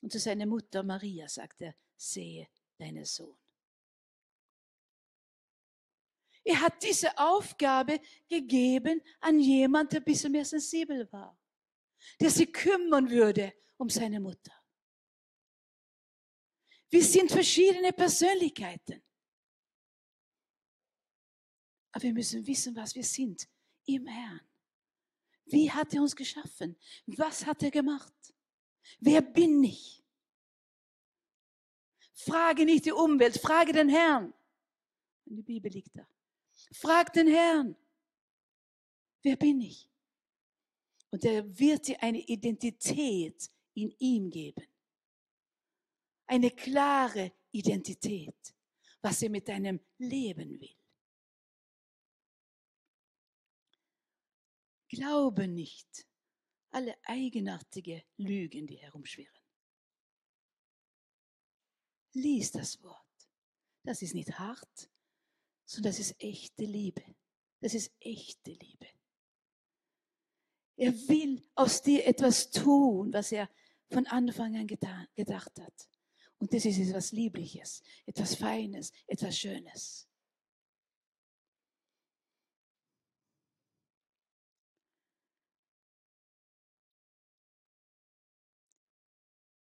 Und 0.00 0.10
zu 0.10 0.18
seiner 0.18 0.46
Mutter 0.46 0.82
Maria 0.82 1.28
sagt 1.28 1.60
er, 1.60 1.74
sehe 1.96 2.48
deinen 2.78 3.04
Sohn. 3.04 3.36
Er 6.44 6.60
hat 6.60 6.82
diese 6.82 7.16
Aufgabe 7.16 8.00
gegeben 8.28 9.00
an 9.20 9.40
jemanden, 9.40 9.90
der 9.90 10.00
ein 10.00 10.04
bisschen 10.04 10.32
mehr 10.32 10.44
sensibel 10.44 11.10
war. 11.10 11.38
der 12.20 12.30
sich 12.30 12.52
kümmern 12.52 13.08
würde 13.08 13.54
um 13.78 13.88
seine 13.88 14.20
Mutter. 14.20 14.52
Wir 16.90 17.02
sind 17.02 17.30
verschiedene 17.30 17.92
Persönlichkeiten. 17.92 19.02
Aber 21.92 22.02
wir 22.02 22.12
müssen 22.12 22.46
wissen, 22.46 22.76
was 22.76 22.94
wir 22.94 23.04
sind 23.04 23.48
im 23.86 24.06
Herrn. 24.06 24.40
Wie 25.46 25.70
hat 25.70 25.94
er 25.94 26.02
uns 26.02 26.14
geschaffen? 26.14 26.76
Was 27.06 27.44
hat 27.46 27.62
er 27.62 27.70
gemacht? 27.70 28.34
Wer 29.00 29.22
bin 29.22 29.64
ich? 29.64 30.04
Frage 32.12 32.64
nicht 32.64 32.84
die 32.84 32.92
Umwelt, 32.92 33.38
frage 33.38 33.72
den 33.72 33.88
Herrn. 33.88 34.32
Und 35.24 35.36
die 35.36 35.42
Bibel 35.42 35.70
liegt 35.70 35.96
da. 35.96 36.06
Frag 36.72 37.12
den 37.12 37.28
Herrn. 37.28 37.76
Wer 39.22 39.36
bin 39.36 39.60
ich? 39.60 39.90
Und 41.10 41.24
er 41.24 41.58
wird 41.58 41.88
dir 41.88 42.02
eine 42.02 42.20
Identität 42.20 43.50
in 43.74 43.94
ihm 43.98 44.30
geben. 44.30 44.66
Eine 46.26 46.50
klare 46.50 47.32
Identität, 47.52 48.54
was 49.00 49.22
er 49.22 49.30
mit 49.30 49.48
deinem 49.48 49.80
Leben 49.98 50.60
will. 50.60 50.76
Glaube 54.88 55.48
nicht 55.48 56.06
alle 56.70 56.96
eigenartige 57.04 58.04
Lügen, 58.16 58.66
die 58.66 58.76
herumschwirren. 58.76 59.42
Lies 62.14 62.50
das 62.50 62.82
Wort. 62.82 63.00
Das 63.84 64.02
ist 64.02 64.14
nicht 64.14 64.38
hart, 64.38 64.90
sondern 65.64 65.92
das 65.92 66.00
ist 66.00 66.14
echte 66.18 66.64
Liebe. 66.64 67.02
Das 67.60 67.74
ist 67.74 67.92
echte 68.00 68.52
Liebe. 68.52 68.86
Er 70.76 70.92
will 71.08 71.42
aus 71.54 71.82
dir 71.82 72.06
etwas 72.06 72.50
tun, 72.50 73.12
was 73.12 73.32
er 73.32 73.48
von 73.90 74.06
Anfang 74.06 74.56
an 74.56 74.66
getan, 74.66 75.06
gedacht 75.14 75.60
hat. 75.60 75.88
Und 76.38 76.52
das 76.52 76.64
ist 76.64 76.78
etwas 76.78 77.12
Liebliches, 77.12 77.82
etwas 78.06 78.34
Feines, 78.34 78.92
etwas 79.06 79.38
Schönes. 79.38 80.08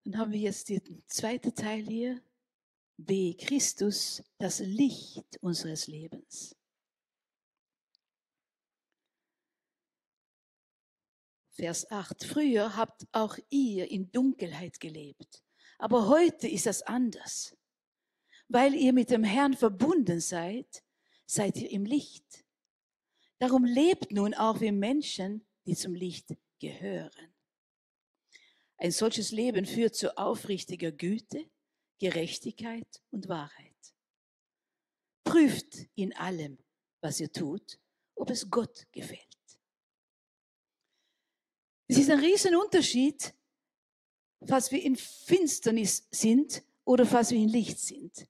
Dann 0.05 0.19
haben 0.19 0.33
wir 0.33 0.41
jetzt 0.41 0.69
den 0.69 1.05
zweiten 1.07 1.55
Teil 1.55 1.87
hier. 1.87 2.21
Be 3.05 3.35
Christus, 3.35 4.23
das 4.38 4.61
Licht 4.61 5.37
unseres 5.41 5.88
Lebens. 5.88 6.55
Vers 11.51 11.91
8. 11.91 12.25
Früher 12.25 12.77
habt 12.77 13.07
auch 13.11 13.37
ihr 13.51 13.91
in 13.91 14.12
Dunkelheit 14.12 14.79
gelebt, 14.79 15.43
aber 15.79 16.09
heute 16.09 16.47
ist 16.47 16.67
das 16.67 16.83
anders. 16.83 17.57
Weil 18.49 18.75
ihr 18.75 18.93
mit 18.93 19.11
dem 19.11 19.25
Herrn 19.25 19.55
verbunden 19.55 20.21
seid, 20.21 20.85
seid 21.27 21.57
ihr 21.57 21.71
im 21.71 21.85
Licht. 21.85 22.45
Darum 23.38 23.65
lebt 23.65 24.12
nun 24.12 24.35
auch 24.35 24.61
wie 24.61 24.71
Menschen, 24.71 25.45
die 25.67 25.75
zum 25.75 25.95
Licht 25.95 26.37
gehören. 26.61 27.35
Ein 28.77 28.93
solches 28.93 29.33
Leben 29.33 29.67
führt 29.67 29.97
zu 29.97 30.17
aufrichtiger 30.17 30.93
Güte, 30.93 31.51
Gerechtigkeit 32.03 33.01
und 33.12 33.29
Wahrheit. 33.29 33.77
Prüft 35.23 35.87
in 35.95 36.12
allem, 36.17 36.59
was 37.01 37.21
ihr 37.21 37.31
tut, 37.31 37.79
ob 38.17 38.29
es 38.29 38.51
Gott 38.51 38.88
gefällt. 38.91 39.21
Es 41.87 41.99
ist 41.99 42.11
ein 42.11 42.19
Riesenunterschied, 42.19 43.33
was 44.41 44.73
wir 44.73 44.83
in 44.83 44.97
Finsternis 44.97 46.09
sind 46.11 46.65
oder 46.85 47.09
was 47.12 47.31
wir 47.31 47.38
in 47.38 47.49
Licht 47.49 47.79
sind. 47.79 48.27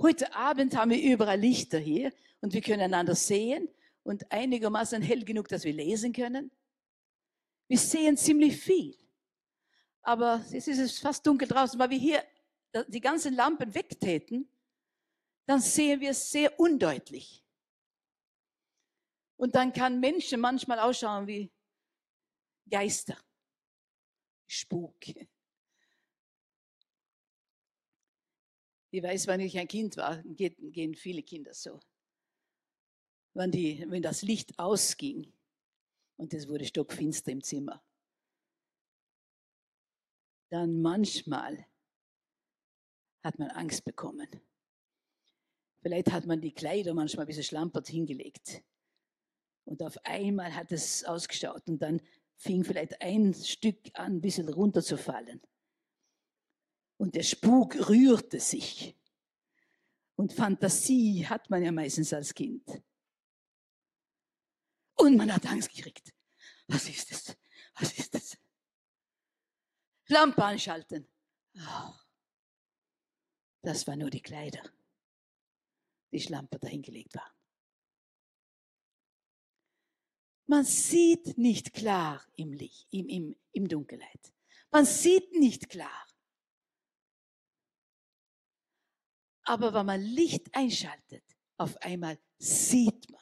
Heute 0.00 0.34
Abend 0.34 0.74
haben 0.76 0.92
wir 0.92 1.12
überall 1.12 1.38
Lichter 1.38 1.78
hier 1.78 2.10
und 2.40 2.54
wir 2.54 2.62
können 2.62 2.80
einander 2.80 3.14
sehen 3.14 3.68
und 4.02 4.32
einigermaßen 4.32 5.02
hell 5.02 5.26
genug, 5.26 5.48
dass 5.48 5.64
wir 5.64 5.74
lesen 5.74 6.14
können. 6.14 6.50
Wir 7.68 7.78
sehen 7.78 8.16
ziemlich 8.16 8.56
viel 8.56 8.96
aber 10.06 10.40
jetzt 10.50 10.68
ist 10.68 10.78
es 10.78 11.00
fast 11.00 11.26
dunkel 11.26 11.48
draußen, 11.48 11.78
weil 11.80 11.90
wir 11.90 11.98
hier 11.98 12.22
die 12.84 13.00
ganzen 13.00 13.34
Lampen 13.34 13.74
wegtäten, 13.74 14.48
dann 15.46 15.60
sehen 15.60 16.00
wir 16.00 16.10
es 16.10 16.30
sehr 16.30 16.58
undeutlich. 16.58 17.44
Und 19.36 19.54
dann 19.54 19.72
kann 19.72 20.00
Menschen 20.00 20.40
manchmal 20.40 20.78
ausschauen 20.80 21.26
wie 21.26 21.52
Geister, 22.68 23.16
Spuk. 24.46 24.96
Ich 28.90 29.02
weiß, 29.02 29.26
wenn 29.26 29.40
ich 29.40 29.58
ein 29.58 29.68
Kind 29.68 29.96
war, 29.98 30.22
gehen 30.22 30.94
viele 30.94 31.22
Kinder 31.22 31.52
so. 31.52 31.80
Wenn, 33.34 33.50
die, 33.50 33.84
wenn 33.88 34.02
das 34.02 34.22
Licht 34.22 34.58
ausging 34.58 35.32
und 36.16 36.32
es 36.32 36.48
wurde 36.48 36.64
stockfinster 36.64 37.30
im 37.30 37.42
Zimmer, 37.42 37.84
dann 40.48 40.80
manchmal 40.80 41.66
hat 43.26 43.38
man 43.38 43.50
Angst 43.50 43.84
bekommen. 43.84 44.28
Vielleicht 45.82 46.10
hat 46.10 46.26
man 46.26 46.40
die 46.40 46.52
Kleider 46.52 46.94
manchmal 46.94 47.24
ein 47.24 47.28
bisschen 47.28 47.44
schlampert 47.44 47.88
hingelegt. 47.88 48.62
Und 49.64 49.82
auf 49.82 49.98
einmal 50.04 50.54
hat 50.54 50.72
es 50.72 51.04
ausgeschaut 51.04 51.68
und 51.68 51.80
dann 51.80 52.00
fing 52.36 52.64
vielleicht 52.64 53.00
ein 53.02 53.34
Stück 53.34 53.78
an, 53.94 54.16
ein 54.16 54.20
bisschen 54.20 54.48
runterzufallen. 54.48 55.40
Und 56.98 57.14
der 57.14 57.22
Spuk 57.22 57.88
rührte 57.88 58.40
sich. 58.40 58.96
Und 60.14 60.32
Fantasie 60.32 61.26
hat 61.26 61.50
man 61.50 61.62
ja 61.62 61.72
meistens 61.72 62.12
als 62.12 62.32
Kind. 62.32 62.82
Und 64.94 65.16
man 65.16 65.32
hat 65.32 65.44
Angst 65.46 65.70
gekriegt. 65.74 66.14
Was 66.68 66.88
ist 66.88 67.10
das? 67.10 67.36
Was 67.78 67.92
ist 67.98 68.14
das? 68.14 68.38
Lampe 70.08 70.42
anschalten. 70.42 71.06
Oh, 71.56 71.92
das 73.66 73.84
war 73.88 73.96
nur 73.96 74.10
die 74.10 74.22
Kleider, 74.22 74.62
die 76.12 76.20
Schlampe 76.20 76.58
dahingelegt 76.60 77.12
waren. 77.16 77.32
Man 80.48 80.64
sieht 80.64 81.36
nicht 81.36 81.74
klar 81.74 82.24
im 82.36 82.52
Licht, 82.52 82.86
im, 82.92 83.08
im, 83.08 83.36
im 83.50 83.66
Dunkelheit. 83.66 84.32
Man 84.70 84.86
sieht 84.86 85.32
nicht 85.32 85.68
klar. 85.68 86.06
Aber 89.42 89.74
wenn 89.74 89.86
man 89.86 90.00
Licht 90.00 90.54
einschaltet, 90.54 91.24
auf 91.56 91.76
einmal 91.78 92.20
sieht 92.38 93.10
man. 93.10 93.20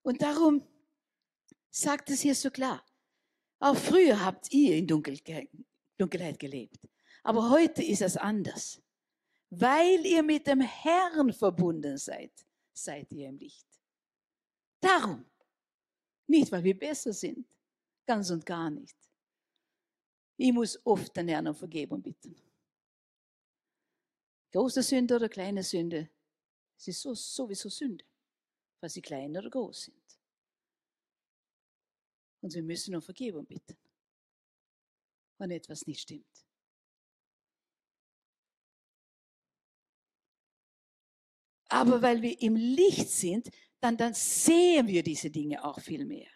Und 0.00 0.22
darum 0.22 0.66
sagt 1.68 2.08
es 2.08 2.22
hier 2.22 2.34
so 2.34 2.50
klar. 2.50 2.82
Auch 3.58 3.76
früher 3.76 4.24
habt 4.24 4.50
ihr 4.52 4.78
in 4.78 4.86
Dunkelheit 4.86 5.50
gelebt. 5.98 6.78
Aber 7.22 7.50
heute 7.50 7.82
ist 7.82 8.02
es 8.02 8.16
anders. 8.16 8.80
Weil 9.50 10.04
ihr 10.04 10.22
mit 10.22 10.46
dem 10.46 10.60
Herrn 10.60 11.32
verbunden 11.32 11.96
seid, 11.96 12.32
seid 12.72 13.10
ihr 13.12 13.28
im 13.28 13.38
Licht. 13.38 13.66
Darum. 14.80 15.24
Nicht, 16.26 16.52
weil 16.52 16.62
wir 16.62 16.78
besser 16.78 17.12
sind. 17.12 17.46
Ganz 18.06 18.30
und 18.30 18.44
gar 18.44 18.70
nicht. 18.70 18.96
Ich 20.36 20.52
muss 20.52 20.78
oft 20.84 21.16
den 21.16 21.28
Herrn 21.28 21.48
um 21.48 21.54
Vergebung 21.54 22.02
bitten. 22.02 22.36
Große 24.52 24.82
Sünde 24.82 25.16
oder 25.16 25.28
kleine 25.28 25.62
Sünde, 25.62 26.08
es 26.78 26.88
ist 26.88 27.02
so, 27.02 27.12
sowieso 27.12 27.68
Sünde, 27.68 28.04
weil 28.80 28.88
sie 28.88 29.02
klein 29.02 29.36
oder 29.36 29.50
groß 29.50 29.82
sind. 29.82 30.20
Und 32.40 32.54
wir 32.54 32.62
müssen 32.62 32.94
um 32.94 33.02
Vergebung 33.02 33.44
bitten, 33.44 33.76
wenn 35.38 35.50
etwas 35.50 35.86
nicht 35.86 36.00
stimmt. 36.00 36.26
Aber 41.68 42.00
weil 42.00 42.22
wir 42.22 42.40
im 42.40 42.56
Licht 42.56 43.10
sind, 43.10 43.50
dann, 43.80 43.96
dann 43.96 44.14
sehen 44.14 44.88
wir 44.88 45.02
diese 45.02 45.30
Dinge 45.30 45.64
auch 45.64 45.80
viel 45.80 46.04
mehr. 46.04 46.30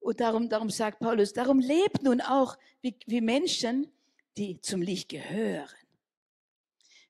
Und 0.00 0.20
darum, 0.20 0.48
darum 0.48 0.70
sagt 0.70 0.98
Paulus, 0.98 1.32
darum 1.32 1.60
lebt 1.60 2.02
nun 2.02 2.20
auch 2.20 2.58
wie, 2.80 2.96
wie 3.06 3.20
Menschen, 3.20 3.92
die 4.36 4.60
zum 4.60 4.82
Licht 4.82 5.08
gehören. 5.08 5.68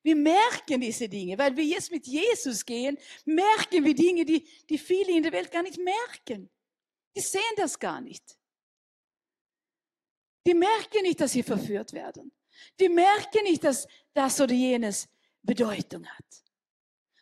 Wir 0.02 0.16
merken 0.16 0.80
diese 0.80 1.08
Dinge, 1.08 1.36
weil 1.38 1.56
wir 1.56 1.64
jetzt 1.64 1.90
mit 1.90 2.06
Jesus 2.06 2.64
gehen, 2.64 2.98
merken 3.24 3.84
wir 3.84 3.94
Dinge, 3.94 4.24
die, 4.24 4.46
die 4.68 4.78
viele 4.78 5.16
in 5.16 5.22
der 5.22 5.32
Welt 5.32 5.50
gar 5.50 5.62
nicht 5.62 5.78
merken. 5.78 6.50
Die 7.14 7.20
sehen 7.20 7.42
das 7.56 7.78
gar 7.78 8.00
nicht. 8.00 8.39
Die 10.46 10.54
merken 10.54 11.02
nicht, 11.02 11.20
dass 11.20 11.32
sie 11.32 11.42
verführt 11.42 11.92
werden. 11.92 12.32
Die 12.78 12.88
merken 12.88 13.44
nicht, 13.44 13.64
dass 13.64 13.86
das 14.12 14.40
oder 14.40 14.54
jenes 14.54 15.08
Bedeutung 15.42 16.06
hat. 16.06 16.44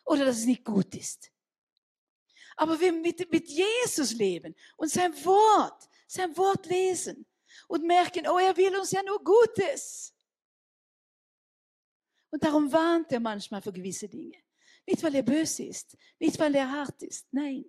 Oder 0.05 0.25
dass 0.25 0.39
es 0.39 0.45
nicht 0.45 0.63
gut 0.63 0.95
ist. 0.95 1.31
Aber 2.55 2.79
wir 2.79 2.91
mit, 2.91 3.31
mit 3.31 3.47
Jesus 3.47 4.13
leben 4.13 4.55
und 4.75 4.89
sein 4.89 5.13
Wort, 5.23 5.87
sein 6.07 6.35
Wort 6.35 6.65
lesen 6.65 7.25
und 7.67 7.85
merken, 7.85 8.27
oh, 8.27 8.37
er 8.37 8.55
will 8.57 8.75
uns 8.75 8.91
ja 8.91 9.01
nur 9.03 9.23
Gutes. 9.23 10.13
Und 12.31 12.43
darum 12.43 12.71
warnt 12.71 13.11
er 13.11 13.19
manchmal 13.19 13.61
für 13.61 13.71
gewisse 13.71 14.07
Dinge. 14.07 14.37
Nicht, 14.85 15.01
weil 15.03 15.15
er 15.15 15.23
böse 15.23 15.63
ist, 15.63 15.97
nicht, 16.19 16.37
weil 16.39 16.53
er 16.55 16.69
hart 16.69 17.01
ist, 17.03 17.27
nein. 17.31 17.65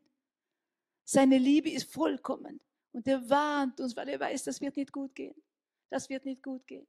Seine 1.05 1.39
Liebe 1.39 1.71
ist 1.71 1.93
vollkommen. 1.93 2.61
Und 2.93 3.07
er 3.07 3.28
warnt 3.28 3.80
uns, 3.80 3.97
weil 3.97 4.09
er 4.09 4.20
weiß, 4.20 4.45
das 4.45 4.61
wird 4.61 4.76
nicht 4.76 4.93
gut 4.93 5.14
gehen. 5.14 5.34
Das 5.88 6.09
wird 6.09 6.24
nicht 6.24 6.43
gut 6.43 6.66
gehen. 6.66 6.86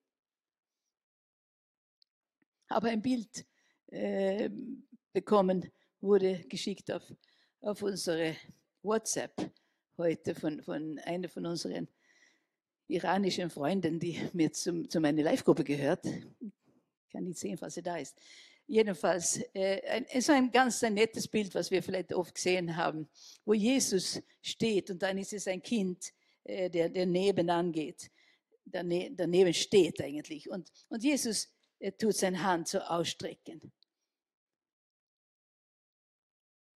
Aber 2.67 2.89
ein 2.89 3.01
Bild 3.01 3.45
äh, 3.87 4.49
bekommen 5.11 5.71
wurde 5.99 6.39
geschickt 6.47 6.91
auf, 6.91 7.03
auf 7.61 7.81
unsere 7.81 8.35
WhatsApp 8.81 9.51
heute 9.97 10.33
von, 10.33 10.61
von 10.63 10.97
einer 10.99 11.29
von 11.29 11.45
unseren 11.45 11.87
iranischen 12.87 13.49
Freunden, 13.49 13.99
die 13.99 14.19
mir 14.33 14.51
zum, 14.51 14.89
zu 14.89 14.99
meiner 14.99 15.23
Live-Gruppe 15.23 15.63
gehört. 15.63 16.05
Ich 16.05 17.09
kann 17.11 17.23
nicht 17.25 17.39
sehen, 17.39 17.57
falls 17.57 17.75
sie 17.75 17.83
da 17.83 17.97
ist. 17.97 18.19
Jedenfalls, 18.68 19.38
äh, 19.53 20.03
es 20.07 20.16
ist 20.16 20.30
ein 20.30 20.51
ganz 20.51 20.84
ein 20.84 20.93
nettes 20.93 21.28
Bild, 21.28 21.53
was 21.55 21.72
wir 21.72 21.84
vielleicht 21.84 22.14
oft 22.14 22.34
gesehen 22.34 22.76
haben, 22.78 23.09
wo 23.43 23.53
Jesus 23.53 24.22
steht 24.41 24.89
und 24.89 25.01
dann 25.01 25.18
ist 25.18 25.34
es 25.34 25.47
ein 25.47 25.62
Kind, 25.62 26.14
äh, 26.43 26.70
der, 26.70 26.89
der 26.89 27.05
nebenan 27.05 27.72
geht, 27.72 28.09
dane, 28.66 29.12
daneben 29.12 29.53
steht 29.53 30.01
eigentlich. 30.01 30.49
Und, 30.49 30.72
und 30.88 31.03
Jesus 31.03 31.49
äh, 31.80 31.91
tut 31.91 32.16
seine 32.16 32.41
Hand 32.41 32.70
so 32.70 32.80
ausstrecken. 32.80 33.72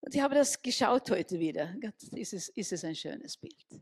Und 0.02 0.14
ich 0.14 0.22
habe 0.22 0.36
das 0.36 0.62
geschaut 0.62 1.10
heute 1.10 1.40
wieder. 1.40 1.76
Gott, 1.82 1.96
ist 2.14 2.34
es, 2.34 2.50
ist 2.50 2.74
es 2.74 2.84
ein 2.84 2.96
schönes 2.96 3.38
Bild. 3.38 3.82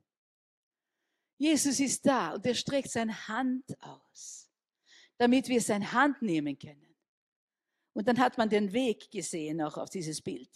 Jesus 1.38 1.80
ist 1.82 2.06
da 2.06 2.36
und 2.36 2.45
er 2.45 2.56
streckt 2.56 2.89
seine 2.89 3.28
Hand 3.28 3.66
aus, 3.82 4.49
damit 5.18 5.49
wir 5.49 5.60
seine 5.60 5.91
Hand 5.91 6.22
nehmen 6.22 6.58
können. 6.58 6.92
Und 7.93 8.07
dann 8.07 8.19
hat 8.19 8.37
man 8.37 8.49
den 8.49 8.73
Weg 8.73 9.09
gesehen 9.11 9.61
auch 9.61 9.77
auf 9.77 9.89
dieses 9.89 10.21
Bild. 10.21 10.49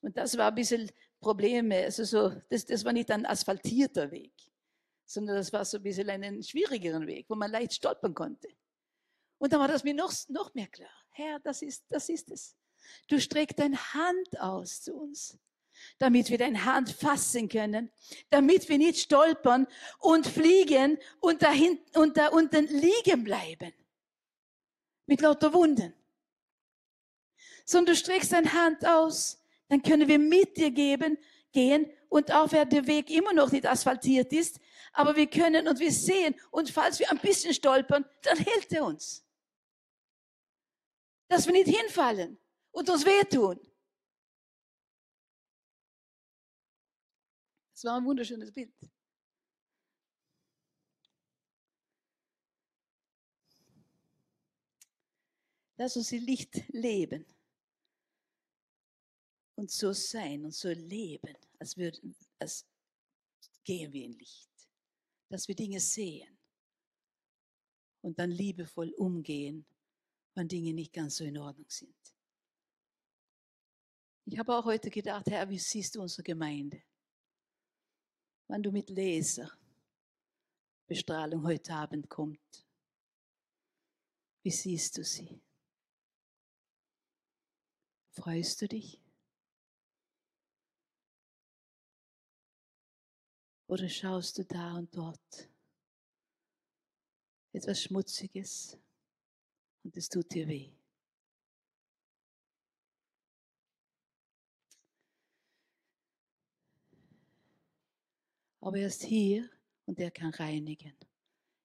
Und 0.00 0.16
das 0.16 0.36
war 0.38 0.48
ein 0.48 0.54
bisschen 0.54 0.90
Probleme. 1.20 1.84
Also 1.84 2.04
so, 2.04 2.30
das, 2.48 2.64
das 2.66 2.84
war 2.84 2.92
nicht 2.92 3.10
ein 3.10 3.26
asphaltierter 3.26 4.10
Weg, 4.10 4.32
sondern 5.04 5.36
das 5.36 5.52
war 5.52 5.64
so 5.64 5.78
ein 5.78 5.82
bisschen 5.82 6.08
einen 6.08 6.42
schwierigeren 6.42 7.06
Weg, 7.06 7.26
wo 7.28 7.34
man 7.34 7.50
leicht 7.50 7.74
stolpern 7.74 8.14
konnte. 8.14 8.48
Und 9.38 9.52
dann 9.52 9.60
war 9.60 9.68
das 9.68 9.84
mir 9.84 9.94
noch, 9.94 10.12
noch 10.28 10.54
mehr 10.54 10.68
klar. 10.68 10.90
Herr, 11.10 11.40
das 11.40 11.62
ist, 11.62 11.84
das 11.88 12.08
ist 12.08 12.30
es. 12.30 12.56
Du 13.08 13.20
streckst 13.20 13.58
deine 13.58 13.76
Hand 13.94 14.40
aus 14.40 14.82
zu 14.82 14.94
uns, 14.94 15.36
damit 15.98 16.30
wir 16.30 16.38
deine 16.38 16.64
Hand 16.64 16.90
fassen 16.90 17.48
können, 17.48 17.90
damit 18.30 18.68
wir 18.68 18.78
nicht 18.78 19.00
stolpern 19.00 19.66
und 19.98 20.26
fliegen 20.26 20.98
und 21.20 21.42
da, 21.42 21.50
hinten, 21.50 21.98
und 21.98 22.16
da 22.16 22.28
unten 22.28 22.66
liegen 22.66 23.24
bleiben. 23.24 23.72
Mit 25.06 25.20
lauter 25.20 25.52
Wunden 25.52 25.92
sondern 27.68 27.94
du 27.94 28.00
streckst 28.00 28.32
deine 28.32 28.50
Hand 28.50 28.86
aus, 28.86 29.44
dann 29.68 29.82
können 29.82 30.08
wir 30.08 30.18
mit 30.18 30.56
dir 30.56 30.70
geben, 30.70 31.18
gehen 31.52 31.92
und 32.08 32.32
auch 32.32 32.50
wenn 32.50 32.70
der 32.70 32.86
Weg 32.86 33.10
immer 33.10 33.34
noch 33.34 33.52
nicht 33.52 33.66
asphaltiert 33.66 34.32
ist, 34.32 34.58
aber 34.94 35.14
wir 35.16 35.28
können 35.28 35.68
und 35.68 35.78
wir 35.78 35.92
sehen 35.92 36.34
und 36.50 36.70
falls 36.70 36.98
wir 36.98 37.10
ein 37.10 37.18
bisschen 37.18 37.52
stolpern, 37.52 38.06
dann 38.22 38.38
hält 38.38 38.72
er 38.72 38.86
uns. 38.86 39.22
Dass 41.28 41.46
wir 41.46 41.52
nicht 41.52 41.68
hinfallen 41.68 42.38
und 42.70 42.88
uns 42.88 43.04
wehtun. 43.04 43.60
Das 47.74 47.84
war 47.84 47.98
ein 47.98 48.04
wunderschönes 48.06 48.50
Bild. 48.50 48.72
Lass 55.76 55.98
uns 55.98 56.10
im 56.12 56.24
Licht 56.24 56.66
leben 56.70 57.26
und 59.58 59.70
so 59.72 59.92
sein 59.92 60.44
und 60.44 60.54
so 60.54 60.68
leben, 60.68 61.34
als, 61.58 61.76
würden, 61.76 62.14
als 62.38 62.64
gehen 63.64 63.92
wir 63.92 64.04
in 64.04 64.12
Licht. 64.12 64.48
Dass 65.28 65.48
wir 65.48 65.56
Dinge 65.56 65.80
sehen 65.80 66.38
und 68.00 68.20
dann 68.20 68.30
liebevoll 68.30 68.92
umgehen, 68.92 69.66
wenn 70.34 70.46
Dinge 70.46 70.72
nicht 70.72 70.92
ganz 70.92 71.16
so 71.16 71.24
in 71.24 71.36
Ordnung 71.36 71.68
sind. 71.68 71.92
Ich 74.26 74.38
habe 74.38 74.56
auch 74.56 74.64
heute 74.64 74.90
gedacht, 74.90 75.26
Herr, 75.26 75.48
wie 75.48 75.58
siehst 75.58 75.96
du 75.96 76.02
unsere 76.02 76.22
Gemeinde? 76.22 76.80
Wenn 78.46 78.62
du 78.62 78.70
mit 78.70 78.90
Laserbestrahlung 78.90 81.42
heute 81.42 81.74
Abend 81.74 82.08
kommt, 82.08 82.64
wie 84.44 84.52
siehst 84.52 84.96
du 84.96 85.02
sie? 85.02 85.42
Freust 88.12 88.62
du 88.62 88.68
dich? 88.68 89.00
Oder 93.68 93.86
schaust 93.86 94.38
du 94.38 94.44
da 94.46 94.78
und 94.78 94.96
dort 94.96 95.50
etwas 97.52 97.82
Schmutziges 97.82 98.78
und 99.84 99.94
es 99.94 100.08
tut 100.08 100.32
dir 100.32 100.48
weh? 100.48 100.72
Aber 108.60 108.78
er 108.78 108.86
ist 108.86 109.02
hier 109.02 109.50
und 109.84 110.00
er 110.00 110.10
kann 110.10 110.30
reinigen. 110.30 110.96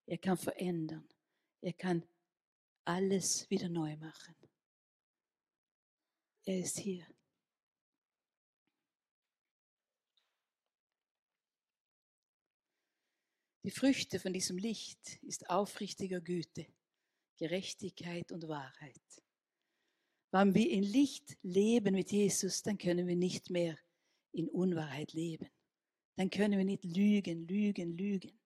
Er 0.06 0.18
kann 0.18 0.38
verändern. 0.38 1.08
Er 1.62 1.74
kann 1.74 2.04
alles 2.84 3.50
wieder 3.50 3.70
neu 3.70 3.96
machen. 3.96 4.36
Er 6.44 6.60
ist 6.60 6.80
hier. 6.80 7.13
Die 13.64 13.72
Früchte 13.72 14.20
von 14.20 14.34
diesem 14.34 14.58
Licht 14.58 15.24
ist 15.24 15.50
aufrichtiger 15.50 16.20
Güte, 16.20 16.68
Gerechtigkeit 17.38 18.30
und 18.34 18.50
Wahrheit. 18.50 19.24
Wenn 20.32 20.54
wir 20.54 20.70
in 20.70 20.84
Licht 20.84 21.38
leben 21.44 21.96
mit 21.96 22.12
Jesus, 22.12 22.62
dann 22.62 22.78
können 22.78 23.08
wir 23.08 23.16
nicht 23.16 23.50
mehr 23.50 23.78
in 24.34 24.50
Unwahrheit 24.50 25.14
leben. 25.14 25.50
Dann 26.18 26.30
können 26.30 26.58
wir 26.58 26.66
nicht 26.66 26.84
lügen, 26.84 27.48
lügen, 27.48 27.98
lügen. 27.98 28.38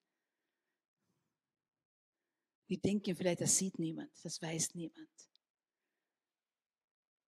Wir 2.68 2.78
denken 2.78 3.15
vielleicht, 3.15 3.41
das 3.41 3.57
sieht 3.57 3.80
niemand, 3.80 4.11
das 4.24 4.39
weiß 4.41 4.76
niemand. 4.76 5.09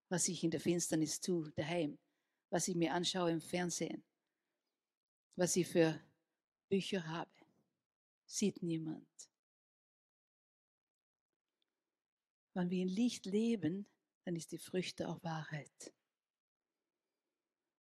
Was 0.10 0.28
ich 0.28 0.44
in 0.44 0.52
der 0.52 0.60
Finsternis 0.60 1.20
tue, 1.22 1.52
daheim, 1.56 1.98
was 2.52 2.68
ich 2.68 2.76
mir 2.76 2.94
anschaue 2.94 3.32
im 3.32 3.42
Fernsehen, 3.42 4.04
was 5.36 5.56
ich 5.56 5.68
für 5.68 6.00
Bücher 6.70 7.04
habe 7.08 7.39
sieht 8.30 8.62
niemand. 8.62 9.08
Wenn 12.54 12.70
wir 12.70 12.82
in 12.82 12.90
Licht 12.90 13.26
leben, 13.26 13.88
dann 14.24 14.36
ist 14.36 14.52
die 14.52 14.60
Früchte 14.60 15.08
auch 15.08 15.24
Wahrheit. 15.24 15.94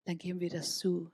Dann 0.04 0.18
geben 0.18 0.40
wir 0.40 0.50
das 0.50 0.76
zu. 0.76 1.10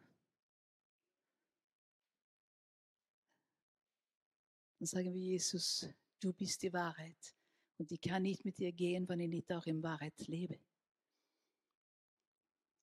Dann 4.78 4.86
sagen 4.86 5.12
wir, 5.12 5.20
Jesus, 5.20 5.88
du 6.18 6.32
bist 6.32 6.62
die 6.62 6.72
Wahrheit. 6.72 7.36
Und 7.78 7.92
ich 7.92 8.00
kann 8.00 8.22
nicht 8.22 8.44
mit 8.44 8.58
dir 8.58 8.72
gehen, 8.72 9.08
wenn 9.08 9.20
ich 9.20 9.28
nicht 9.28 9.52
auch 9.52 9.66
in 9.66 9.82
Wahrheit 9.82 10.18
lebe. 10.26 10.58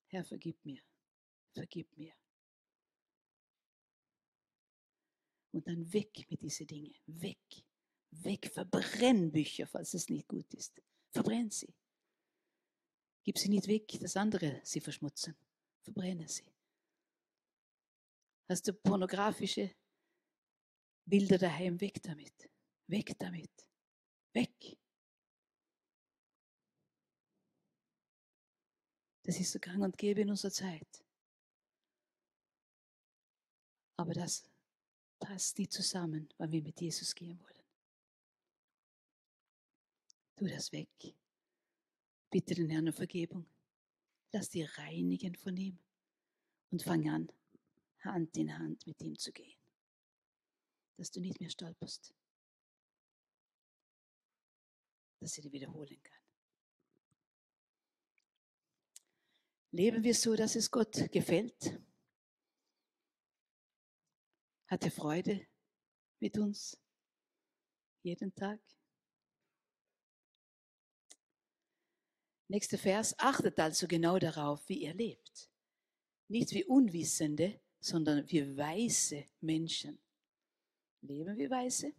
Herr, 0.07 0.23
vergib 0.23 0.63
mir. 0.63 0.81
Vergib 1.53 1.95
mir. 1.97 2.13
Und 5.57 5.65
dann 5.65 5.91
weg 5.91 6.27
mit 6.29 6.43
diesen 6.43 6.67
Dingen. 6.67 6.93
Weg. 7.07 7.65
Weg. 8.11 8.45
Verbrenn 8.53 9.31
Bücher, 9.31 9.65
falls 9.65 9.95
es 9.95 10.07
nicht 10.07 10.27
gut 10.27 10.53
ist. 10.53 10.79
Verbrenn 11.09 11.49
sie. 11.49 11.73
Gib 13.23 13.39
sie 13.39 13.49
nicht 13.49 13.67
weg, 13.67 13.87
dass 13.99 14.15
andere 14.17 14.61
sie 14.63 14.79
verschmutzen. 14.79 15.35
Verbrenne 15.81 16.27
sie. 16.27 16.45
Hast 18.47 18.67
du 18.67 18.73
pornografische 18.75 19.73
Bilder 21.05 21.39
daheim? 21.39 21.81
Weg 21.81 22.03
damit. 22.03 22.51
Weg 22.85 23.17
damit. 23.17 23.67
Weg. 24.33 24.77
Das 29.23 29.39
ist 29.39 29.51
so 29.51 29.59
gang 29.59 29.81
und 29.81 29.97
gäbe 29.97 30.21
in 30.21 30.29
unserer 30.29 30.51
Zeit. 30.51 31.03
Aber 33.97 34.13
das 34.13 34.47
passt 35.19 35.57
nicht 35.57 35.73
zusammen, 35.73 36.29
wenn 36.37 36.51
wir 36.51 36.61
mit 36.61 36.79
Jesus 36.79 37.13
gehen 37.15 37.39
wollen. 37.39 37.63
Tu 40.35 40.47
das 40.47 40.71
weg. 40.71 40.89
Bitte 42.29 42.55
den 42.55 42.69
Herrn 42.69 42.87
um 42.87 42.93
Vergebung. 42.93 43.45
Lass 44.31 44.49
dich 44.49 44.77
reinigen 44.77 45.35
von 45.35 45.57
ihm. 45.57 45.79
Und 46.69 46.83
fang 46.83 47.09
an, 47.09 47.31
Hand 48.01 48.35
in 48.37 48.57
Hand 48.57 48.85
mit 48.85 49.01
ihm 49.01 49.17
zu 49.17 49.31
gehen. 49.31 49.57
Dass 50.97 51.11
du 51.11 51.21
nicht 51.21 51.39
mehr 51.39 51.49
stolperst. 51.49 52.13
Dass 55.19 55.37
er 55.37 55.43
dir 55.43 55.51
wiederholen 55.51 56.01
kann. 56.03 56.17
Leben 59.71 60.03
wir 60.03 60.13
so, 60.13 60.35
dass 60.35 60.55
es 60.55 60.69
Gott 60.69 61.11
gefällt? 61.11 61.79
Hat 64.67 64.83
er 64.83 64.91
Freude 64.91 65.47
mit 66.19 66.37
uns? 66.37 66.77
Jeden 68.03 68.33
Tag? 68.35 68.59
Nächster 72.49 72.77
Vers. 72.77 73.17
Achtet 73.17 73.59
also 73.59 73.87
genau 73.87 74.19
darauf, 74.19 74.67
wie 74.67 74.83
ihr 74.83 74.93
lebt. 74.93 75.49
Nicht 76.29 76.51
wie 76.51 76.65
Unwissende, 76.65 77.61
sondern 77.79 78.29
wie 78.29 78.57
weise 78.57 79.25
Menschen. 79.39 79.99
Leben 81.01 81.37
wir 81.37 81.49
weise? 81.49 81.93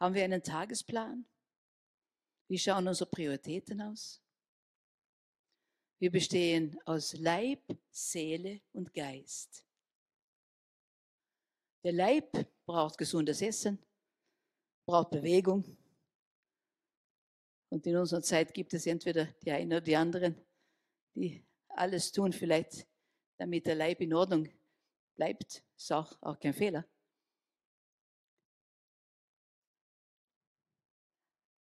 Haben 0.00 0.14
wir 0.14 0.24
einen 0.24 0.42
Tagesplan? 0.42 1.24
Wie 2.48 2.58
schauen 2.58 2.88
unsere 2.88 3.10
Prioritäten 3.10 3.80
aus? 3.80 4.20
Wir 6.00 6.10
bestehen 6.10 6.78
aus 6.84 7.14
Leib, 7.14 7.62
Seele 7.90 8.60
und 8.72 8.92
Geist. 8.92 9.64
Der 11.84 11.92
Leib 11.92 12.48
braucht 12.66 12.98
gesundes 12.98 13.42
Essen, 13.42 13.78
braucht 14.86 15.10
Bewegung. 15.10 15.76
Und 17.70 17.86
in 17.86 17.96
unserer 17.96 18.22
Zeit 18.22 18.54
gibt 18.54 18.72
es 18.74 18.86
entweder 18.86 19.26
die 19.44 19.50
einen 19.50 19.72
oder 19.72 19.80
die 19.80 19.96
anderen, 19.96 20.34
die 21.14 21.44
alles 21.68 22.10
tun, 22.10 22.32
vielleicht 22.32 22.86
damit 23.36 23.66
der 23.66 23.74
Leib 23.74 24.00
in 24.00 24.14
Ordnung 24.14 24.48
bleibt. 25.14 25.62
Ist 25.76 25.92
auch, 25.92 26.16
auch 26.22 26.38
kein 26.38 26.54
Fehler. 26.54 26.86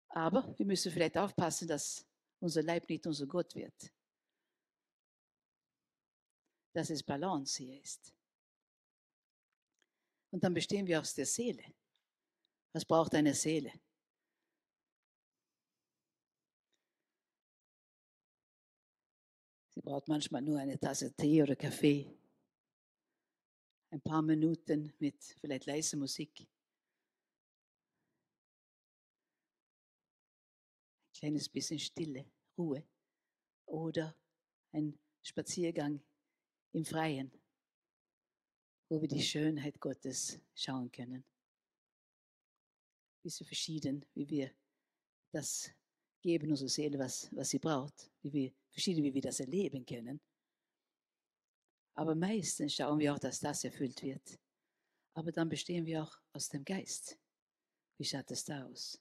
Aber 0.09 0.57
wir 0.57 0.65
müssen 0.65 0.91
vielleicht 0.91 1.17
aufpassen, 1.17 1.67
dass 1.67 2.05
unser 2.39 2.63
Leib 2.63 2.89
nicht 2.89 3.05
unser 3.05 3.27
Gott 3.27 3.53
wird 3.55 3.91
dass 6.73 6.89
es 6.89 7.03
Balance 7.03 7.63
hier 7.63 7.81
ist. 7.81 8.13
Und 10.31 10.43
dann 10.43 10.53
bestehen 10.53 10.85
wir 10.85 10.99
aus 10.99 11.13
der 11.13 11.25
Seele. 11.25 11.63
Was 12.73 12.85
braucht 12.85 13.15
eine 13.15 13.33
Seele? 13.33 13.71
Sie 19.69 19.81
braucht 19.81 20.07
manchmal 20.07 20.41
nur 20.41 20.59
eine 20.59 20.77
Tasse 20.77 21.15
Tee 21.15 21.41
oder 21.41 21.55
Kaffee, 21.55 22.13
ein 23.91 24.01
paar 24.01 24.21
Minuten 24.21 24.93
mit 24.99 25.23
vielleicht 25.39 25.65
leiser 25.65 25.97
Musik, 25.97 26.41
ein 26.41 26.47
kleines 31.13 31.47
bisschen 31.49 31.79
Stille, 31.79 32.29
Ruhe 32.57 32.85
oder 33.65 34.15
ein 34.73 34.99
Spaziergang 35.23 36.03
im 36.73 36.83
Freien, 36.83 37.31
wo 38.89 38.99
wir 38.99 39.07
die 39.07 39.21
Schönheit 39.21 39.79
Gottes 39.79 40.39
schauen 40.55 40.91
können. 40.91 41.23
Bisschen 43.21 43.45
verschieden, 43.45 44.05
wie 44.15 44.27
wir 44.29 44.51
das 45.31 45.69
geben, 46.21 46.49
unserer 46.49 46.69
Seele, 46.69 46.97
was, 46.97 47.29
was 47.35 47.49
sie 47.49 47.59
braucht, 47.59 48.11
wie 48.21 48.33
wir, 48.33 48.53
verschieden, 48.71 49.03
wie 49.03 49.13
wir 49.13 49.21
das 49.21 49.39
erleben 49.39 49.85
können. 49.85 50.19
Aber 51.95 52.15
meistens 52.15 52.73
schauen 52.73 52.99
wir 52.99 53.13
auch, 53.13 53.19
dass 53.19 53.39
das 53.39 53.63
erfüllt 53.63 54.01
wird. 54.01 54.39
Aber 55.13 55.31
dann 55.31 55.49
bestehen 55.49 55.85
wir 55.85 56.03
auch 56.03 56.17
aus 56.33 56.49
dem 56.49 56.63
Geist. 56.63 57.19
Wie 57.97 58.05
schaut 58.05 58.31
es 58.31 58.45
da 58.45 58.65
aus? 58.65 58.99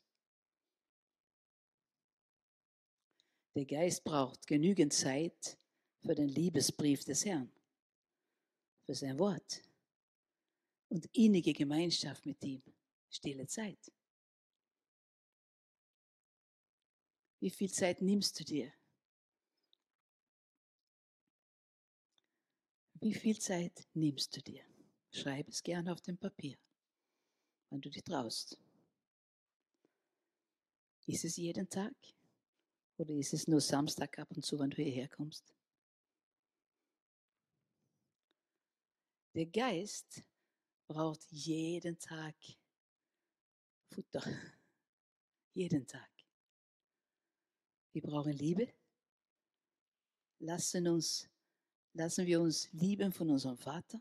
Der 3.55 3.65
Geist 3.65 4.05
braucht 4.05 4.47
genügend 4.47 4.93
Zeit 4.93 5.57
für 6.01 6.15
den 6.15 6.29
Liebesbrief 6.29 7.05
des 7.05 7.25
Herrn 7.25 7.51
für 8.85 8.95
sein 8.95 9.19
Wort 9.19 9.68
und 10.89 11.07
innige 11.13 11.53
Gemeinschaft 11.53 12.25
mit 12.27 12.43
ihm, 12.45 12.63
stille 13.11 13.47
Zeit. 13.47 13.93
Wie 17.41 17.51
viel 17.51 17.71
Zeit 17.71 18.03
nimmst 18.03 18.41
du 18.41 18.45
dir? 18.45 18.73
Wie 23.01 23.15
viel 23.15 23.39
Zeit 23.39 23.87
nimmst 23.95 24.37
du 24.37 24.43
dir? 24.43 24.65
Schreib 25.13 25.49
es 25.49 25.63
gerne 25.63 25.93
auf 25.93 26.01
dem 26.01 26.19
Papier, 26.19 26.59
wenn 27.71 27.81
du 27.81 27.91
dich 27.91 28.03
traust. 28.03 28.59
Ist 31.07 31.25
es 31.25 31.37
jeden 31.37 31.69
Tag 31.69 31.95
oder 32.97 33.15
ist 33.15 33.33
es 33.33 33.47
nur 33.47 33.61
Samstag 33.61 34.19
ab 34.19 34.29
und 34.33 34.45
zu, 34.45 34.59
wenn 34.59 34.71
du 34.71 34.83
hierher 34.83 35.09
kommst? 35.09 35.55
Der 39.35 39.47
Geist 39.47 40.25
braucht 40.89 41.31
jeden 41.31 41.99
Tag 41.99 42.35
Futter. 43.91 44.23
Jeden 45.55 45.87
Tag. 45.87 46.11
Wir 47.93 48.03
brauchen 48.03 48.33
Liebe. 48.33 48.73
Lassen, 50.41 50.87
uns, 50.87 51.29
lassen 51.95 52.27
wir 52.27 52.41
uns 52.41 52.71
lieben 52.73 53.11
von 53.13 53.29
unserem 53.31 53.57
Vater, 53.57 54.01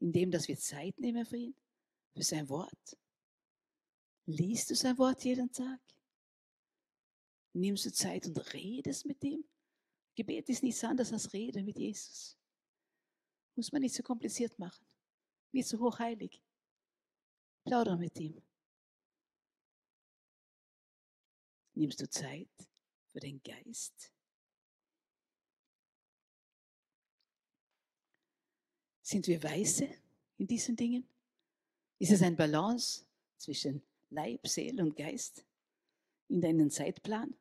indem 0.00 0.30
dass 0.30 0.48
wir 0.48 0.58
Zeit 0.58 0.98
nehmen 0.98 1.24
für 1.24 1.38
ihn, 1.38 1.54
für 2.12 2.22
sein 2.22 2.46
Wort. 2.50 2.98
Liest 4.26 4.68
du 4.68 4.74
sein 4.74 4.98
Wort 4.98 5.24
jeden 5.24 5.50
Tag? 5.50 5.80
Nimmst 7.54 7.86
du 7.86 7.92
Zeit 7.92 8.26
und 8.26 8.52
redest 8.52 9.06
mit 9.06 9.24
ihm? 9.24 9.48
Gebet 10.14 10.50
ist 10.50 10.62
nichts 10.62 10.84
anderes 10.84 11.12
als 11.12 11.32
Reden 11.32 11.64
mit 11.64 11.78
Jesus. 11.78 12.37
Muss 13.58 13.72
man 13.72 13.82
nicht 13.82 13.96
so 13.96 14.04
kompliziert 14.04 14.56
machen. 14.60 14.86
Nicht 15.50 15.66
so 15.66 15.80
hochheilig. 15.80 16.40
Plauder 17.64 17.96
mit 17.96 18.16
ihm. 18.20 18.40
Nimmst 21.74 22.00
du 22.00 22.08
Zeit 22.08 22.48
für 23.08 23.18
den 23.18 23.42
Geist? 23.42 24.12
Sind 29.02 29.26
wir 29.26 29.42
weise 29.42 29.88
in 30.36 30.46
diesen 30.46 30.76
Dingen? 30.76 31.08
Ist 31.98 32.12
es 32.12 32.22
ein 32.22 32.36
Balance 32.36 33.06
zwischen 33.38 33.82
Leib, 34.10 34.46
Seele 34.46 34.84
und 34.84 34.94
Geist 34.94 35.44
in 36.28 36.40
deinen 36.40 36.70
Zeitplan? 36.70 37.36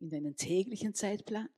In 0.00 0.10
deinen 0.10 0.36
täglichen 0.36 0.92
Zeitplan? 0.92 1.48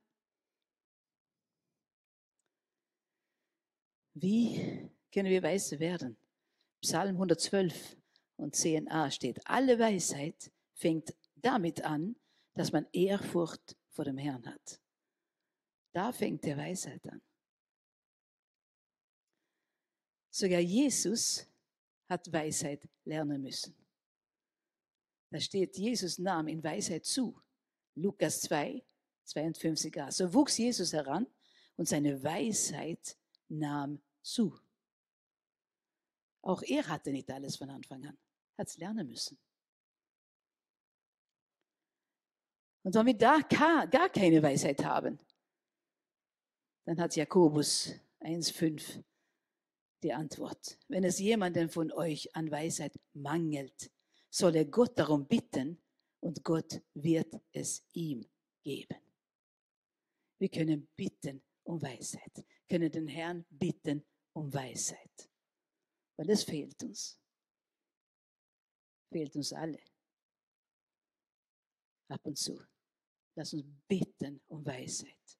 Wie 4.13 4.89
können 5.13 5.29
wir 5.29 5.43
weise 5.43 5.79
werden? 5.79 6.17
Psalm 6.81 7.15
112 7.15 7.97
und 8.37 8.55
10a 8.55 9.11
steht, 9.11 9.39
alle 9.45 9.77
Weisheit 9.77 10.51
fängt 10.73 11.13
damit 11.35 11.83
an, 11.83 12.15
dass 12.53 12.71
man 12.71 12.87
Ehrfurcht 12.91 13.77
vor 13.89 14.05
dem 14.05 14.17
Herrn 14.17 14.45
hat. 14.45 14.81
Da 15.93 16.11
fängt 16.11 16.43
der 16.45 16.57
Weisheit 16.57 17.05
an. 17.07 17.21
Sogar 20.29 20.59
Jesus 20.59 21.45
hat 22.07 22.31
Weisheit 22.31 22.87
lernen 23.03 23.41
müssen. 23.41 23.75
Da 25.29 25.39
steht, 25.39 25.77
Jesus 25.77 26.17
nahm 26.17 26.47
in 26.47 26.63
Weisheit 26.63 27.05
zu. 27.05 27.41
Lukas 27.95 28.41
2, 28.41 28.83
52a. 29.27 30.11
So 30.11 30.33
wuchs 30.33 30.57
Jesus 30.57 30.93
heran 30.93 31.27
und 31.77 31.87
seine 31.87 32.21
Weisheit 32.23 33.17
nahm 33.51 34.01
zu. 34.21 34.57
Auch 36.41 36.63
er 36.63 36.87
hatte 36.87 37.11
nicht 37.11 37.29
alles 37.29 37.57
von 37.57 37.69
Anfang 37.69 38.05
an, 38.05 38.17
hat 38.57 38.67
es 38.67 38.77
lernen 38.77 39.07
müssen. 39.07 39.37
Und 42.83 42.95
wenn 42.95 43.05
wir 43.05 43.17
da 43.17 43.41
gar 43.41 44.09
keine 44.09 44.41
Weisheit 44.41 44.83
haben, 44.83 45.19
dann 46.85 46.99
hat 46.99 47.15
Jakobus 47.15 47.93
1,5 48.21 49.03
die 50.01 50.13
Antwort. 50.13 50.79
Wenn 50.87 51.03
es 51.03 51.19
jemanden 51.19 51.69
von 51.69 51.91
euch 51.91 52.35
an 52.35 52.49
Weisheit 52.49 52.99
mangelt, 53.13 53.91
soll 54.31 54.55
er 54.55 54.65
Gott 54.65 54.97
darum 54.97 55.27
bitten 55.27 55.79
und 56.21 56.43
Gott 56.43 56.81
wird 56.95 57.39
es 57.51 57.85
ihm 57.93 58.25
geben. 58.63 58.97
Wir 60.39 60.49
können 60.49 60.87
bitten 60.95 61.43
um 61.71 61.81
Weisheit, 61.81 62.45
können 62.67 62.91
den 62.91 63.07
Herrn 63.07 63.45
bitten 63.49 64.05
um 64.33 64.53
Weisheit. 64.53 65.29
Weil 66.17 66.29
es 66.29 66.43
fehlt 66.43 66.83
uns. 66.83 67.17
Fehlt 69.09 69.35
uns 69.37 69.53
alle. 69.53 69.79
Ab 72.09 72.25
und 72.25 72.37
zu. 72.37 72.61
Lass 73.35 73.53
uns 73.53 73.63
bitten 73.87 74.41
um 74.49 74.65
Weisheit. 74.65 75.39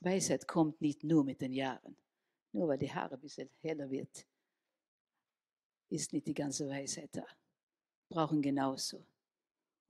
Weisheit 0.00 0.48
kommt 0.48 0.80
nicht 0.80 1.04
nur 1.04 1.24
mit 1.24 1.40
den 1.40 1.52
Jahren. 1.52 1.96
Nur 2.52 2.68
weil 2.68 2.78
die 2.78 2.92
Haare 2.92 3.14
ein 3.14 3.20
bisschen 3.20 3.48
heller 3.60 3.88
wird, 3.88 4.26
ist 5.90 6.12
nicht 6.12 6.26
die 6.26 6.34
ganze 6.34 6.68
Weisheit 6.68 7.10
da. 7.12 7.26
Brauchen 8.08 8.42
genauso 8.42 9.06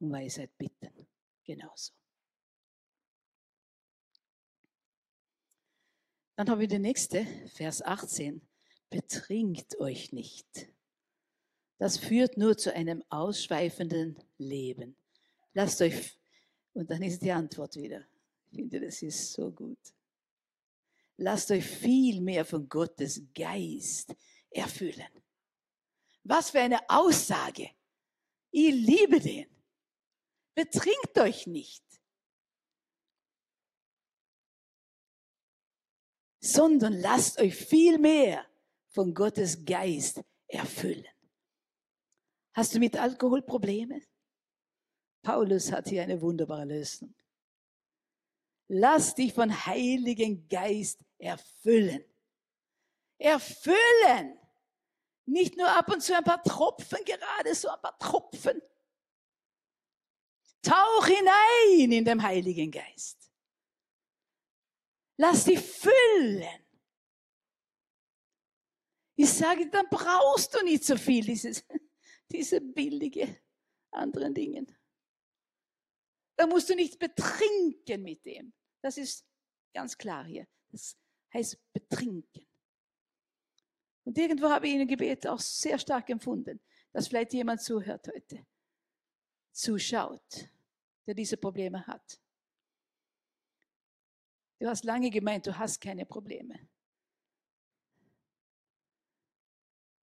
um 0.01 0.12
Weisheit 0.12 0.57
bitten. 0.59 1.09
Genauso. 1.43 1.93
Dann 6.37 6.51
haben 6.51 6.61
wir 6.61 6.68
die 6.68 6.80
nächste, 6.80 7.26
Vers 7.55 7.80
18. 7.80 8.41
Betrinkt 8.91 9.78
euch 9.78 10.12
nicht. 10.12 10.47
Das 11.78 11.97
führt 11.97 12.37
nur 12.37 12.57
zu 12.57 12.74
einem 12.74 13.05
ausschweifenden 13.09 14.18
Leben. 14.39 14.97
Lasst 15.53 15.80
euch, 15.80 16.18
und 16.72 16.91
dann 16.91 17.03
ist 17.03 17.22
die 17.22 17.30
Antwort 17.30 17.76
wieder. 17.76 18.05
Ich 18.51 18.57
finde, 18.57 18.80
das 18.80 19.01
ist 19.03 19.32
so 19.32 19.53
gut. 19.53 19.78
Lasst 21.16 21.53
euch 21.53 21.64
viel 21.64 22.20
mehr 22.20 22.45
von 22.45 22.68
Gottes 22.68 23.22
Geist 23.32 24.14
erfüllen. 24.51 25.07
Was 26.24 26.51
für 26.51 26.61
eine 26.61 26.80
Aussage. 26.89 27.70
Ich 28.51 28.74
liebe 28.74 29.20
den. 29.20 29.47
Betrinkt 30.55 31.16
euch 31.18 31.47
nicht. 31.47 31.85
Sondern 36.45 37.01
lasst 37.01 37.40
euch 37.40 37.57
viel 37.57 37.97
mehr 37.99 38.45
von 38.90 39.14
Gottes 39.14 39.64
Geist 39.64 40.22
erfüllen. 40.47 41.07
Hast 42.53 42.74
du 42.74 42.78
mit 42.80 42.99
Alkohol 42.99 43.40
Probleme? 43.40 44.03
Paulus 45.22 45.72
hat 45.72 45.88
hier 45.88 46.03
eine 46.03 46.20
wunderbare 46.20 46.66
Lösung. 46.66 47.14
Lass 48.68 49.14
dich 49.14 49.32
von 49.32 49.51
Heiligen 49.64 50.47
Geist 50.47 51.01
erfüllen. 51.16 52.05
Erfüllen! 53.16 54.38
Nicht 55.24 55.57
nur 55.57 55.70
ab 55.70 55.90
und 55.90 56.03
zu 56.03 56.14
ein 56.14 56.24
paar 56.24 56.42
Tropfen, 56.42 56.99
gerade 57.07 57.55
so 57.55 57.70
ein 57.70 57.80
paar 57.80 57.99
Tropfen. 57.99 58.61
Tauch 60.61 61.07
hinein 61.07 61.90
in 61.90 62.05
den 62.05 62.22
Heiligen 62.22 62.70
Geist. 62.70 63.24
Lass 65.16 65.44
dich 65.44 65.60
füllen. 65.60 66.64
Ich 69.16 69.32
sage, 69.32 69.68
dann 69.70 69.86
brauchst 69.88 70.54
du 70.54 70.64
nicht 70.64 70.84
so 70.84 70.96
viel, 70.96 71.24
dieses, 71.24 71.64
diese 72.32 72.60
billige 72.60 73.40
anderen 73.92 74.34
Dingen. 74.34 74.76
Da 76.36 76.46
musst 76.46 76.68
du 76.68 76.74
nicht 76.74 76.98
betrinken 76.98 78.02
mit 78.02 78.24
dem. 78.24 78.52
Das 78.82 78.98
ist 78.98 79.24
ganz 79.72 79.96
klar 79.96 80.24
hier. 80.24 80.48
Das 80.70 80.96
heißt 81.32 81.58
betrinken. 81.72 82.46
Und 84.04 84.18
irgendwo 84.18 84.50
habe 84.50 84.66
ich 84.66 84.74
in 84.74 84.80
dem 84.80 84.88
Gebet 84.88 85.26
auch 85.26 85.38
sehr 85.38 85.78
stark 85.78 86.10
empfunden, 86.10 86.60
dass 86.92 87.08
vielleicht 87.08 87.32
jemand 87.32 87.62
zuhört 87.62 88.08
heute, 88.08 88.44
zuschaut, 89.52 90.50
der 91.06 91.14
diese 91.14 91.36
Probleme 91.36 91.86
hat. 91.86 92.20
Du 94.64 94.70
hast 94.70 94.84
lange 94.84 95.10
gemeint, 95.10 95.46
du 95.46 95.58
hast 95.58 95.78
keine 95.78 96.06
Probleme. 96.06 96.70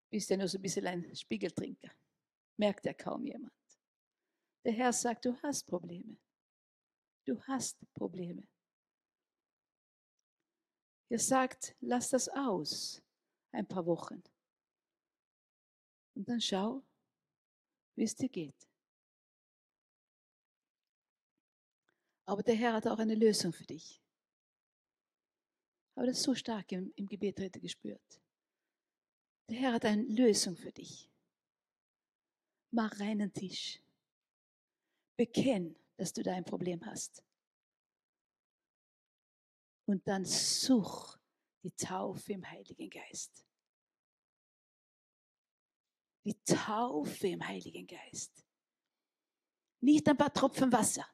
Bist 0.09 0.31
ja 0.31 0.37
nur 0.37 0.47
so 0.47 0.57
ein 0.57 0.63
bisschen 0.63 0.87
ein 0.87 1.15
Spiegeltrinker. 1.15 1.91
Merkt 2.57 2.83
ja 2.87 2.93
kaum 2.95 3.23
jemand. 3.23 3.53
Der 4.65 4.73
Herr 4.73 4.91
sagt, 4.91 5.25
du 5.25 5.39
hast 5.43 5.67
Probleme. 5.67 6.17
Du 7.23 7.39
hast 7.43 7.77
Probleme. 7.93 8.47
Er 11.09 11.19
sagt, 11.19 11.75
lass 11.79 12.09
das 12.09 12.27
aus 12.27 12.99
ein 13.51 13.67
paar 13.67 13.85
Wochen. 13.85 14.23
Und 16.15 16.27
dann 16.27 16.41
schau, 16.41 16.83
wie 17.93 18.05
es 18.05 18.15
dir 18.15 18.29
geht. 18.29 18.67
Aber 22.25 22.41
der 22.41 22.55
Herr 22.55 22.73
hat 22.73 22.87
auch 22.87 22.97
eine 22.97 23.13
Lösung 23.13 23.53
für 23.53 23.63
dich. 23.63 24.01
Aber 25.97 26.05
das 26.05 26.21
so 26.21 26.35
stark 26.35 26.71
im, 26.73 26.93
im 26.95 27.07
Gebet 27.07 27.39
heute 27.39 27.59
gespürt. 27.59 28.21
Der 29.49 29.57
Herr 29.57 29.73
hat 29.73 29.85
eine 29.85 30.03
Lösung 30.03 30.55
für 30.55 30.71
dich. 30.71 31.09
Mach 32.69 32.99
reinen 32.99 33.33
Tisch. 33.33 33.81
Bekenn, 35.15 35.75
dass 35.95 36.13
du 36.13 36.21
da 36.21 36.35
ein 36.35 36.45
Problem 36.45 36.85
hast. 36.85 37.23
Und 39.87 40.07
dann 40.07 40.23
such 40.23 41.17
die 41.63 41.71
Taufe 41.71 42.33
im 42.33 42.47
Heiligen 42.47 42.91
Geist. 42.91 43.47
Die 46.25 46.39
Taufe 46.43 47.29
im 47.29 47.47
Heiligen 47.47 47.87
Geist. 47.87 48.45
Nicht 49.81 50.07
ein 50.07 50.17
paar 50.17 50.31
Tropfen 50.31 50.71
Wasser, 50.71 51.07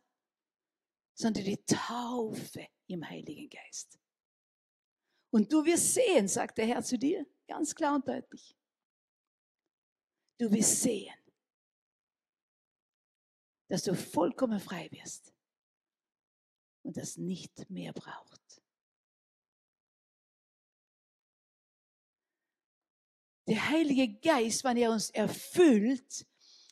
sondern 1.13 1.45
die 1.45 1.63
Taufe 1.63 2.67
im 2.87 3.07
Heiligen 3.09 3.49
Geist. 3.49 4.02
Und 5.33 5.51
du 5.51 5.65
wirst 5.65 5.95
sehen, 5.95 6.27
sagt 6.27 6.59
der 6.59 6.67
Herr 6.67 6.83
zu 6.83 6.95
dir, 6.95 7.25
ganz 7.47 7.73
klar 7.73 7.95
und 7.95 8.07
deutlich. 8.07 8.55
Du 10.37 10.51
wirst 10.51 10.81
sehen, 10.81 11.15
dass 13.67 13.81
du 13.81 13.95
vollkommen 13.95 14.59
frei 14.59 14.87
wirst 14.91 15.33
und 16.83 16.95
das 16.97 17.17
nicht 17.17 17.67
mehr 17.67 17.93
braucht. 17.93 18.61
Der 23.47 23.69
Heilige 23.69 24.13
Geist, 24.19 24.63
wenn 24.63 24.77
er 24.77 24.91
uns 24.91 25.09
erfüllt, 25.09 26.27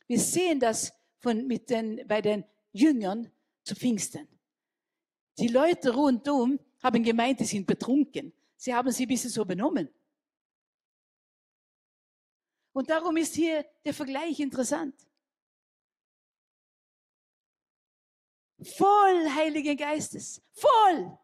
wir 0.05 0.19
sehen 0.19 0.59
das 0.59 0.93
von, 1.17 1.47
mit 1.47 1.67
den, 1.71 2.07
bei 2.07 2.21
den 2.21 2.45
Jüngern 2.73 3.31
zu 3.63 3.73
Pfingsten. 3.73 4.27
Die 5.39 5.47
Leute 5.47 5.95
rundum 5.95 6.59
haben 6.83 7.03
gemeint, 7.03 7.39
die 7.39 7.45
sind 7.45 7.65
betrunken. 7.65 8.31
Sie 8.61 8.75
haben 8.75 8.91
sie 8.91 9.05
ein 9.05 9.07
bisschen 9.07 9.31
so 9.31 9.43
benommen. 9.43 9.89
Und 12.73 12.91
darum 12.91 13.17
ist 13.17 13.33
hier 13.33 13.65
der 13.83 13.91
Vergleich 13.91 14.39
interessant. 14.39 14.95
Voll 18.61 19.29
Heiligen 19.31 19.75
Geistes. 19.75 20.43
Voll. 20.51 21.17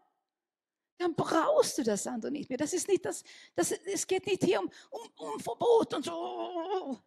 Dann 0.98 1.14
brauchst 1.14 1.78
du 1.78 1.84
das 1.84 2.08
andere 2.08 2.32
nicht 2.32 2.50
mehr. 2.50 2.58
Das 2.58 2.74
ist 2.74 2.88
nicht 2.88 3.06
das, 3.06 3.24
das 3.54 3.72
es 3.72 4.08
geht 4.08 4.26
nicht 4.26 4.44
hier 4.44 4.60
um, 4.60 4.72
um, 4.90 5.12
um 5.18 5.40
Verbot 5.40 5.94
und 5.94 6.06
so. 6.06 7.00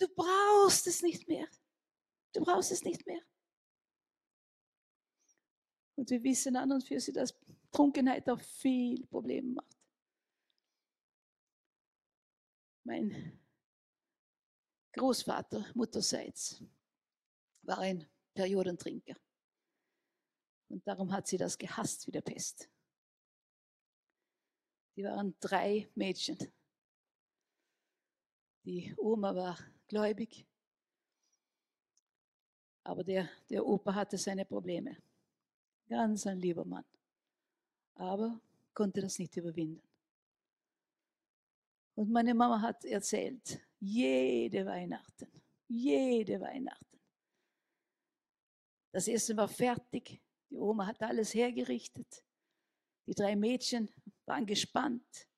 Du 0.00 0.08
brauchst 0.16 0.88
es 0.88 1.00
nicht 1.00 1.28
mehr. 1.28 1.46
Du 2.32 2.40
brauchst 2.40 2.72
es 2.72 2.82
nicht 2.82 3.06
mehr. 3.06 3.22
Und 5.94 6.10
wir 6.10 6.24
wissen 6.24 6.56
an 6.56 6.72
und 6.72 6.82
für 6.82 6.98
sich, 6.98 7.14
dass 7.14 7.32
Trunkenheit 7.74 8.30
auch 8.30 8.40
viel 8.40 9.04
Probleme 9.06 9.54
macht. 9.54 9.76
Mein 12.84 13.40
Großvater 14.92 15.66
mutterseits 15.74 16.62
war 17.62 17.78
ein 17.78 18.08
Periodentrinker. 18.32 19.16
Und 20.68 20.86
darum 20.86 21.12
hat 21.12 21.26
sie 21.26 21.36
das 21.36 21.58
gehasst 21.58 22.06
wie 22.06 22.12
der 22.12 22.20
Pest. 22.20 22.70
Die 24.96 25.02
waren 25.02 25.34
drei 25.40 25.90
Mädchen. 25.96 26.38
Die 28.64 28.94
Oma 28.96 29.34
war 29.34 29.58
gläubig, 29.88 30.46
aber 32.84 33.02
der, 33.02 33.28
der 33.50 33.66
Opa 33.66 33.94
hatte 33.94 34.16
seine 34.16 34.44
Probleme. 34.44 34.96
Ganz 35.88 36.26
ein 36.26 36.40
lieber 36.40 36.64
Mann. 36.64 36.84
Aber 37.94 38.40
konnte 38.72 39.00
das 39.00 39.18
nicht 39.18 39.36
überwinden. 39.36 39.82
Und 41.94 42.10
meine 42.10 42.34
Mama 42.34 42.60
hat 42.60 42.84
erzählt, 42.84 43.60
jede 43.78 44.66
Weihnachten, 44.66 45.30
jede 45.68 46.40
Weihnachten. 46.40 47.00
Das 48.90 49.08
Essen 49.08 49.36
war 49.36 49.48
fertig, 49.48 50.20
die 50.50 50.58
Oma 50.58 50.86
hat 50.86 51.02
alles 51.02 51.34
hergerichtet. 51.34 52.24
Die 53.06 53.14
drei 53.14 53.36
Mädchen 53.36 53.90
waren 54.24 54.46
gespannt. 54.46 55.28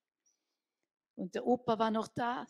Und 1.14 1.34
der 1.34 1.46
Opa 1.46 1.78
war 1.78 1.90
noch 1.90 2.09
da. 2.09 2.46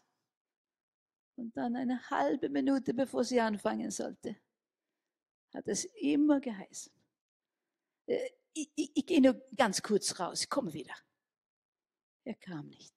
Und 1.36 1.56
dann 1.56 1.76
eine 1.76 2.10
halbe 2.10 2.48
Minute, 2.48 2.94
bevor 2.94 3.22
sie 3.22 3.40
anfangen 3.40 3.90
sollte, 3.90 4.36
hat 5.54 5.68
es 5.68 5.84
immer 5.84 6.40
geheißen. 6.40 6.92
Ich, 8.58 8.70
ich, 8.74 8.90
ich 8.94 9.06
gehe 9.06 9.20
nur 9.20 9.34
ganz 9.54 9.82
kurz 9.82 10.18
raus, 10.18 10.42
ich 10.42 10.48
komme 10.48 10.72
wieder. 10.72 10.94
Er 12.24 12.34
kam 12.36 12.68
nicht. 12.68 12.94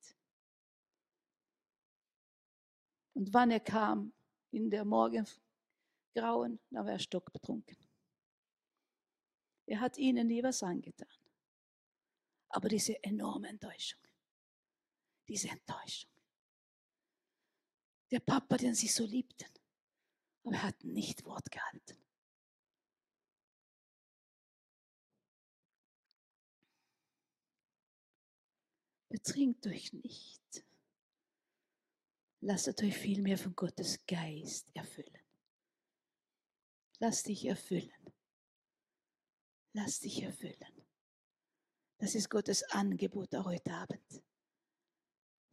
Und 3.14 3.34
wann 3.34 3.51
er 3.51 3.60
kam, 3.60 4.14
in 4.51 4.70
der 4.70 4.86
Morgengrauen, 4.86 6.60
da 6.72 6.86
war 6.86 6.91
er 6.93 6.99
stockbetrunken. 6.99 7.78
Er 9.66 9.82
hat 9.82 9.97
ihnen 9.97 10.28
nie 10.28 10.41
was 10.41 10.64
angetan. 10.64 11.10
Aber 12.47 12.70
diese 12.70 13.03
enorme 13.03 13.49
Enttäuschung, 13.49 13.99
diese 15.28 15.49
Enttäuschung. 15.49 16.10
Der 18.12 18.22
Papa, 18.22 18.55
den 18.55 18.74
sie 18.74 18.88
so 18.88 19.05
liebten, 19.05 19.51
aber 20.43 20.55
er 20.55 20.64
hat 20.64 20.84
nicht 20.86 21.26
Wort 21.26 21.51
gehalten. 21.51 21.97
Betrinkt 29.10 29.66
euch 29.66 29.91
nicht. 29.93 30.64
Lasst 32.41 32.82
euch 32.82 32.95
vielmehr 32.95 33.38
von 33.38 33.55
Gottes 33.55 34.05
Geist 34.05 34.70
erfüllen. 34.76 35.18
Lass 36.99 37.24
dich 37.24 37.45
erfüllen. 37.45 37.91
Lass 39.74 39.99
dich 39.99 40.22
erfüllen. 40.22 40.86
Das 41.97 42.16
ist 42.16 42.30
Gottes 42.30 42.64
Angebot 42.72 43.34
auch 43.36 43.45
heute 43.45 43.74
Abend. 43.74 44.24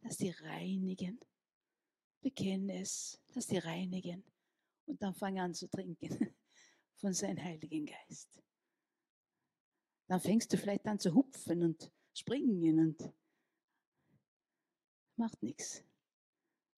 Lass 0.01 0.17
dich 0.17 0.39
reinigen. 0.43 1.19
Bekenne 2.21 2.81
es. 2.81 3.19
Lass 3.33 3.47
dich 3.47 3.63
reinigen. 3.65 4.23
Und 4.85 5.01
dann 5.01 5.13
fang 5.13 5.39
an 5.39 5.53
zu 5.53 5.67
trinken 5.67 6.35
von 6.95 7.13
seinem 7.13 7.43
Heiligen 7.43 7.85
Geist. 7.85 8.41
Dann 10.07 10.21
fängst 10.21 10.53
du 10.53 10.57
vielleicht 10.57 10.85
an 10.85 10.99
zu 10.99 11.13
hupfen 11.13 11.63
und 11.63 11.91
springen 12.13 12.79
und 12.79 13.13
macht 15.17 15.41
nichts. 15.43 15.83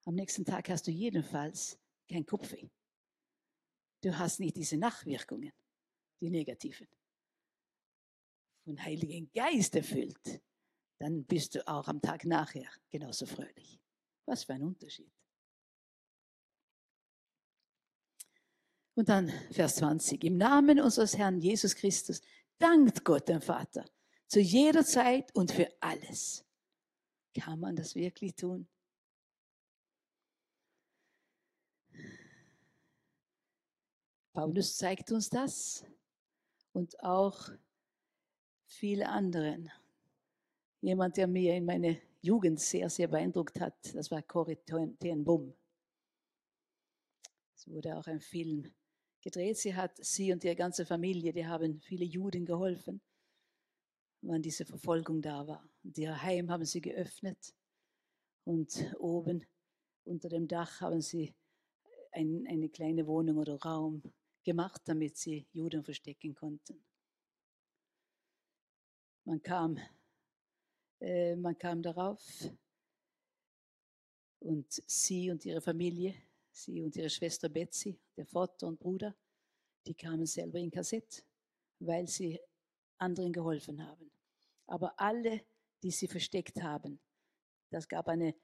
Am 0.05 0.15
nächsten 0.15 0.45
Tag 0.45 0.69
hast 0.69 0.87
du 0.87 0.91
jedenfalls 0.91 1.77
kein 2.09 2.25
Kopfweh. 2.25 2.69
Du 4.01 4.17
hast 4.17 4.39
nicht 4.39 4.55
diese 4.55 4.77
Nachwirkungen, 4.77 5.51
die 6.21 6.29
negativen. 6.29 6.87
Von 8.63 8.81
Heiligen 8.83 9.31
Geist 9.33 9.75
erfüllt, 9.75 10.41
dann 10.99 11.23
bist 11.25 11.55
du 11.55 11.67
auch 11.67 11.87
am 11.87 12.01
Tag 12.01 12.25
nachher 12.25 12.69
genauso 12.89 13.25
fröhlich. 13.25 13.79
Was 14.25 14.43
für 14.43 14.53
ein 14.53 14.63
Unterschied. 14.63 15.11
Und 18.95 19.07
dann 19.07 19.29
Vers 19.51 19.77
20. 19.77 20.23
Im 20.25 20.37
Namen 20.37 20.79
unseres 20.79 21.17
Herrn 21.17 21.39
Jesus 21.39 21.75
Christus 21.75 22.21
dankt 22.57 23.05
Gott, 23.05 23.29
dem 23.29 23.41
Vater, 23.41 23.85
zu 24.27 24.39
jeder 24.39 24.85
Zeit 24.85 25.33
und 25.33 25.51
für 25.51 25.71
alles. 25.79 26.45
Kann 27.39 27.59
man 27.61 27.75
das 27.75 27.95
wirklich 27.95 28.35
tun? 28.35 28.67
Paulus 34.33 34.75
zeigt 34.75 35.11
uns 35.11 35.29
das 35.29 35.85
und 36.73 37.01
auch 37.01 37.49
viele 38.65 39.07
anderen. 39.07 39.71
Jemand, 40.81 41.15
der 41.17 41.27
mir 41.27 41.55
in 41.55 41.65
meiner 41.65 41.95
Jugend 42.21 42.59
sehr, 42.59 42.89
sehr 42.89 43.07
beeindruckt 43.07 43.59
hat, 43.59 43.95
das 43.95 44.11
war 44.11 44.21
Corrie 44.21 44.57
ten 44.57 45.23
Boom. 45.23 45.53
Es 47.55 47.67
wurde 47.69 47.97
auch 47.97 48.07
ein 48.07 48.19
Film 48.19 48.69
gedreht. 49.21 49.57
Sie 49.57 49.75
hat, 49.75 49.97
sie 50.03 50.31
und 50.33 50.43
ihre 50.43 50.55
ganze 50.55 50.85
Familie, 50.85 51.31
die 51.31 51.47
haben 51.47 51.79
viele 51.79 52.05
Juden 52.05 52.45
geholfen, 52.45 53.01
wann 54.21 54.41
diese 54.41 54.65
Verfolgung 54.65 55.21
da 55.21 55.47
war. 55.47 55.67
Ihr 55.83 56.21
Heim 56.21 56.49
haben 56.49 56.65
sie 56.65 56.81
geöffnet 56.81 57.53
und 58.43 58.93
oben 58.99 59.45
unter 60.03 60.29
dem 60.29 60.47
Dach 60.47 60.81
haben 60.81 61.01
sie 61.01 61.33
ein, 62.11 62.45
eine 62.47 62.69
kleine 62.69 63.05
Wohnung 63.07 63.37
oder 63.37 63.55
Raum 63.61 64.01
gemacht, 64.43 64.81
damit 64.85 65.17
sie 65.17 65.47
Juden 65.51 65.83
verstecken 65.83 66.33
konnten. 66.33 66.83
Man 69.25 69.41
kam, 69.41 69.77
äh, 70.99 71.35
man 71.35 71.57
kam 71.57 71.81
darauf 71.81 72.49
und 74.39 74.71
sie 74.87 75.29
und 75.29 75.45
ihre 75.45 75.61
Familie, 75.61 76.15
sie 76.51 76.81
und 76.81 76.95
ihre 76.95 77.09
Schwester 77.09 77.49
Betsy, 77.49 77.99
der 78.17 78.25
Vater 78.25 78.67
und 78.67 78.79
Bruder, 78.79 79.15
die 79.85 79.93
kamen 79.93 80.25
selber 80.25 80.57
in 80.57 80.71
Kassett, 80.71 81.23
weil 81.79 82.07
sie 82.07 82.39
anderen 82.99 83.33
geholfen 83.33 83.85
haben. 83.85 84.11
Aber 84.67 84.99
alle, 84.99 85.41
die 85.83 85.91
sie 85.91 86.07
versteckt 86.07 86.61
haben, 86.61 86.99
das 87.71 87.87
gab 87.87 88.07
eine 88.07 88.35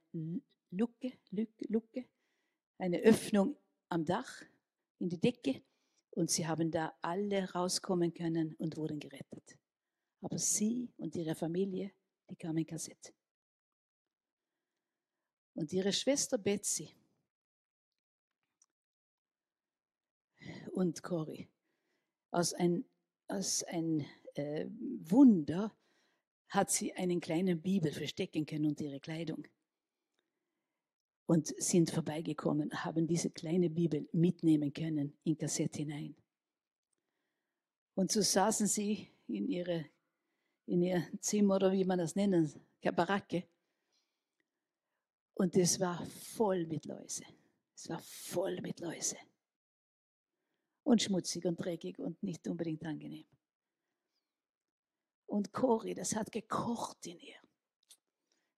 Lucke, 0.71 1.17
Lucke, 1.31 1.65
Lucke, 1.67 2.09
eine 2.77 2.99
Öffnung 2.99 3.57
am 3.89 4.05
Dach 4.05 4.43
in 4.99 5.09
die 5.09 5.19
Decke 5.19 5.63
und 6.11 6.29
sie 6.29 6.47
haben 6.47 6.71
da 6.71 6.97
alle 7.01 7.51
rauskommen 7.51 8.13
können 8.13 8.55
und 8.55 8.77
wurden 8.77 8.99
gerettet. 8.99 9.57
Aber 10.21 10.37
sie 10.37 10.91
und 10.97 11.15
ihre 11.15 11.35
Familie, 11.35 11.91
die 12.29 12.35
kamen 12.35 12.59
in 12.59 12.65
Kassett. 12.65 13.13
Und 15.53 15.71
ihre 15.71 15.93
Schwester 15.93 16.37
Betsy 16.37 16.95
und 20.71 21.01
Cory, 21.03 21.49
aus 22.31 22.53
ein, 22.53 22.85
aus 23.27 23.63
ein 23.63 24.05
äh, 24.38 24.67
Wunder 24.69 25.75
hat 26.49 26.71
sie 26.71 26.93
einen 26.93 27.19
kleinen 27.19 27.61
Bibel 27.61 27.91
verstecken 27.91 28.45
können 28.45 28.67
unter 28.67 28.86
ihre 28.86 28.99
Kleidung 28.99 29.47
und 31.27 31.47
sind 31.61 31.89
vorbeigekommen, 31.89 32.71
haben 32.83 33.07
diese 33.07 33.29
kleine 33.31 33.69
Bibel 33.69 34.07
mitnehmen 34.11 34.71
können 34.71 35.17
in 35.23 35.38
Kassette 35.38 35.79
hinein. 35.79 36.15
Und 37.95 38.11
so 38.11 38.21
saßen 38.21 38.67
sie 38.67 39.09
in, 39.27 39.47
ihre, 39.47 39.86
in 40.67 40.81
ihr 40.81 41.07
Zimmer 41.19 41.55
oder 41.55 41.71
wie 41.71 41.86
man 41.86 41.99
das 41.99 42.15
nennen, 42.15 42.51
Baracke. 42.81 43.47
Und 45.33 45.55
es 45.55 45.79
war 45.79 46.05
voll 46.05 46.65
mit 46.67 46.86
Läuse. 46.86 47.23
Es 47.75 47.89
war 47.89 47.99
voll 47.99 48.61
mit 48.61 48.79
Läuse. 48.79 49.17
Und 50.83 51.01
schmutzig 51.01 51.45
und 51.45 51.57
dreckig 51.57 51.97
und 51.99 52.21
nicht 52.21 52.47
unbedingt 52.47 52.86
angenehm. 52.86 53.25
Und 55.26 55.51
Cori, 55.53 55.93
das 55.93 56.15
hat 56.15 56.32
gekocht 56.32 57.05
in 57.05 57.19
ihr. 57.19 57.39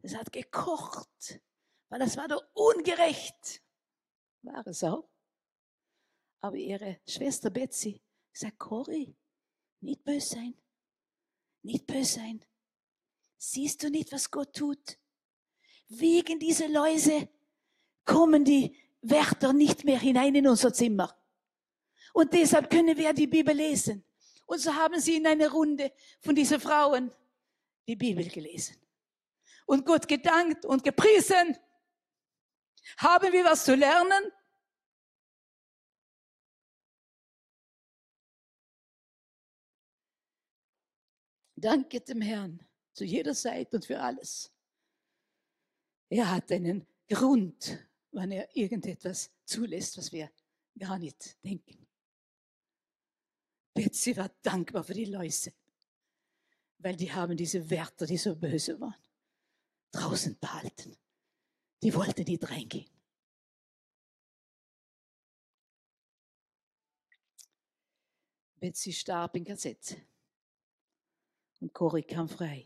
Das 0.02 0.16
hat 0.16 0.32
gekocht 0.32 1.42
weil 1.90 2.00
das 2.00 2.18
war 2.18 2.28
doch 2.28 2.44
ungerecht. 2.54 3.62
War 4.42 4.66
es 4.68 4.84
auch. 4.84 5.10
Aber 6.42 6.56
ihre 6.56 7.00
Schwester 7.08 7.50
Betsy 7.50 8.02
sagt, 8.32 8.60
Cory, 8.60 9.16
nicht 9.82 10.04
böse 10.04 10.36
sein. 10.36 10.56
Nicht 11.64 11.88
böse 11.88 12.20
sein. 12.20 12.46
Siehst 13.38 13.84
du 13.84 13.90
nicht, 13.90 14.12
was 14.12 14.30
Gott 14.32 14.54
tut? 14.54 14.98
Wegen 15.88 16.40
dieser 16.40 16.68
Läuse 16.68 17.30
kommen 18.06 18.44
die 18.44 18.76
Wärter 19.02 19.54
nicht 19.54 19.84
mehr 19.84 20.00
hinein 20.00 20.36
in 20.36 20.48
unser 20.48 20.74
Zimmer. 20.74 21.16
Und 22.14 22.34
deshalb 22.34 22.70
können 22.70 22.98
wir 22.98 23.14
die 23.14 23.28
Bibel 23.28 23.56
lesen. 23.56 24.04
Und 24.48 24.60
so 24.60 24.74
haben 24.74 25.00
sie 25.00 25.18
in 25.18 25.28
einer 25.28 25.50
Runde 25.52 25.92
von 26.22 26.34
diesen 26.34 26.60
Frauen 26.60 27.12
die 27.86 27.98
Bibel 27.98 28.28
gelesen. 28.28 28.78
Und 29.66 29.86
Gott 29.86 30.08
gedankt 30.08 30.66
und 30.66 30.84
gepriesen. 30.84 31.58
Haben 32.98 33.34
wir 33.34 33.44
was 33.44 33.66
zu 33.66 33.76
lernen? 33.76 34.32
Danke 41.56 42.00
dem 42.00 42.22
Herrn 42.22 42.66
zu 42.94 43.04
jeder 43.04 43.34
Zeit 43.34 43.74
und 43.74 43.84
für 43.86 44.00
alles. 44.00 44.54
Er 46.08 46.32
hat 46.32 46.52
einen 46.54 46.88
Grund, 47.10 47.86
wann 48.12 48.32
er 48.32 48.56
irgendetwas 48.56 49.30
zulässt, 49.44 49.98
was 49.98 50.14
wir 50.14 50.32
gar 50.78 50.98
nicht 50.98 51.44
denken. 51.44 51.87
Betsy 53.78 54.18
war 54.18 54.32
dankbar 54.42 54.84
für 54.84 54.96
die 54.96 55.06
Läuse, 55.06 55.54
weil 56.80 56.96
die 56.96 57.14
haben 57.14 57.38
diese 57.38 57.70
Wärter, 57.70 58.08
die 58.08 58.18
so 58.18 58.36
böse 58.36 58.80
waren, 58.82 58.96
draußen 59.92 60.36
behalten. 60.40 60.98
Die 61.84 61.94
wollte 61.94 62.24
nicht 62.24 62.50
reingehen. 62.50 62.90
Betsy 68.56 68.92
starb 68.92 69.36
in 69.36 69.46
KZ. 69.46 69.96
Und 71.60 71.72
Cory 71.72 72.02
kam 72.02 72.28
frei 72.28 72.66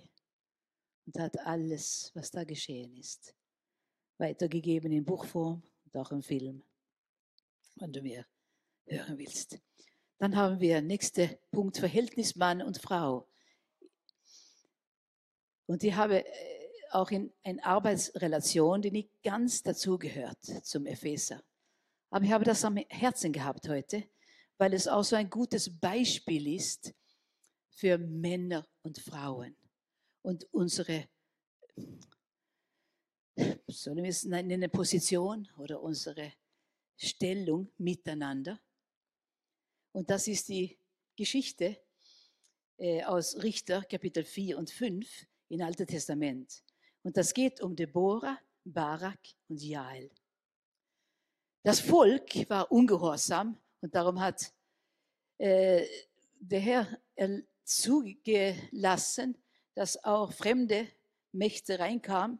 und 1.05 1.19
hat 1.19 1.37
alles, 1.39 2.11
was 2.13 2.31
da 2.31 2.45
geschehen 2.45 2.95
ist, 2.95 3.35
weitergegeben 4.17 4.93
in 4.93 5.03
Buchform 5.03 5.61
und 5.83 5.97
auch 5.97 6.11
im 6.13 6.23
Film, 6.23 6.63
wenn 7.75 7.91
du 7.91 8.01
mir 8.01 8.25
hören 8.85 9.17
willst. 9.17 9.59
Dann 10.21 10.35
haben 10.35 10.59
wir 10.59 10.83
nächster 10.83 11.29
Punkt 11.49 11.79
Verhältnis 11.79 12.35
Mann 12.35 12.61
und 12.61 12.77
Frau. 12.77 13.27
Und 15.65 15.83
ich 15.83 15.95
habe 15.95 16.23
äh, 16.23 16.69
auch 16.91 17.09
in 17.09 17.33
eine 17.43 17.65
Arbeitsrelation, 17.65 18.83
die 18.83 18.91
nicht 18.91 19.09
ganz 19.23 19.63
dazugehört 19.63 20.43
zum 20.63 20.85
Epheser. 20.85 21.41
Aber 22.11 22.23
ich 22.23 22.31
habe 22.31 22.45
das 22.45 22.63
am 22.63 22.77
Herzen 22.89 23.33
gehabt 23.33 23.67
heute, 23.67 24.03
weil 24.59 24.75
es 24.75 24.87
auch 24.87 25.03
so 25.03 25.15
ein 25.15 25.27
gutes 25.27 25.75
Beispiel 25.79 26.53
ist 26.53 26.93
für 27.71 27.97
Männer 27.97 28.67
und 28.83 28.99
Frauen 28.99 29.55
und 30.21 30.43
unsere, 30.53 31.09
sollen 33.65 34.03
wir 34.03 34.09
es 34.11 34.23
nennen, 34.23 34.69
Position 34.69 35.47
oder 35.57 35.81
unsere 35.81 36.31
Stellung 36.95 37.71
miteinander. 37.79 38.59
Und 39.93 40.09
das 40.09 40.27
ist 40.27 40.49
die 40.49 40.77
Geschichte 41.15 41.77
äh, 42.77 43.03
aus 43.03 43.41
Richter 43.43 43.83
Kapitel 43.83 44.23
4 44.23 44.57
und 44.57 44.69
5 44.69 45.07
im 45.49 45.61
Alten 45.61 45.85
Testament. 45.85 46.63
Und 47.03 47.17
das 47.17 47.33
geht 47.33 47.61
um 47.61 47.75
Deborah, 47.75 48.39
Barak 48.63 49.19
und 49.49 49.61
Jael. 49.61 50.09
Das 51.63 51.79
Volk 51.79 52.49
war 52.49 52.71
ungehorsam 52.71 53.57
und 53.81 53.93
darum 53.93 54.19
hat 54.19 54.53
äh, 55.37 55.85
der 56.39 56.59
Herr 56.59 56.87
zugelassen, 57.63 59.37
dass 59.75 60.03
auch 60.03 60.33
fremde 60.33 60.87
Mächte 61.31 61.79
reinkamen. 61.79 62.39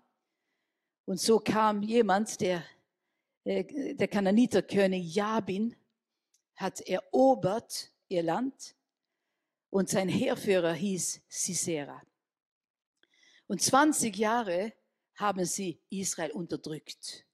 Und 1.06 1.20
so 1.20 1.40
kam 1.40 1.84
jemand, 1.84 2.40
der, 2.42 2.64
äh, 3.44 3.96
der 3.96 4.08
Kananiterkönig 4.08 5.14
Jabin, 5.14 5.76
hat 6.62 6.82
erobert 6.82 7.92
ihr 8.08 8.24
Land 8.24 8.76
und 9.70 9.90
sein 9.90 10.10
Heerführer 10.10 10.74
hieß 10.74 11.22
Sisera. 11.28 12.02
Und 13.48 13.62
20 13.62 14.16
Jahre 14.16 14.74
haben 15.16 15.46
sie 15.46 15.82
Israel 15.90 16.32
unterdrückt. 16.32 17.26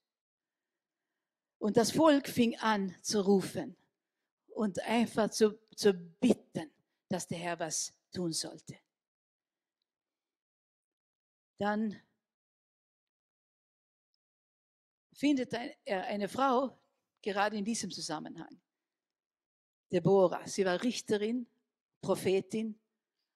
Und 1.58 1.76
das 1.76 1.90
Volk 1.90 2.28
fing 2.28 2.56
an 2.58 2.94
zu 3.02 3.20
rufen 3.20 3.76
und 4.48 4.80
einfach 4.82 5.30
zu, 5.30 5.58
zu 5.74 5.92
bitten, 5.92 6.70
dass 7.08 7.26
der 7.26 7.38
Herr 7.38 7.58
was 7.58 7.92
tun 8.12 8.32
sollte. 8.32 8.78
Dann 11.58 12.00
findet 15.12 15.52
er 15.84 16.04
eine 16.04 16.28
Frau, 16.28 16.78
gerade 17.20 17.56
in 17.56 17.64
diesem 17.64 17.90
Zusammenhang. 17.90 18.60
Deborah, 19.90 20.46
sie 20.46 20.64
war 20.64 20.82
Richterin, 20.82 21.46
Prophetin, 22.00 22.78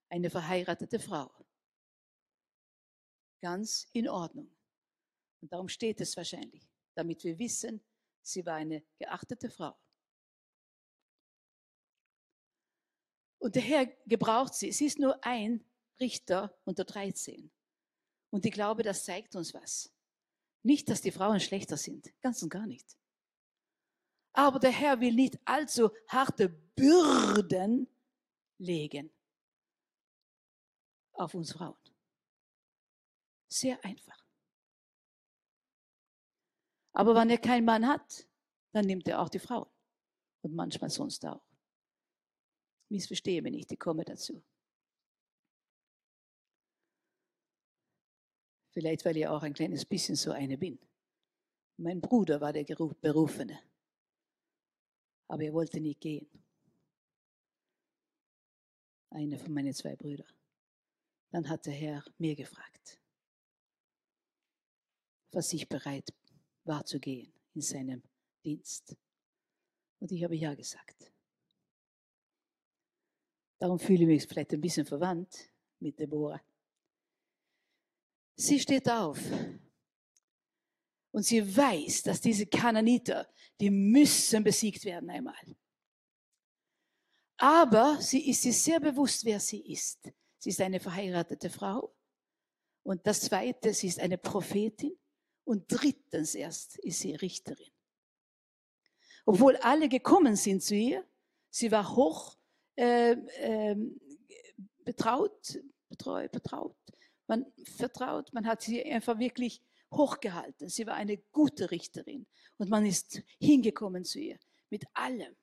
eine 0.09 0.31
verheiratete 0.31 0.99
Frau. 0.99 1.31
Ganz 3.41 3.89
in 3.93 4.09
Ordnung. 4.09 4.55
Und 5.41 5.53
darum 5.53 5.69
steht 5.69 6.01
es 6.01 6.17
wahrscheinlich, 6.17 6.69
damit 6.95 7.25
wir 7.25 7.39
wissen, 7.39 7.83
sie 8.21 8.45
war 8.47 8.55
eine 8.55 8.85
geachtete 8.99 9.51
Frau. 9.51 9.77
Und 13.39 13.57
der 13.57 13.63
Herr 13.63 13.87
gebraucht 14.07 14.55
sie. 14.55 14.71
Sie 14.71 14.87
ist 14.87 15.01
nur 15.01 15.19
ein 15.25 15.65
Richter 15.99 16.57
unter 16.65 16.85
13. 16.85 17.51
Und 18.31 18.47
ich 18.47 18.53
glaube, 18.53 18.85
das 18.85 19.05
zeigt 19.05 19.35
uns 19.35 19.53
was. 19.53 19.93
Nicht, 20.63 20.89
dass 20.89 21.01
die 21.01 21.11
Frauen 21.11 21.41
schlechter 21.41 21.77
sind, 21.77 22.13
ganz 22.21 22.43
und 22.43 22.51
gar 22.51 22.67
nicht. 22.67 22.97
Aber 24.33 24.59
der 24.59 24.71
Herr 24.71 25.01
will 25.01 25.15
nicht 25.15 25.39
allzu 25.45 25.91
harte 26.09 26.49
Bürden 26.49 27.89
legen 28.59 29.11
auf 31.13 31.35
uns 31.35 31.53
Frauen. 31.53 31.77
Sehr 33.49 33.83
einfach. 33.85 34.19
Aber 36.95 37.15
wenn 37.15 37.31
er 37.31 37.39
keinen 37.39 37.65
Mann 37.65 37.87
hat, 37.87 38.27
dann 38.73 38.87
nimmt 38.87 39.09
er 39.09 39.21
auch 39.21 39.29
die 39.29 39.39
Frauen. 39.39 39.69
Und 40.43 40.55
manchmal 40.55 40.91
sonst 40.91 41.25
auch. 41.25 41.43
Missverstehe 42.89 43.41
mich 43.43 43.53
nicht, 43.53 43.73
ich 43.73 43.79
komme 43.79 44.05
dazu. 44.05 44.43
Vielleicht, 48.73 49.05
weil 49.05 49.17
ich 49.19 49.27
auch 49.27 49.43
ein 49.43 49.53
kleines 49.53 49.85
bisschen 49.85 50.17
so 50.17 50.33
eine 50.33 50.57
bin. 50.57 50.79
Mein 51.77 52.01
Bruder 52.01 52.41
war 52.41 52.53
der 52.53 52.65
Berufene, 52.65 53.59
aber 55.33 55.45
er 55.45 55.55
wollte 55.55 55.81
nicht 55.81 55.99
gehen. 55.99 56.29
Einer 59.09 59.39
von 59.39 59.55
meinen 59.55 59.73
zwei 59.73 59.97
Brüdern. 59.97 60.31
Dann 61.31 61.49
hat 61.49 61.65
der 61.65 61.73
Herr 61.73 62.05
mir 62.19 62.37
gefragt, 62.37 63.01
was 65.31 65.51
ich 65.55 65.67
bereit 65.67 66.13
war 66.65 66.85
zu 66.85 67.01
gehen 67.01 67.33
in 67.55 67.63
seinem 67.63 68.03
Dienst. 68.45 68.95
Und 70.01 70.13
ich 70.13 70.23
habe 70.23 70.37
ja 70.37 70.55
gesagt. 70.55 71.11
Darum 73.59 73.79
fühle 73.79 74.03
ich 74.03 74.09
mich 74.09 74.27
vielleicht 74.27 74.53
ein 74.53 74.61
bisschen 74.61 74.85
verwandt 74.85 75.51
mit 75.79 75.99
Deborah. 75.99 76.43
Sie 78.37 78.61
steht 78.61 78.87
auf 78.91 79.19
und 81.13 81.23
sie 81.25 81.57
weiß, 81.57 82.03
dass 82.03 82.21
diese 82.21 82.47
Kananiter, 82.47 83.29
die 83.61 83.71
müssen 83.71 84.43
besiegt 84.43 84.85
werden 84.85 85.11
einmal. 85.11 85.35
Aber 87.37 88.01
sie 88.01 88.31
ist 88.31 88.43
sich 88.43 88.61
sehr 88.61 88.81
bewusst, 88.81 89.25
wer 89.25 89.39
sie 89.39 89.61
ist. 89.73 90.11
Sie 90.39 90.51
ist 90.51 90.61
eine 90.61 90.81
verheiratete 90.81 91.51
Frau. 91.51 91.95
Und 92.83 93.07
das 93.07 93.21
Zweite, 93.21 93.75
sie 93.75 93.89
ist 93.89 94.01
eine 94.01 94.19
Prophetin. 94.19 94.99
Und 95.45 95.65
drittens 95.69 96.35
erst 96.35 96.79
ist 96.79 97.01
sie 97.01 97.15
Richterin. 97.15 97.71
Obwohl 99.25 99.57
alle 99.57 99.89
gekommen 99.89 100.37
sind 100.37 100.63
zu 100.63 100.75
ihr, 100.75 101.07
sie 101.51 101.71
war 101.71 101.95
hoch 101.95 102.37
äh, 102.77 103.13
äh, 103.13 103.77
betraut, 104.85 105.61
betreu, 105.89 106.29
betraut, 106.29 106.77
man 107.27 107.47
vertraut, 107.77 108.33
man 108.33 108.47
hat 108.47 108.63
sie 108.63 108.85
einfach 108.85 109.19
wirklich 109.19 109.63
hochgehalten. 109.93 110.69
Sie 110.69 110.87
war 110.87 110.95
eine 110.95 111.19
gute 111.19 111.71
Richterin 111.71 112.27
und 112.59 112.71
man 112.71 112.87
ist 112.87 113.23
hingekommen 113.39 114.05
zu 114.05 114.19
ihr 114.19 114.39
mit 114.71 114.85
allem. 114.95 115.37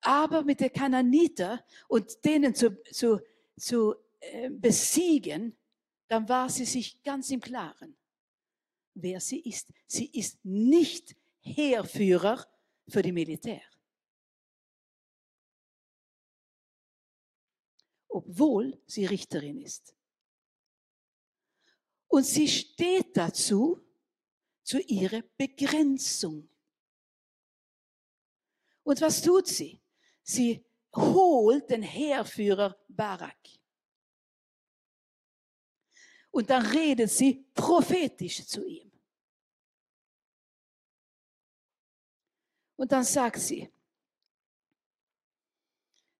Aber 0.00 0.42
mit 0.42 0.60
der 0.60 0.70
Kananiter 0.70 1.64
und 1.88 2.24
denen 2.24 2.54
zu, 2.54 2.82
zu, 2.84 3.20
zu 3.58 3.94
äh, 4.20 4.50
besiegen, 4.50 5.56
dann 6.08 6.28
war 6.28 6.48
sie 6.48 6.64
sich 6.64 7.02
ganz 7.02 7.30
im 7.30 7.40
Klaren, 7.40 7.96
wer 8.94 9.20
sie 9.20 9.40
ist. 9.40 9.72
Sie 9.86 10.06
ist 10.06 10.42
nicht 10.44 11.16
Heerführer 11.40 12.46
für 12.88 13.02
die 13.02 13.12
Militär. 13.12 13.62
Obwohl 18.08 18.80
sie 18.86 19.04
Richterin 19.04 19.60
ist. 19.60 19.94
Und 22.08 22.24
sie 22.24 22.48
steht 22.48 23.16
dazu, 23.16 23.84
zu 24.62 24.80
ihrer 24.80 25.22
Begrenzung. 25.38 26.46
Und 28.82 29.00
was 29.00 29.22
tut 29.22 29.46
sie? 29.46 29.80
Sie 30.22 30.62
holt 30.94 31.70
den 31.70 31.82
Heerführer 31.82 32.76
Barak. 32.88 33.38
Und 36.30 36.50
dann 36.50 36.66
redet 36.66 37.10
sie 37.10 37.46
prophetisch 37.54 38.46
zu 38.46 38.66
ihm. 38.66 38.92
Und 42.76 42.92
dann 42.92 43.04
sagt 43.04 43.40
sie, 43.40 43.72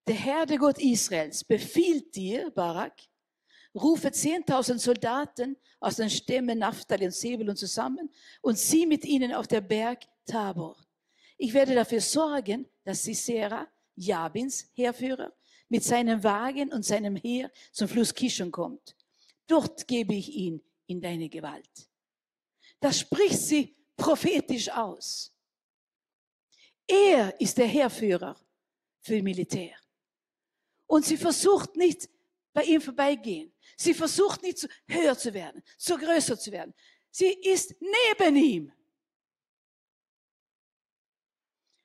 der 0.06 0.14
Herr, 0.16 0.46
der 0.46 0.56
Gott 0.56 0.78
Israels, 0.78 1.44
befiehlt 1.44 2.14
dir, 2.16 2.50
Barak, 2.50 2.98
rufe 3.74 4.08
10.000 4.08 4.78
Soldaten 4.78 5.56
aus 5.80 5.96
den 5.96 6.10
Stämmen 6.10 6.58
Naphtali 6.58 7.06
und 7.06 7.14
Sebulun 7.14 7.56
zusammen 7.56 8.10
und 8.40 8.58
sieh 8.58 8.86
mit 8.86 9.04
ihnen 9.04 9.32
auf 9.32 9.46
der 9.46 9.60
Berg 9.60 10.04
Tabor. 10.26 10.76
Ich 11.36 11.54
werde 11.54 11.74
dafür 11.74 12.00
sorgen, 12.00 12.68
dass 12.84 13.04
Sisera, 13.04 13.68
Jabins 13.94 14.70
Heerführer, 14.74 15.32
mit 15.68 15.84
seinem 15.84 16.22
Wagen 16.24 16.72
und 16.72 16.84
seinem 16.84 17.16
Heer 17.16 17.50
zum 17.72 17.88
Fluss 17.88 18.14
Kishon 18.14 18.50
kommt. 18.50 18.96
Dort 19.46 19.86
gebe 19.86 20.14
ich 20.14 20.30
ihn 20.30 20.62
in 20.86 21.00
deine 21.00 21.28
Gewalt. 21.28 21.88
Das 22.80 23.00
spricht 23.00 23.38
sie 23.38 23.76
prophetisch 23.96 24.70
aus. 24.70 25.32
Er 26.86 27.38
ist 27.40 27.58
der 27.58 27.66
Heerführer 27.66 28.36
für 29.00 29.22
Militär. 29.22 29.76
Und 30.86 31.04
sie 31.04 31.16
versucht 31.16 31.76
nicht 31.76 32.08
bei 32.52 32.64
ihm 32.64 32.80
vorbeigehen. 32.80 33.52
Sie 33.80 33.94
versucht 33.94 34.42
nicht 34.42 34.58
zu 34.58 34.68
höher 34.88 35.16
zu 35.16 35.32
werden, 35.32 35.62
zu 35.76 35.96
größer 35.96 36.38
zu 36.38 36.50
werden. 36.50 36.74
Sie 37.10 37.32
ist 37.32 37.76
neben 37.80 38.36
ihm. 38.36 38.72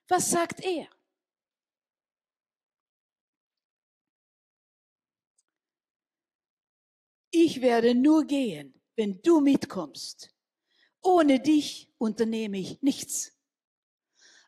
Was 0.08 0.30
sagt 0.30 0.60
er? 0.60 0.88
Ich 7.30 7.60
werde 7.60 7.94
nur 7.94 8.24
gehen, 8.24 8.80
wenn 8.96 9.22
du 9.22 9.40
mitkommst. 9.40 10.34
Ohne 11.00 11.38
dich 11.38 11.92
unternehme 11.98 12.58
ich 12.58 12.82
nichts. 12.82 13.36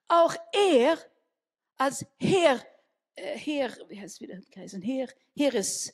Auch 0.08 0.34
er 0.52 0.98
als 1.76 2.04
Herr, 2.18 2.64
äh, 3.14 3.38
Herr, 3.38 3.70
wie 3.88 4.00
heißt 4.00 4.14
es 4.14 4.20
wieder, 4.20 4.40
Heer, 4.82 5.08
Heeres, 5.34 5.92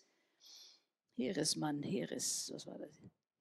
Heeresmann, 1.22 1.82
Heeres, 1.82 2.50
was 2.52 2.66
war 2.66 2.78
das? 2.78 2.90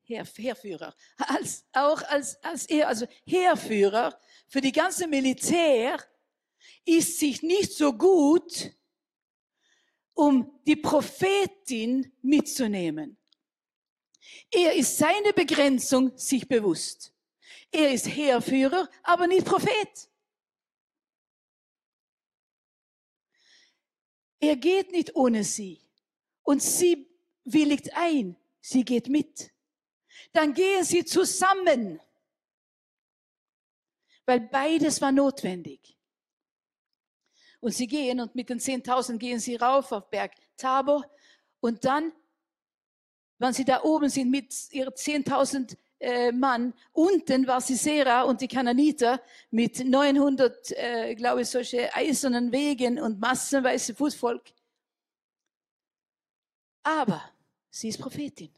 Heer, 0.03 0.25
Heerführer, 0.25 0.95
als, 1.17 1.65
auch 1.73 2.01
als, 2.03 2.41
als 2.43 2.65
er, 2.65 2.87
also 2.87 3.07
Heerführer 3.25 4.19
für 4.47 4.61
die 4.61 4.71
ganze 4.71 5.07
Militär, 5.07 5.99
ist 6.85 7.19
sich 7.19 7.41
nicht 7.41 7.73
so 7.73 7.93
gut, 7.93 8.71
um 10.13 10.59
die 10.67 10.75
Prophetin 10.75 12.11
mitzunehmen. 12.21 13.17
Er 14.51 14.75
ist 14.75 14.97
seine 14.97 15.33
Begrenzung 15.33 16.15
sich 16.17 16.47
bewusst. 16.47 17.13
Er 17.71 17.91
ist 17.91 18.05
Heerführer, 18.05 18.89
aber 19.01 19.25
nicht 19.25 19.45
Prophet. 19.45 20.09
Er 24.39 24.55
geht 24.55 24.91
nicht 24.91 25.15
ohne 25.15 25.43
sie. 25.43 25.81
Und 26.43 26.61
sie 26.61 27.10
willigt 27.43 27.89
ein. 27.95 28.35
Sie 28.61 28.85
geht 28.85 29.07
mit. 29.07 29.51
Dann 30.33 30.53
gehen 30.53 30.83
sie 30.83 31.03
zusammen. 31.03 31.99
Weil 34.25 34.41
beides 34.41 35.01
war 35.01 35.11
notwendig. 35.11 35.97
Und 37.59 37.73
sie 37.73 37.87
gehen 37.87 38.19
und 38.19 38.33
mit 38.35 38.49
den 38.49 38.59
10.000 38.59 39.17
gehen 39.17 39.39
sie 39.39 39.55
rauf 39.55 39.91
auf 39.91 40.09
Berg 40.09 40.33
Tabor. 40.57 41.05
Und 41.59 41.85
dann, 41.85 42.11
wenn 43.37 43.53
sie 43.53 43.65
da 43.65 43.83
oben 43.83 44.09
sind 44.09 44.31
mit 44.31 44.53
ihren 44.71 44.93
10.000 44.93 45.77
äh, 45.99 46.31
Mann, 46.31 46.73
unten 46.91 47.45
war 47.45 47.61
Sisera 47.61 48.23
und 48.23 48.41
die 48.41 48.47
Kananiter 48.47 49.21
mit 49.51 49.85
900, 49.85 50.71
äh, 50.71 51.15
glaube 51.15 51.41
ich, 51.41 51.49
solche 51.49 51.93
eisernen 51.93 52.51
Wegen 52.51 52.99
und 52.99 53.19
massenweise 53.19 53.93
Fußvolk. 53.93 54.41
Aber 56.83 57.31
sie 57.69 57.89
ist 57.89 57.99
Prophetin. 57.99 58.53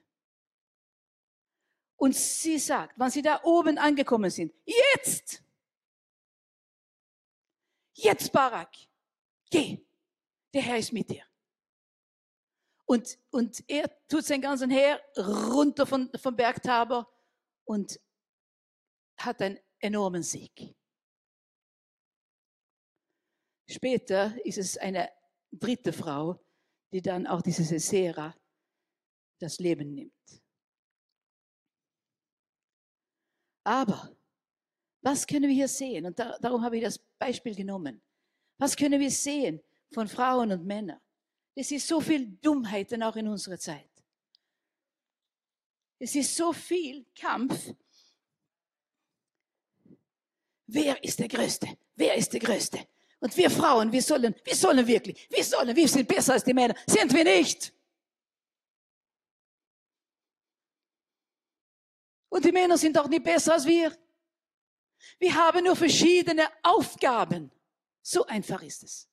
Und 1.97 2.15
sie 2.15 2.59
sagt, 2.59 2.99
wenn 2.99 3.09
sie 3.09 3.21
da 3.21 3.41
oben 3.43 3.77
angekommen 3.77 4.29
sind, 4.29 4.53
jetzt, 4.65 5.41
jetzt 7.93 8.31
Barak, 8.31 8.75
geh, 9.49 9.85
der 10.53 10.61
Herr 10.61 10.77
ist 10.77 10.91
mit 10.91 11.09
dir. 11.09 11.25
Und, 12.85 13.17
und 13.31 13.63
er 13.69 13.89
tut 14.07 14.25
sein 14.25 14.41
ganzen 14.41 14.69
Heer 14.69 15.01
runter 15.17 15.85
von, 15.85 16.11
vom 16.21 16.35
Berg 16.35 16.61
Tabor 16.61 17.09
und 17.63 17.99
hat 19.17 19.41
einen 19.41 19.59
enormen 19.79 20.23
Sieg. 20.23 20.75
Später 23.69 24.35
ist 24.45 24.57
es 24.57 24.77
eine 24.77 25.09
dritte 25.51 25.93
Frau, 25.93 26.39
die 26.93 27.01
dann 27.01 27.25
auch 27.25 27.41
diese 27.41 27.63
Sesera 27.63 28.35
das 29.39 29.57
Leben 29.59 29.93
nimmt. 29.93 30.13
Aber 33.63 34.15
was 35.01 35.25
können 35.25 35.49
wir 35.49 35.55
hier 35.55 35.67
sehen? 35.67 36.05
Und 36.05 36.19
da, 36.19 36.37
darum 36.39 36.63
habe 36.63 36.77
ich 36.77 36.83
das 36.83 36.99
Beispiel 37.17 37.55
genommen. 37.55 38.01
Was 38.57 38.75
können 38.75 38.99
wir 38.99 39.09
sehen 39.09 39.61
von 39.91 40.07
Frauen 40.07 40.51
und 40.51 40.65
Männern? 40.65 40.99
Es 41.55 41.71
ist 41.71 41.87
so 41.87 41.99
viel 41.99 42.27
Dummheiten 42.41 43.01
auch 43.01 43.15
in 43.15 43.27
unserer 43.27 43.57
Zeit. 43.57 43.89
Es 45.99 46.15
ist 46.15 46.35
so 46.35 46.53
viel 46.53 47.05
Kampf. 47.15 47.73
Wer 50.67 51.03
ist 51.03 51.19
der 51.19 51.27
Größte? 51.27 51.77
Wer 51.95 52.15
ist 52.15 52.33
der 52.33 52.39
Größte? 52.39 52.87
Und 53.23 53.37
wir 53.37 53.49
Frauen, 53.49 53.89
wir 53.89 54.01
sollen, 54.01 54.35
wir 54.43 54.53
sollen 54.53 54.85
wirklich, 54.85 55.29
wir 55.29 55.45
sollen, 55.45 55.73
wir 55.73 55.87
sind 55.87 56.05
besser 56.09 56.33
als 56.33 56.43
die 56.43 56.53
Männer. 56.53 56.75
Sind 56.85 57.13
wir 57.13 57.23
nicht? 57.23 57.73
Und 62.27 62.43
die 62.43 62.51
Männer 62.51 62.77
sind 62.77 62.97
auch 62.97 63.07
nicht 63.07 63.23
besser 63.23 63.53
als 63.53 63.65
wir. 63.65 63.97
Wir 65.19 65.33
haben 65.35 65.63
nur 65.63 65.77
verschiedene 65.77 66.49
Aufgaben. 66.63 67.49
So 68.01 68.25
einfach 68.25 68.61
ist 68.61 68.83
es. 68.83 69.07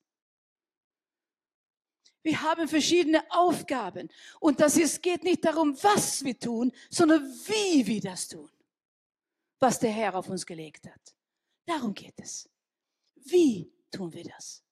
Wir 2.25 2.43
haben 2.43 2.67
verschiedene 2.67 3.23
Aufgaben. 3.31 4.09
Und 4.41 4.59
das 4.59 4.77
ist, 4.77 5.01
geht 5.05 5.23
nicht 5.23 5.45
darum, 5.45 5.81
was 5.85 6.25
wir 6.25 6.37
tun, 6.37 6.73
sondern 6.89 7.23
wie 7.47 7.87
wir 7.87 8.01
das 8.01 8.27
tun. 8.27 8.51
Was 9.61 9.79
der 9.79 9.93
Herr 9.93 10.17
auf 10.17 10.29
uns 10.29 10.45
gelegt 10.45 10.89
hat. 10.89 11.15
Darum 11.65 11.95
geht 11.95 12.19
es. 12.19 12.51
Wie 13.15 13.73
tun 13.91 14.13
wir 14.13 14.25
das? 14.25 14.65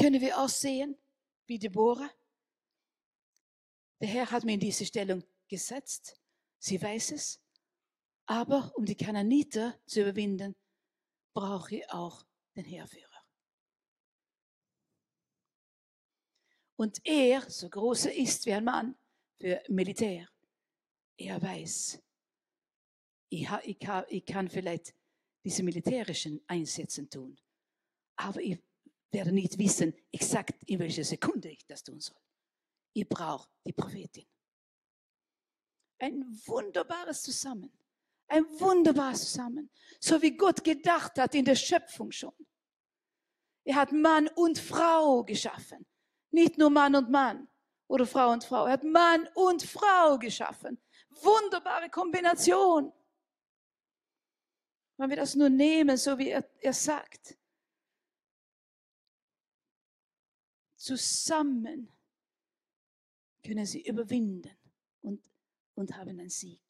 Können 0.00 0.20
wir 0.20 0.38
auch 0.38 0.48
sehen, 0.48 0.96
wie 1.46 1.58
Deborah? 1.58 2.10
Der 4.00 4.08
Herr 4.08 4.30
hat 4.30 4.44
mir 4.44 4.54
in 4.54 4.60
diese 4.60 4.86
Stellung 4.86 5.22
gesetzt. 5.46 6.18
Sie 6.58 6.80
weiß 6.80 7.12
es. 7.12 7.40
Aber 8.26 8.72
um 8.76 8.84
die 8.84 8.96
Kananiter 8.96 9.78
zu 9.86 10.00
überwinden, 10.00 10.56
brauche 11.34 11.76
ich 11.76 11.90
auch 11.90 12.24
den 12.56 12.64
Heerführer. 12.64 13.06
Und 16.76 17.04
er, 17.04 17.50
so 17.50 17.68
groß 17.68 18.06
er 18.06 18.16
ist 18.16 18.46
wie 18.46 18.54
ein 18.54 18.64
Mann 18.64 18.96
für 19.38 19.62
Militär, 19.68 20.26
er 21.18 21.42
weiß, 21.42 22.02
ich 23.28 24.24
kann 24.26 24.48
vielleicht 24.48 24.94
diese 25.44 25.62
militärischen 25.62 26.40
Einsätze 26.46 27.08
tun, 27.08 27.38
aber 28.16 28.40
ich 28.40 28.58
werde 29.10 29.32
nicht 29.32 29.58
wissen, 29.58 29.94
exakt 30.12 30.62
in 30.66 30.78
welcher 30.78 31.04
Sekunde 31.04 31.50
ich 31.50 31.66
das 31.66 31.82
tun 31.82 32.00
soll. 32.00 32.20
Ich 32.92 33.08
brauche 33.08 33.48
die 33.64 33.72
Prophetin. 33.72 34.26
Ein 35.98 36.24
wunderbares 36.46 37.22
Zusammen. 37.22 37.72
Ein 38.28 38.44
wunderbares 38.60 39.32
Zusammen. 39.32 39.70
So 40.00 40.20
wie 40.22 40.36
Gott 40.36 40.62
gedacht 40.62 41.18
hat 41.18 41.34
in 41.34 41.44
der 41.44 41.56
Schöpfung 41.56 42.10
schon. 42.10 42.34
Er 43.64 43.76
hat 43.76 43.92
Mann 43.92 44.28
und 44.28 44.58
Frau 44.58 45.22
geschaffen. 45.24 45.84
Nicht 46.30 46.56
nur 46.56 46.70
Mann 46.70 46.94
und 46.94 47.10
Mann 47.10 47.48
oder 47.88 48.06
Frau 48.06 48.30
und 48.32 48.44
Frau. 48.44 48.66
Er 48.66 48.72
hat 48.72 48.84
Mann 48.84 49.28
und 49.34 49.62
Frau 49.62 50.16
geschaffen. 50.18 50.80
Wunderbare 51.10 51.90
Kombination. 51.90 52.92
Wenn 55.00 55.08
wir 55.08 55.16
das 55.16 55.34
nur 55.34 55.48
nehmen, 55.48 55.96
so 55.96 56.18
wie 56.18 56.28
er, 56.28 56.46
er 56.60 56.74
sagt. 56.74 57.38
Zusammen 60.76 61.90
können 63.42 63.64
sie 63.64 63.80
überwinden 63.80 64.50
und, 65.00 65.26
und 65.74 65.96
haben 65.96 66.10
einen 66.10 66.28
Sieg. 66.28 66.60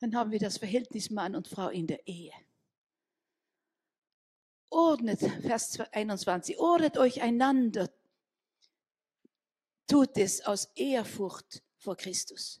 Dann 0.00 0.14
haben 0.14 0.32
wir 0.32 0.38
das 0.38 0.58
Verhältnis 0.58 1.08
Mann 1.08 1.34
und 1.34 1.48
Frau 1.48 1.70
in 1.70 1.86
der 1.86 2.06
Ehe 2.06 2.34
ordnet, 4.68 5.20
Vers 5.20 5.80
21, 5.92 6.58
ordnet 6.58 6.98
euch 6.98 7.22
einander, 7.22 7.90
tut 9.86 10.18
es 10.18 10.42
aus 10.42 10.66
Ehrfurcht 10.74 11.62
vor 11.78 11.96
Christus. 11.96 12.60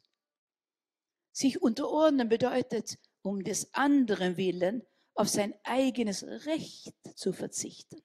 Sich 1.36 1.60
unterordnen 1.60 2.30
bedeutet, 2.30 2.98
um 3.20 3.44
des 3.44 3.74
anderen 3.74 4.38
willen 4.38 4.82
auf 5.12 5.28
sein 5.28 5.54
eigenes 5.64 6.24
Recht 6.24 6.96
zu 7.14 7.34
verzichten. 7.34 8.02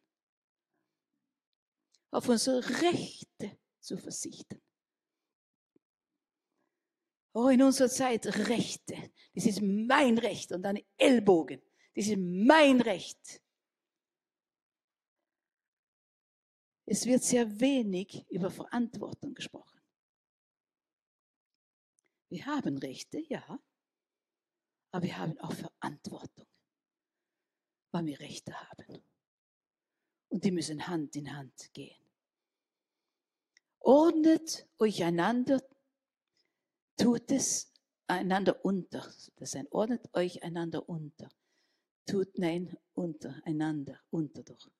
Auf 2.11 2.27
unsere 2.27 2.61
Rechte 2.81 3.57
zu 3.79 3.97
verzichten. 3.97 4.61
Oh, 7.33 7.47
in 7.47 7.63
unserer 7.63 7.87
Zeit 7.87 8.25
Rechte. 8.49 8.97
Das 9.33 9.45
ist 9.45 9.61
mein 9.61 10.17
Recht 10.17 10.51
und 10.51 10.63
dann 10.63 10.79
Ellbogen. 10.97 11.61
Das 11.95 12.07
ist 12.07 12.17
mein 12.17 12.81
Recht. 12.81 13.41
Es 16.85 17.05
wird 17.05 17.23
sehr 17.23 17.61
wenig 17.61 18.25
über 18.29 18.51
Verantwortung 18.51 19.33
gesprochen. 19.33 19.80
Wir 22.31 22.45
haben 22.45 22.77
Rechte, 22.77 23.19
ja, 23.19 23.59
aber 24.91 25.03
wir 25.03 25.17
haben 25.17 25.37
auch 25.39 25.51
Verantwortung, 25.51 26.47
weil 27.91 28.05
wir 28.05 28.19
Rechte 28.21 28.53
haben. 28.53 29.03
Und 30.29 30.45
die 30.45 30.51
müssen 30.51 30.87
Hand 30.87 31.13
in 31.17 31.35
Hand 31.35 31.73
gehen. 31.73 32.01
Ordnet 33.79 34.65
euch 34.77 35.03
einander, 35.03 35.61
tut 36.95 37.29
es 37.31 37.73
einander 38.07 38.63
unter. 38.63 39.13
Das 39.35 39.53
heißt, 39.53 39.69
ordnet 39.71 40.09
euch 40.13 40.41
einander 40.41 40.87
unter. 40.87 41.29
Tut 42.05 42.37
nein, 42.37 42.77
untereinander, 42.93 43.99
unter 44.09 44.41
doch. 44.43 44.71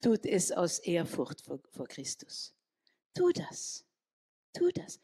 Tut 0.00 0.24
es 0.24 0.50
aus 0.50 0.78
Ehrfurcht 0.78 1.42
vor, 1.42 1.60
vor 1.72 1.88
Christus. 1.88 2.54
Tu 3.12 3.32
das. 3.32 3.84
Tu 4.54 4.70
das. 4.70 4.98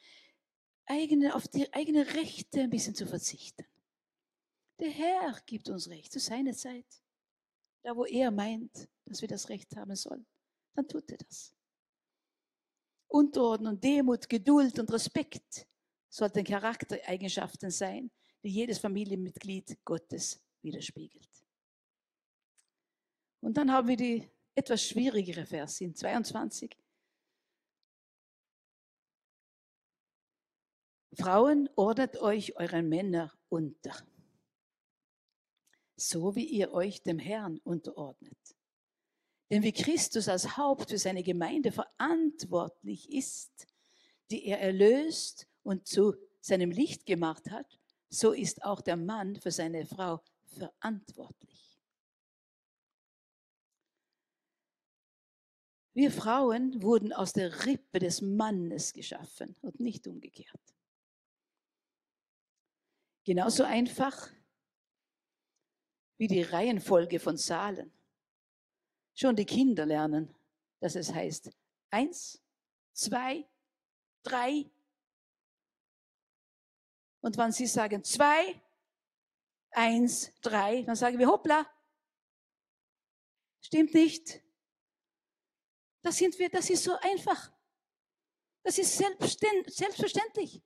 Eigene, 0.87 1.35
auf 1.35 1.49
die 1.49 1.73
eigene 1.73 2.07
Rechte 2.15 2.63
ein 2.63 2.71
bisschen 2.71 2.95
zu 2.95 3.07
verzichten. 3.07 3.65
Der 4.81 4.91
Herr 4.91 5.41
gibt 5.47 5.69
uns 5.69 5.89
Recht 5.89 6.13
zu 6.13 6.19
seiner 6.19 6.55
Zeit. 6.55 6.87
Da, 7.83 7.97
wo 7.97 8.05
er 8.05 8.31
meint, 8.31 8.89
dass 9.05 9.21
wir 9.21 9.29
das 9.29 9.49
Recht 9.49 9.75
haben 9.77 9.95
sollen. 9.95 10.27
dann 10.75 10.89
tut 10.89 11.11
er 11.11 11.19
das. 11.19 11.55
Unterordnung, 13.09 13.79
Demut, 13.79 14.29
Geduld 14.29 14.79
und 14.79 14.91
Respekt 14.93 15.67
sollten 16.09 16.45
Charaktereigenschaften 16.45 17.71
sein, 17.71 18.11
die 18.43 18.49
jedes 18.49 18.79
Familienmitglied 18.79 19.85
Gottes 19.85 20.41
widerspiegelt. 20.63 21.29
Und 23.41 23.57
dann 23.57 23.71
haben 23.71 23.89
wir 23.89 23.97
die 23.97 24.29
etwas 24.55 24.83
schwierigere 24.85 25.45
Vers 25.45 25.81
in 25.81 25.95
22. 25.95 26.77
Frauen, 31.15 31.69
ordnet 31.77 32.17
euch 32.19 32.57
euren 32.57 32.89
Männer 32.89 33.33
unter, 33.51 33.95
so 35.95 36.35
wie 36.35 36.47
ihr 36.47 36.73
euch 36.73 37.03
dem 37.03 37.19
Herrn 37.19 37.59
unterordnet. 37.59 38.39
Denn 39.51 39.63
wie 39.63 39.73
Christus 39.73 40.29
als 40.29 40.57
Haupt 40.57 40.89
für 40.89 40.97
seine 40.97 41.23
Gemeinde 41.23 41.71
verantwortlich 41.71 43.13
ist, 43.13 43.67
die 44.31 44.47
er 44.47 44.61
erlöst 44.61 45.47
und 45.63 45.87
zu 45.87 46.15
seinem 46.41 46.71
Licht 46.71 47.05
gemacht 47.05 47.51
hat, 47.51 47.79
so 48.09 48.33
ist 48.33 48.65
auch 48.65 48.81
der 48.81 48.97
Mann 48.97 49.37
für 49.37 49.51
seine 49.51 49.85
Frau 49.85 50.23
verantwortlich. 50.47 51.79
Wir 55.95 56.11
Frauen 56.11 56.83
wurden 56.83 57.13
aus 57.13 57.35
der 57.35 57.67
Rippe 57.67 57.99
des 57.99 58.23
Mannes 58.23 58.95
geschaffen 58.95 59.55
und 59.61 59.79
nicht 59.79 60.07
umgekehrt. 60.07 60.72
Genauso 63.25 63.65
einfach 63.65 64.29
wie 66.19 66.27
die 66.27 66.43
Reihenfolge 66.43 67.21
von 67.21 67.37
Zahlen. 67.37 67.93
Schon 69.15 69.37
die 69.37 69.45
Kinder 69.45 69.87
lernen, 69.87 70.35
dass 70.81 70.95
es 70.97 71.13
heißt 71.13 71.51
eins, 71.91 72.43
zwei, 72.93 73.49
drei. 74.23 74.71
Und 77.21 77.37
wenn 77.37 77.53
sie 77.53 77.67
sagen 77.67 78.03
zwei, 78.03 78.61
eins, 79.71 80.33
drei, 80.41 80.83
dann 80.83 80.97
sagen 80.97 81.19
wir 81.19 81.29
hoppla. 81.29 81.67
Stimmt 83.61 83.95
nicht. 83.95 84.43
Das 86.03 86.17
sind 86.19 86.39
wir, 86.39 86.49
das 86.51 86.69
ist 86.71 86.83
so 86.83 86.97
einfach. 87.01 87.53
Das 88.65 88.79
ist 88.79 88.97
selbstverständlich. 88.97 90.63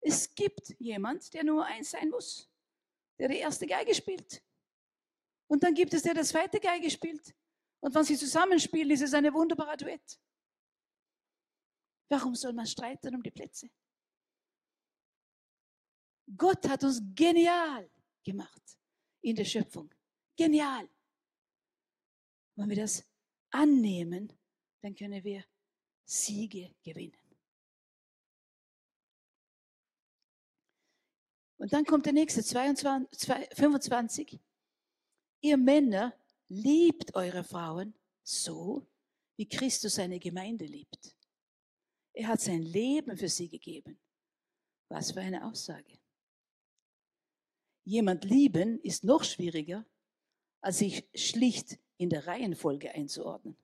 Es 0.00 0.34
gibt 0.34 0.74
jemand, 0.78 1.32
der 1.34 1.44
nur 1.44 1.64
eins 1.64 1.90
sein 1.90 2.08
muss, 2.08 2.50
der 3.18 3.28
die 3.28 3.38
erste 3.38 3.66
Geige 3.66 3.94
spielt. 3.94 4.42
Und 5.46 5.62
dann 5.62 5.74
gibt 5.74 5.92
es 5.94 6.02
der, 6.02 6.14
der 6.14 6.24
zweite 6.24 6.58
Geige 6.58 6.90
spielt. 6.90 7.34
Und 7.80 7.94
wenn 7.94 8.04
sie 8.04 8.16
zusammenspielen, 8.16 8.90
ist 8.90 9.02
es 9.02 9.14
eine 9.14 9.32
wunderbare 9.32 9.76
Duett. 9.76 10.20
Warum 12.08 12.34
soll 12.34 12.52
man 12.52 12.66
streiten 12.66 13.14
um 13.14 13.22
die 13.22 13.30
Plätze? 13.30 13.70
Gott 16.36 16.68
hat 16.68 16.84
uns 16.84 17.00
genial 17.14 17.90
gemacht 18.24 18.78
in 19.22 19.36
der 19.36 19.44
Schöpfung. 19.44 19.92
Genial. 20.36 20.88
Wenn 22.56 22.68
wir 22.68 22.76
das 22.76 23.04
annehmen, 23.50 24.32
dann 24.82 24.94
können 24.94 25.22
wir 25.22 25.44
Siege 26.04 26.74
gewinnen. 26.82 27.19
Und 31.60 31.74
dann 31.74 31.84
kommt 31.84 32.06
der 32.06 32.14
nächste, 32.14 32.42
22, 32.42 33.54
25. 33.54 34.40
Ihr 35.42 35.58
Männer 35.58 36.14
liebt 36.48 37.14
eure 37.14 37.44
Frauen 37.44 37.92
so, 38.22 38.86
wie 39.36 39.46
Christus 39.46 39.96
seine 39.96 40.18
Gemeinde 40.18 40.64
liebt. 40.64 41.14
Er 42.14 42.28
hat 42.28 42.40
sein 42.40 42.62
Leben 42.62 43.14
für 43.14 43.28
sie 43.28 43.50
gegeben. 43.50 44.00
Was 44.88 45.12
für 45.12 45.20
eine 45.20 45.44
Aussage. 45.44 45.98
Jemand 47.84 48.24
lieben 48.24 48.80
ist 48.80 49.04
noch 49.04 49.22
schwieriger, 49.22 49.84
als 50.62 50.78
sich 50.78 51.06
schlicht 51.14 51.78
in 51.98 52.08
der 52.08 52.26
Reihenfolge 52.26 52.90
einzuordnen. 52.94 53.58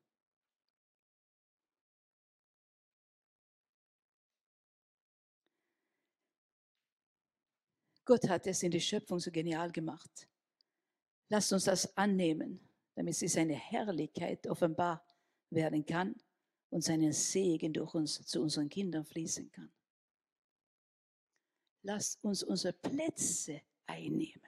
Gott 8.06 8.28
hat 8.28 8.46
es 8.46 8.62
in 8.62 8.70
der 8.70 8.80
Schöpfung 8.80 9.18
so 9.18 9.30
genial 9.32 9.70
gemacht. 9.70 10.28
Lasst 11.28 11.52
uns 11.52 11.64
das 11.64 11.96
annehmen, 11.96 12.60
damit 12.94 13.16
sie 13.16 13.26
seine 13.26 13.54
Herrlichkeit 13.54 14.46
offenbar 14.46 15.04
werden 15.50 15.84
kann 15.84 16.14
und 16.70 16.82
seinen 16.82 17.12
Segen 17.12 17.72
durch 17.72 17.94
uns 17.94 18.24
zu 18.24 18.40
unseren 18.40 18.68
Kindern 18.68 19.04
fließen 19.04 19.50
kann. 19.50 19.72
Lasst 21.82 22.22
uns 22.24 22.44
unsere 22.44 22.72
Plätze 22.72 23.60
einnehmen. 23.86 24.42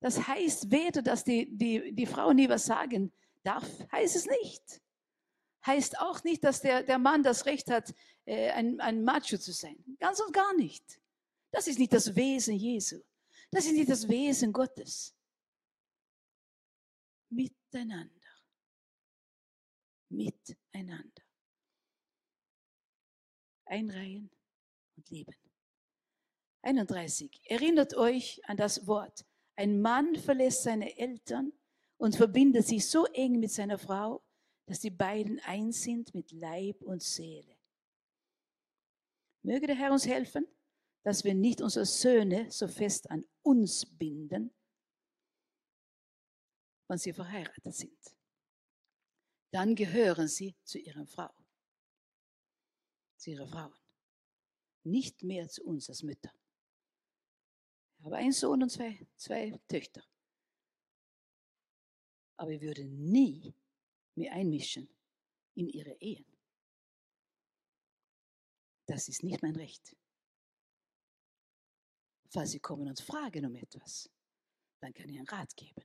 Das 0.00 0.26
heißt 0.26 0.70
weder, 0.70 1.02
dass 1.02 1.22
die, 1.22 1.56
die, 1.56 1.92
die 1.94 2.06
Frau 2.06 2.32
nie 2.32 2.48
was 2.48 2.66
sagen 2.66 3.12
darf, 3.44 3.66
heißt 3.92 4.16
es 4.16 4.26
nicht. 4.26 4.82
Heißt 5.64 5.98
auch 6.00 6.22
nicht, 6.24 6.44
dass 6.44 6.60
der, 6.60 6.82
der 6.82 6.98
Mann 6.98 7.22
das 7.22 7.46
Recht 7.46 7.70
hat, 7.70 7.94
äh, 8.24 8.50
ein, 8.50 8.80
ein 8.80 9.02
Macho 9.04 9.38
zu 9.38 9.52
sein. 9.52 9.82
Ganz 9.98 10.20
und 10.20 10.32
gar 10.32 10.54
nicht. 10.54 11.00
Das 11.50 11.66
ist 11.66 11.78
nicht 11.78 11.92
das 11.92 12.14
Wesen 12.14 12.56
Jesu. 12.56 13.00
Das 13.50 13.66
ist 13.66 13.72
nicht 13.72 13.90
das 13.90 14.08
Wesen 14.08 14.52
Gottes. 14.52 15.14
Miteinander. 17.30 18.12
Miteinander. 20.08 21.22
Einreihen 23.66 24.30
und 24.96 25.10
lieben. 25.10 25.34
31. 26.62 27.40
Erinnert 27.44 27.94
euch 27.94 28.40
an 28.48 28.56
das 28.56 28.86
Wort. 28.86 29.24
Ein 29.56 29.80
Mann 29.80 30.16
verlässt 30.16 30.64
seine 30.64 30.96
Eltern 30.98 31.52
und 31.96 32.16
verbindet 32.16 32.66
sich 32.66 32.86
so 32.86 33.06
eng 33.06 33.40
mit 33.40 33.50
seiner 33.50 33.78
Frau, 33.78 34.22
dass 34.66 34.80
die 34.80 34.90
beiden 34.90 35.40
eins 35.40 35.82
sind 35.82 36.14
mit 36.14 36.32
Leib 36.32 36.82
und 36.82 37.02
Seele. 37.02 37.56
Möge 39.42 39.66
der 39.68 39.76
Herr 39.76 39.92
uns 39.92 40.06
helfen, 40.06 40.46
dass 41.06 41.22
wir 41.22 41.34
nicht 41.34 41.60
unsere 41.60 41.86
Söhne 41.86 42.50
so 42.50 42.66
fest 42.66 43.08
an 43.12 43.24
uns 43.42 43.86
binden, 43.86 44.52
wenn 46.88 46.98
sie 46.98 47.12
verheiratet 47.12 47.72
sind. 47.76 48.16
Dann 49.52 49.76
gehören 49.76 50.26
sie 50.26 50.56
zu 50.64 50.80
ihrer 50.80 51.06
Frau, 51.06 51.32
zu 53.18 53.30
ihren 53.30 53.46
Frauen, 53.46 53.78
nicht 54.82 55.22
mehr 55.22 55.48
zu 55.48 55.62
uns 55.62 55.88
als 55.88 56.02
Mütter. 56.02 56.32
Ich 57.98 58.04
habe 58.04 58.16
einen 58.16 58.32
Sohn 58.32 58.64
und 58.64 58.70
zwei, 58.70 59.06
zwei 59.14 59.56
Töchter. 59.68 60.02
Aber 62.36 62.50
ich 62.50 62.60
würde 62.60 62.84
nie 62.84 63.54
mir 64.16 64.32
einmischen 64.32 64.88
in 65.54 65.68
ihre 65.68 65.92
Ehen. 66.00 66.26
Das 68.86 69.06
ist 69.06 69.22
nicht 69.22 69.40
mein 69.40 69.54
Recht. 69.54 69.96
Falls 72.28 72.50
Sie 72.50 72.60
kommen 72.60 72.88
und 72.88 73.00
fragen 73.00 73.46
um 73.46 73.54
etwas, 73.54 74.10
dann 74.80 74.92
kann 74.92 75.08
ich 75.08 75.16
einen 75.18 75.28
Rat 75.28 75.56
geben. 75.56 75.82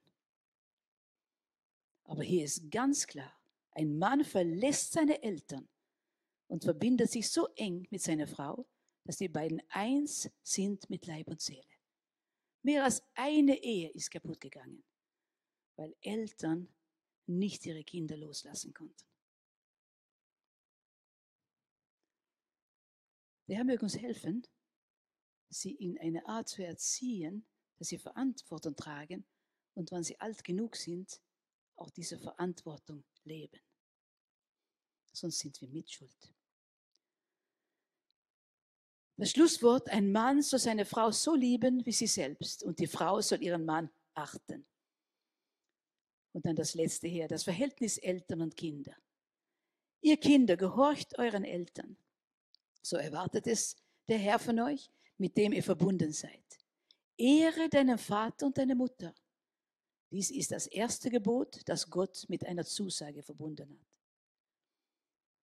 Aber 2.03 2.23
hier 2.23 2.43
ist 2.43 2.69
ganz 2.69 3.07
klar, 3.07 3.33
ein 3.71 3.97
Mann 3.97 4.23
verlässt 4.23 4.91
seine 4.91 5.21
Eltern 5.23 5.69
und 6.47 6.63
verbindet 6.63 7.09
sich 7.09 7.29
so 7.29 7.47
eng 7.55 7.87
mit 7.89 8.01
seiner 8.01 8.27
Frau, 8.27 8.67
dass 9.05 9.17
die 9.17 9.29
beiden 9.29 9.61
eins 9.69 10.29
sind 10.43 10.89
mit 10.89 11.05
Leib 11.07 11.27
und 11.29 11.41
Seele. 11.41 11.63
Mehr 12.63 12.83
als 12.83 13.01
eine 13.15 13.55
Ehe 13.63 13.89
ist 13.89 14.11
kaputt 14.11 14.39
gegangen, 14.39 14.83
weil 15.77 15.95
Eltern 16.01 16.67
nicht 17.27 17.65
ihre 17.65 17.83
Kinder 17.83 18.17
loslassen 18.17 18.73
konnten. 18.73 19.05
Der 23.47 23.57
Herr 23.57 23.65
möge 23.65 23.83
uns 23.83 23.97
helfen, 23.97 24.45
sie 25.51 25.71
in 25.71 25.99
eine 25.99 26.25
Art 26.25 26.49
zu 26.49 26.65
erziehen, 26.65 27.45
dass 27.77 27.89
sie 27.89 27.97
Verantwortung 27.97 28.75
tragen 28.75 29.25
und 29.73 29.91
wenn 29.91 30.03
sie 30.03 30.19
alt 30.19 30.43
genug 30.43 30.75
sind, 30.75 31.21
auch 31.75 31.89
diese 31.89 32.17
Verantwortung 32.17 33.03
leben. 33.23 33.59
Sonst 35.11 35.39
sind 35.39 35.59
wir 35.61 35.69
mitschuld. 35.69 36.33
Das 39.17 39.31
Schlusswort, 39.31 39.89
ein 39.89 40.11
Mann 40.11 40.41
soll 40.41 40.59
seine 40.59 40.85
Frau 40.85 41.11
so 41.11 41.35
lieben 41.35 41.85
wie 41.85 41.91
sie 41.91 42.07
selbst 42.07 42.63
und 42.63 42.79
die 42.79 42.87
Frau 42.87 43.21
soll 43.21 43.43
ihren 43.43 43.65
Mann 43.65 43.89
achten. 44.13 44.65
Und 46.33 46.45
dann 46.45 46.55
das 46.55 46.75
letzte 46.75 47.07
hier, 47.07 47.27
das 47.27 47.43
Verhältnis 47.43 47.97
Eltern 47.97 48.41
und 48.41 48.55
Kinder. 48.55 48.95
Ihr 50.01 50.17
Kinder, 50.17 50.57
gehorcht 50.57 51.19
euren 51.19 51.43
Eltern. 51.43 51.97
So 52.81 52.97
erwartet 52.97 53.47
es 53.47 53.75
der 54.07 54.17
Herr 54.17 54.39
von 54.39 54.59
euch, 54.59 54.89
mit 55.21 55.37
dem 55.37 55.53
ihr 55.53 55.61
verbunden 55.61 56.11
seid. 56.11 56.43
Ehre 57.15 57.69
deinen 57.69 57.99
Vater 57.99 58.47
und 58.47 58.57
deine 58.57 58.73
Mutter. 58.73 59.13
Dies 60.09 60.31
ist 60.31 60.49
das 60.49 60.65
erste 60.65 61.11
Gebot, 61.11 61.61
das 61.65 61.87
Gott 61.87 62.25
mit 62.27 62.43
einer 62.43 62.65
Zusage 62.65 63.21
verbunden 63.21 63.69
hat. 63.69 63.87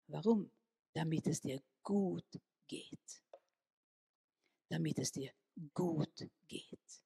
Warum? 0.08 0.50
Damit 0.94 1.26
es 1.26 1.42
dir 1.42 1.62
gut 1.82 2.40
geht. 2.66 3.22
Damit 4.70 4.98
es 4.98 5.12
dir 5.12 5.30
gut 5.74 6.26
geht. 6.48 7.02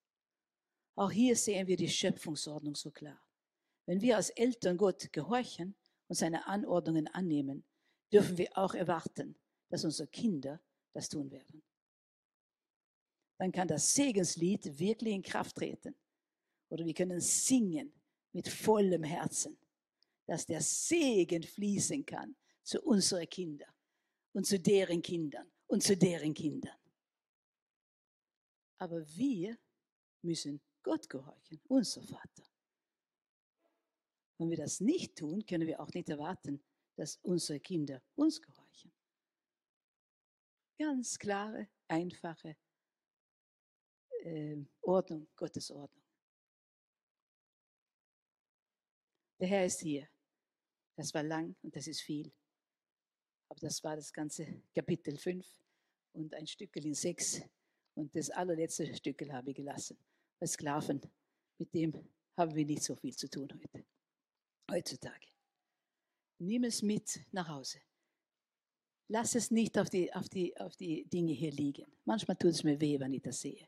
Auch 0.95 1.11
hier 1.11 1.35
sehen 1.35 1.67
wir 1.67 1.77
die 1.77 1.89
Schöpfungsordnung 1.89 2.77
so 2.77 2.93
klar. 2.93 3.21
Wenn 3.87 4.01
wir 4.01 4.17
als 4.17 4.31
Eltern 4.31 4.77
Gott 4.77 5.13
gehorchen 5.13 5.75
und 6.07 6.15
seine 6.15 6.47
Anordnungen 6.47 7.09
annehmen, 7.09 7.65
dürfen 8.13 8.39
wir 8.39 8.57
auch 8.57 8.75
erwarten, 8.75 9.37
dass 9.71 9.85
unsere 9.85 10.07
Kinder 10.07 10.61
das 10.93 11.09
tun 11.09 11.33
werden. 11.33 11.65
Dann 13.41 13.53
kann 13.53 13.69
das 13.69 13.95
Segenslied 13.95 14.79
wirklich 14.79 15.15
in 15.15 15.23
Kraft 15.23 15.57
treten. 15.57 15.97
Oder 16.69 16.85
wir 16.85 16.93
können 16.93 17.23
singen 17.23 17.91
mit 18.33 18.47
vollem 18.47 19.03
Herzen, 19.03 19.57
dass 20.27 20.45
der 20.45 20.61
Segen 20.61 21.43
fließen 21.43 22.05
kann 22.05 22.37
zu 22.63 22.83
unseren 22.83 23.27
Kindern 23.31 23.73
und 24.35 24.47
zu 24.47 24.61
deren 24.61 25.01
Kindern 25.01 25.51
und 25.69 25.83
zu 25.83 25.97
deren 25.97 26.35
Kindern. 26.35 26.77
Aber 28.77 29.09
wir 29.17 29.57
müssen 30.21 30.61
Gott 30.83 31.09
gehorchen, 31.09 31.63
unser 31.67 32.03
Vater. 32.03 32.45
Wenn 34.37 34.51
wir 34.51 34.59
das 34.59 34.81
nicht 34.81 35.17
tun, 35.17 35.47
können 35.47 35.67
wir 35.67 35.81
auch 35.81 35.95
nicht 35.95 36.11
erwarten, 36.11 36.63
dass 36.95 37.17
unsere 37.23 37.59
Kinder 37.59 38.03
uns 38.17 38.43
gehorchen. 38.43 38.93
Ganz 40.77 41.19
klare, 41.19 41.71
einfache 41.89 42.55
Ordnung, 44.83 45.27
Gottes 45.37 45.71
Ordnung. 45.71 46.05
Der 49.41 49.49
Herr 49.49 49.65
ist 49.65 49.81
hier. 49.81 50.07
Das 50.97 51.15
war 51.15 51.23
lang 51.23 51.57
und 51.63 51.75
das 51.75 51.87
ist 51.87 52.03
viel. 52.03 52.31
Aber 53.49 53.61
das 53.61 53.83
war 53.83 53.97
das 53.97 54.13
ganze 54.13 54.63
Kapitel 54.75 55.17
5 55.17 55.47
und 56.13 56.35
ein 56.35 56.47
Stückel 56.47 56.85
in 56.85 56.95
6. 56.95 57.43
Und 57.95 58.15
das 58.15 58.31
allerletzte 58.31 58.95
Stückel 58.95 59.33
habe 59.33 59.51
ich 59.51 59.57
gelassen. 59.57 59.97
Bei 60.39 60.47
Sklaven, 60.47 61.01
mit 61.59 61.73
dem 61.75 61.93
haben 62.37 62.55
wir 62.55 62.67
nicht 62.67 62.83
so 62.83 62.95
viel 62.97 63.17
zu 63.17 63.29
tun 63.29 63.49
heute, 63.53 63.85
heutzutage. 64.71 65.27
Nimm 66.39 66.65
es 66.65 66.83
mit 66.83 67.21
nach 67.33 67.49
Hause. 67.49 67.81
Lass 69.09 69.35
es 69.35 69.51
nicht 69.51 69.77
auf 69.79 69.91
die, 69.91 70.13
auf, 70.15 70.29
die, 70.29 70.57
auf 70.59 70.77
die 70.77 71.05
Dinge 71.07 71.33
hier 71.33 71.51
liegen. 71.51 71.87
Manchmal 72.05 72.37
tut 72.37 72.51
es 72.51 72.63
mir 72.63 72.81
weh, 72.81 73.01
wenn 73.01 73.13
ich 73.13 73.23
das 73.23 73.41
sehe. 73.41 73.67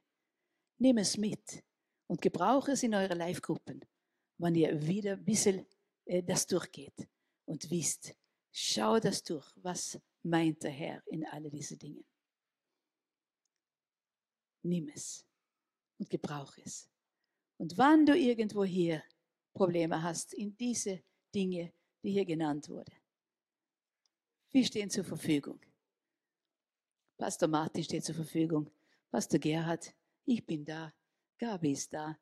Nimm 0.83 0.99
es 0.99 1.17
mit 1.17 1.63
und 2.09 2.21
gebrauche 2.21 2.73
es 2.73 2.83
in 2.83 2.93
eure 2.93 3.15
Live-Gruppen, 3.15 3.85
wenn 4.39 4.57
ihr 4.57 4.85
wieder 4.85 5.13
ein 5.13 5.25
bisschen 5.25 5.65
äh, 6.07 6.25
das 6.25 6.45
durchgeht 6.45 7.09
und 7.45 7.71
wisst, 7.71 8.17
schau 8.51 8.99
das 8.99 9.23
durch, 9.23 9.49
was 9.63 10.01
meint 10.25 10.61
der 10.65 10.73
Herr 10.73 11.01
in 11.07 11.25
alle 11.25 11.49
diese 11.51 11.77
Dinge. 11.77 12.03
Nimm 14.65 14.89
es 14.89 15.25
und 16.01 16.11
gebrauche 16.11 16.61
es. 16.65 16.91
Und 17.59 17.79
wann 17.79 18.05
du 18.05 18.19
irgendwo 18.19 18.65
hier 18.65 19.05
Probleme 19.55 20.03
hast, 20.03 20.35
in 20.35 20.57
diese 20.57 21.01
Dinge, 21.33 21.73
die 22.03 22.11
hier 22.11 22.25
genannt 22.25 22.69
wurden, 22.69 22.97
wir 24.51 24.65
stehen 24.65 24.91
zur 24.91 25.05
Verfügung. 25.05 25.61
Pastor 27.17 27.49
Martin 27.49 27.85
steht 27.85 28.05
zur 28.05 28.17
Verfügung. 28.17 28.69
Pastor 29.13 29.39
Gerhard, 29.39 29.95
ich 30.25 30.45
bin 30.45 30.65
da. 30.65 30.93
Gabi 31.39 31.73
ist 31.73 31.93
da. 31.93 32.19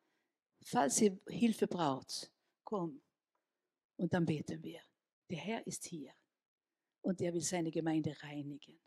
Falls 0.64 1.00
ihr 1.00 1.18
Hilfe 1.28 1.66
braucht, 1.66 2.32
komm. 2.64 3.00
Und 3.96 4.12
dann 4.12 4.24
beten 4.24 4.62
wir. 4.62 4.82
Der 5.30 5.38
Herr 5.38 5.66
ist 5.66 5.84
hier. 5.86 6.12
Und 7.02 7.20
er 7.20 7.32
will 7.32 7.42
seine 7.42 7.70
Gemeinde 7.70 8.14
reinigen. 8.22 8.78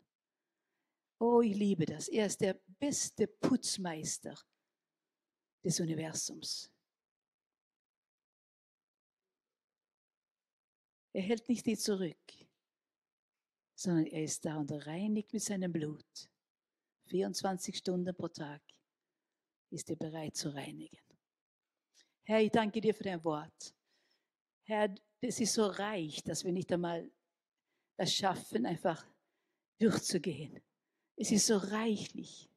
Oh, 1.18 1.40
ich 1.40 1.56
liebe 1.56 1.86
das. 1.86 2.08
Er 2.08 2.26
ist 2.26 2.40
der 2.40 2.60
beste 2.78 3.26
Putzmeister 3.26 4.34
des 5.64 5.80
Universums. 5.80 6.70
Er 11.12 11.22
hält 11.22 11.48
nicht 11.48 11.64
die 11.64 11.76
zurück, 11.76 12.32
sondern 13.76 14.06
er 14.06 14.24
ist 14.24 14.44
da 14.44 14.56
und 14.56 14.70
reinigt 14.72 15.32
mit 15.32 15.42
seinem 15.42 15.72
Blut. 15.72 16.28
24 17.06 17.76
Stunden 17.78 18.14
pro 18.16 18.28
Tag 18.28 18.62
ist 19.74 19.90
er 19.90 19.96
bereit 19.96 20.36
zu 20.36 20.54
reinigen. 20.54 20.98
Herr, 22.22 22.40
ich 22.40 22.50
danke 22.50 22.80
dir 22.80 22.94
für 22.94 23.04
dein 23.04 23.22
Wort. 23.22 23.74
Herr, 24.62 24.94
das 25.20 25.40
ist 25.40 25.52
so 25.52 25.66
reich, 25.66 26.22
dass 26.22 26.44
wir 26.44 26.52
nicht 26.52 26.72
einmal 26.72 27.10
das 27.96 28.14
schaffen, 28.14 28.64
einfach 28.64 29.06
durchzugehen. 29.78 30.60
Es 31.16 31.30
ist 31.30 31.46
so 31.46 31.56
reichlich. 31.56 32.48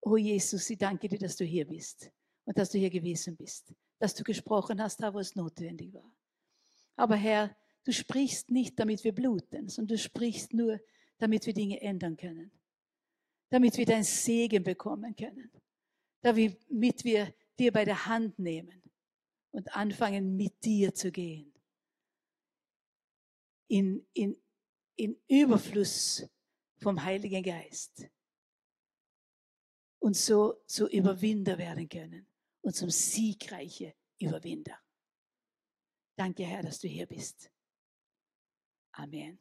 Oh 0.00 0.16
Jesus, 0.16 0.68
ich 0.70 0.78
danke 0.78 1.08
dir, 1.08 1.18
dass 1.18 1.36
du 1.36 1.44
hier 1.44 1.66
bist 1.66 2.10
und 2.44 2.56
dass 2.58 2.70
du 2.70 2.78
hier 2.78 2.90
gewesen 2.90 3.36
bist, 3.36 3.74
dass 3.98 4.14
du 4.14 4.22
gesprochen 4.22 4.80
hast, 4.80 5.02
da 5.02 5.12
wo 5.12 5.18
es 5.18 5.34
notwendig 5.34 5.92
war. 5.94 6.10
Aber 6.94 7.16
Herr, 7.16 7.56
du 7.84 7.92
sprichst 7.92 8.50
nicht, 8.50 8.78
damit 8.78 9.02
wir 9.02 9.12
bluten, 9.12 9.68
sondern 9.68 9.96
du 9.96 9.98
sprichst 9.98 10.52
nur, 10.52 10.80
damit 11.18 11.46
wir 11.46 11.54
Dinge 11.54 11.80
ändern 11.80 12.16
können, 12.16 12.50
damit 13.50 13.76
wir 13.76 13.86
dein 13.86 14.04
Segen 14.04 14.62
bekommen 14.62 15.16
können, 15.16 15.50
damit 16.22 17.04
wir 17.04 17.34
dir 17.58 17.72
bei 17.72 17.84
der 17.84 18.06
Hand 18.06 18.38
nehmen 18.38 18.82
und 19.50 19.74
anfangen, 19.74 20.36
mit 20.36 20.64
dir 20.64 20.94
zu 20.94 21.10
gehen. 21.10 21.52
In, 23.68 24.06
in, 24.12 24.36
in 24.96 25.20
Überfluss 25.28 26.28
vom 26.78 27.02
Heiligen 27.02 27.42
Geist. 27.42 28.08
Und 29.98 30.16
so 30.16 30.62
zu 30.66 30.88
Überwinder 30.88 31.58
werden 31.58 31.88
können 31.88 32.26
und 32.60 32.76
zum 32.76 32.90
siegreichen 32.90 33.92
Überwinder. 34.18 34.78
Danke, 36.16 36.44
Herr, 36.44 36.62
dass 36.62 36.78
du 36.78 36.88
hier 36.88 37.06
bist. 37.06 37.50
Amen. 38.92 39.38